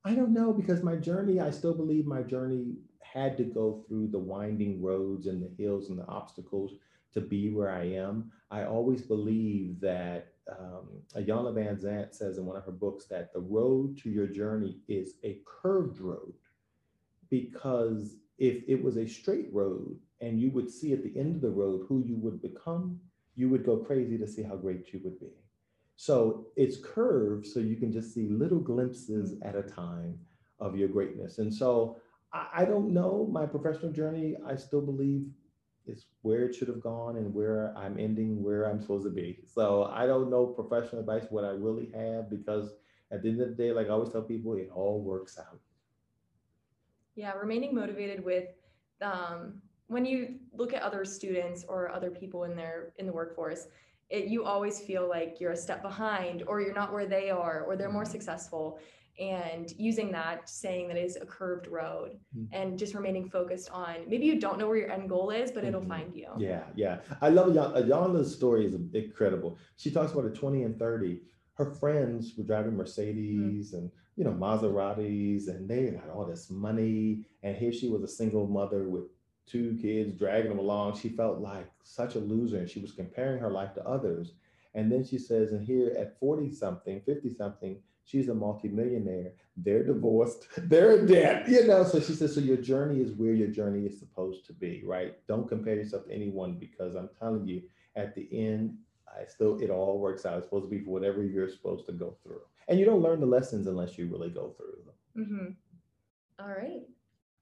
I 0.05 0.13
don't 0.13 0.33
know 0.33 0.53
because 0.53 0.83
my 0.83 0.95
journey, 0.95 1.39
I 1.39 1.49
still 1.51 1.73
believe 1.73 2.05
my 2.05 2.21
journey 2.21 2.75
had 3.01 3.37
to 3.37 3.43
go 3.43 3.83
through 3.87 4.07
the 4.07 4.19
winding 4.19 4.81
roads 4.81 5.27
and 5.27 5.41
the 5.41 5.63
hills 5.63 5.89
and 5.89 5.99
the 5.99 6.07
obstacles 6.07 6.73
to 7.13 7.21
be 7.21 7.51
where 7.51 7.71
I 7.71 7.85
am. 7.85 8.31
I 8.51 8.65
always 8.65 9.01
believe 9.01 9.79
that 9.81 10.33
um, 10.49 10.89
Iyanla 11.15 11.53
Vanzant 11.53 12.13
says 12.13 12.37
in 12.37 12.45
one 12.45 12.57
of 12.57 12.65
her 12.65 12.71
books 12.71 13.05
that 13.05 13.33
the 13.33 13.39
road 13.39 13.97
to 13.99 14.09
your 14.09 14.27
journey 14.27 14.77
is 14.87 15.15
a 15.23 15.39
curved 15.45 15.99
road 15.99 16.33
because 17.29 18.17
if 18.43 18.61
it 18.67 18.83
was 18.83 18.97
a 18.97 19.07
straight 19.07 19.47
road 19.53 19.97
and 20.19 20.37
you 20.37 20.51
would 20.51 20.69
see 20.69 20.91
at 20.91 21.01
the 21.01 21.17
end 21.17 21.33
of 21.35 21.41
the 21.41 21.49
road 21.49 21.85
who 21.87 22.03
you 22.05 22.17
would 22.17 22.41
become, 22.41 22.99
you 23.35 23.47
would 23.47 23.65
go 23.65 23.77
crazy 23.77 24.17
to 24.17 24.27
see 24.27 24.43
how 24.43 24.57
great 24.57 24.91
you 24.91 24.99
would 25.01 25.17
be. 25.17 25.31
So 25.95 26.47
it's 26.57 26.77
curved 26.83 27.47
so 27.47 27.61
you 27.61 27.77
can 27.77 27.93
just 27.93 28.13
see 28.13 28.27
little 28.27 28.59
glimpses 28.59 29.35
at 29.43 29.55
a 29.55 29.61
time 29.63 30.19
of 30.59 30.75
your 30.75 30.89
greatness. 30.89 31.37
And 31.37 31.53
so 31.53 32.01
I, 32.33 32.47
I 32.53 32.65
don't 32.65 32.93
know 32.93 33.29
my 33.31 33.45
professional 33.45 33.93
journey. 33.93 34.35
I 34.45 34.57
still 34.57 34.81
believe 34.81 35.25
it's 35.85 36.07
where 36.21 36.43
it 36.43 36.53
should 36.53 36.67
have 36.67 36.81
gone 36.81 37.15
and 37.15 37.33
where 37.33 37.73
I'm 37.77 37.97
ending 37.97 38.43
where 38.43 38.69
I'm 38.69 38.81
supposed 38.81 39.05
to 39.05 39.09
be. 39.09 39.39
So 39.47 39.85
I 39.85 40.05
don't 40.05 40.29
know 40.29 40.47
professional 40.47 40.99
advice 40.99 41.27
what 41.29 41.45
I 41.45 41.51
really 41.51 41.89
have 41.95 42.29
because 42.29 42.73
at 43.09 43.23
the 43.23 43.29
end 43.29 43.39
of 43.39 43.47
the 43.47 43.55
day, 43.55 43.71
like 43.71 43.87
I 43.87 43.91
always 43.91 44.09
tell 44.09 44.21
people, 44.21 44.55
it 44.55 44.69
all 44.73 45.01
works 45.01 45.39
out. 45.39 45.61
Yeah, 47.15 47.33
remaining 47.33 47.75
motivated 47.75 48.23
with 48.23 48.49
um, 49.01 49.61
when 49.87 50.05
you 50.05 50.35
look 50.53 50.73
at 50.73 50.81
other 50.81 51.05
students 51.05 51.65
or 51.67 51.91
other 51.91 52.09
people 52.09 52.45
in 52.45 52.55
their 52.55 52.93
in 52.97 53.05
the 53.05 53.13
workforce, 53.13 53.67
it, 54.09 54.25
you 54.25 54.43
always 54.43 54.79
feel 54.79 55.07
like 55.07 55.37
you're 55.39 55.51
a 55.51 55.57
step 55.57 55.81
behind 55.81 56.43
or 56.47 56.61
you're 56.61 56.73
not 56.73 56.91
where 56.91 57.05
they 57.05 57.29
are 57.29 57.63
or 57.63 57.75
they're 57.75 57.91
more 57.91 58.03
mm-hmm. 58.03 58.11
successful 58.11 58.79
and 59.19 59.71
using 59.77 60.11
that 60.11 60.49
saying 60.49 60.87
that 60.87 60.97
is 60.97 61.17
a 61.17 61.25
curved 61.25 61.67
road 61.67 62.17
mm-hmm. 62.35 62.51
and 62.51 62.79
just 62.79 62.95
remaining 62.95 63.29
focused 63.29 63.69
on 63.69 63.97
maybe 64.07 64.25
you 64.25 64.39
don't 64.39 64.57
know 64.57 64.67
where 64.67 64.77
your 64.77 64.91
end 64.91 65.07
goal 65.07 65.29
is 65.29 65.51
but 65.51 65.63
it'll 65.63 65.79
mm-hmm. 65.81 65.89
find 65.89 66.15
you 66.15 66.27
yeah 66.39 66.63
yeah 66.75 66.97
i 67.21 67.29
love 67.29 67.49
Iyanla's 67.49 68.33
story 68.33 68.65
is 68.65 68.73
incredible 68.93 69.57
she 69.75 69.91
talks 69.91 70.13
about 70.13 70.25
a 70.25 70.31
20 70.31 70.63
and 70.63 70.79
30 70.79 71.19
her 71.55 71.65
friends 71.65 72.33
were 72.35 72.43
driving 72.43 72.75
mercedes 72.75 73.73
mm-hmm. 73.73 73.77
and 73.77 73.91
you 74.15 74.23
know 74.23 74.31
maseratis 74.31 75.47
and 75.47 75.69
they 75.69 75.85
had 75.85 76.09
all 76.13 76.25
this 76.25 76.49
money 76.49 77.25
and 77.43 77.55
here 77.55 77.73
she 77.73 77.89
was 77.89 78.03
a 78.03 78.07
single 78.07 78.47
mother 78.47 78.89
with 78.89 79.03
two 79.45 79.77
kids 79.81 80.17
dragging 80.17 80.49
them 80.49 80.59
along 80.59 80.97
she 80.97 81.09
felt 81.09 81.39
like 81.39 81.69
such 81.83 82.15
a 82.15 82.19
loser 82.19 82.57
and 82.57 82.69
she 82.69 82.79
was 82.79 82.91
comparing 82.91 83.39
her 83.39 83.51
life 83.51 83.73
to 83.73 83.85
others 83.85 84.33
and 84.75 84.91
then 84.91 85.03
she 85.03 85.17
says 85.17 85.51
and 85.51 85.65
here 85.65 85.95
at 85.99 86.19
40 86.19 86.53
something 86.53 87.01
50 87.05 87.33
something 87.35 87.77
She's 88.05 88.29
a 88.29 88.33
multimillionaire. 88.33 89.33
They're 89.55 89.83
divorced. 89.83 90.47
They're 90.57 90.99
in 90.99 91.05
debt. 91.05 91.47
You 91.47 91.65
know, 91.67 91.83
so 91.83 91.99
she 91.99 92.13
says, 92.13 92.35
so 92.35 92.41
your 92.41 92.57
journey 92.57 93.01
is 93.01 93.13
where 93.13 93.33
your 93.33 93.47
journey 93.47 93.85
is 93.85 93.99
supposed 93.99 94.45
to 94.47 94.53
be, 94.53 94.83
right? 94.85 95.15
Don't 95.27 95.47
compare 95.47 95.75
yourself 95.75 96.05
to 96.05 96.13
anyone 96.13 96.57
because 96.59 96.95
I'm 96.95 97.09
telling 97.19 97.47
you, 97.47 97.61
at 97.95 98.15
the 98.15 98.27
end, 98.31 98.75
I 99.07 99.25
still 99.25 99.59
it 99.59 99.69
all 99.69 99.99
works 99.99 100.25
out. 100.25 100.37
It's 100.37 100.47
supposed 100.47 100.65
to 100.65 100.69
be 100.69 100.83
for 100.83 100.91
whatever 100.91 101.23
you're 101.23 101.49
supposed 101.49 101.85
to 101.85 101.91
go 101.91 102.17
through. 102.23 102.41
And 102.67 102.79
you 102.79 102.85
don't 102.85 103.01
learn 103.01 103.19
the 103.19 103.25
lessons 103.25 103.67
unless 103.67 103.97
you 103.97 104.07
really 104.07 104.29
go 104.29 104.55
through 104.57 104.77
them. 104.85 105.25
Mm-hmm. 105.25 106.43
All 106.43 106.49
right. 106.49 106.81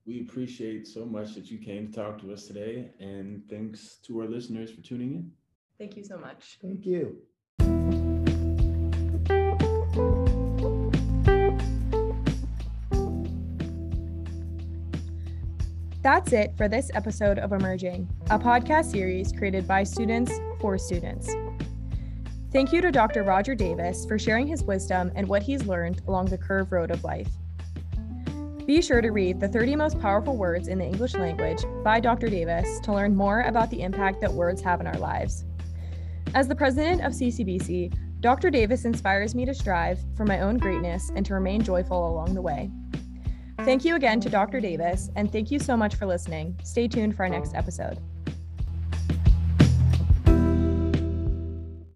We 0.06 0.22
appreciate 0.22 0.88
so 0.88 1.06
much 1.06 1.36
that 1.36 1.52
you 1.52 1.60
came 1.60 1.88
to 1.88 1.94
talk 1.94 2.20
to 2.22 2.34
us 2.34 2.48
today. 2.48 2.92
And 3.00 3.44
thanks 3.50 3.98
to 4.08 4.20
our 4.22 4.28
listeners 4.28 4.72
for 4.72 4.82
tuning 4.82 5.14
in. 5.14 5.32
Thank 5.78 5.96
you 5.96 6.04
so 6.04 6.18
much. 6.18 6.58
Thank 6.62 6.86
you. 6.86 7.18
That's 16.04 16.34
it 16.34 16.58
for 16.58 16.68
this 16.68 16.90
episode 16.96 17.38
of 17.38 17.52
Emerging, 17.52 18.10
a 18.32 18.40
podcast 18.40 18.92
series 18.92 19.32
created 19.32 19.68
by 19.68 19.84
students 19.84 20.32
for 20.60 20.80
students. 20.80 21.32
Thank 22.52 22.74
you 22.74 22.82
to 22.82 22.92
Dr. 22.92 23.24
Roger 23.24 23.56
Davis 23.56 24.06
for 24.06 24.20
sharing 24.20 24.46
his 24.46 24.62
wisdom 24.62 25.10
and 25.16 25.26
what 25.26 25.42
he's 25.42 25.66
learned 25.66 26.02
along 26.10 26.26
the 26.26 26.38
curved 26.38 26.74
road 26.74 26.92
of 26.92 27.02
life. 27.04 27.30
Be 28.66 28.82
sure 28.82 29.02
to 29.02 29.12
read 29.12 29.40
The 29.40 29.48
30 29.48 29.78
Most 29.78 30.00
Powerful 30.00 30.36
Words 30.36 30.68
in 30.68 30.78
the 30.78 30.86
English 30.86 31.14
Language 31.14 31.64
by 31.82 32.02
Dr. 32.02 32.28
Davis 32.28 32.82
to 32.82 32.94
learn 32.94 33.16
more 33.16 33.42
about 33.42 33.70
the 33.70 33.82
impact 33.82 34.20
that 34.20 34.34
words 34.34 34.62
have 34.62 34.82
in 34.82 34.88
our 34.88 34.98
lives. 34.98 35.46
As 36.34 36.50
the 36.50 36.56
president 36.56 37.02
of 37.02 37.14
CCBC, 37.14 37.94
Dr. 38.20 38.50
Davis 38.50 38.84
inspires 38.84 39.34
me 39.34 39.46
to 39.46 39.54
strive 39.54 40.00
for 40.16 40.26
my 40.26 40.42
own 40.42 40.58
greatness 40.58 41.10
and 41.16 41.26
to 41.26 41.34
remain 41.34 41.64
joyful 41.64 42.10
along 42.12 42.34
the 42.34 42.42
way. 42.42 42.70
Thank 43.60 43.86
you 43.86 43.96
again 43.96 44.20
to 44.20 44.30
Dr. 44.30 44.60
Davis, 44.60 45.10
and 45.16 45.32
thank 45.32 45.52
you 45.52 45.60
so 45.60 45.78
much 45.78 45.96
for 45.96 46.06
listening. 46.06 46.60
Stay 46.64 46.88
tuned 46.88 47.16
for 47.16 47.24
our 47.24 47.30
next 47.30 47.56
episode. 47.56 47.98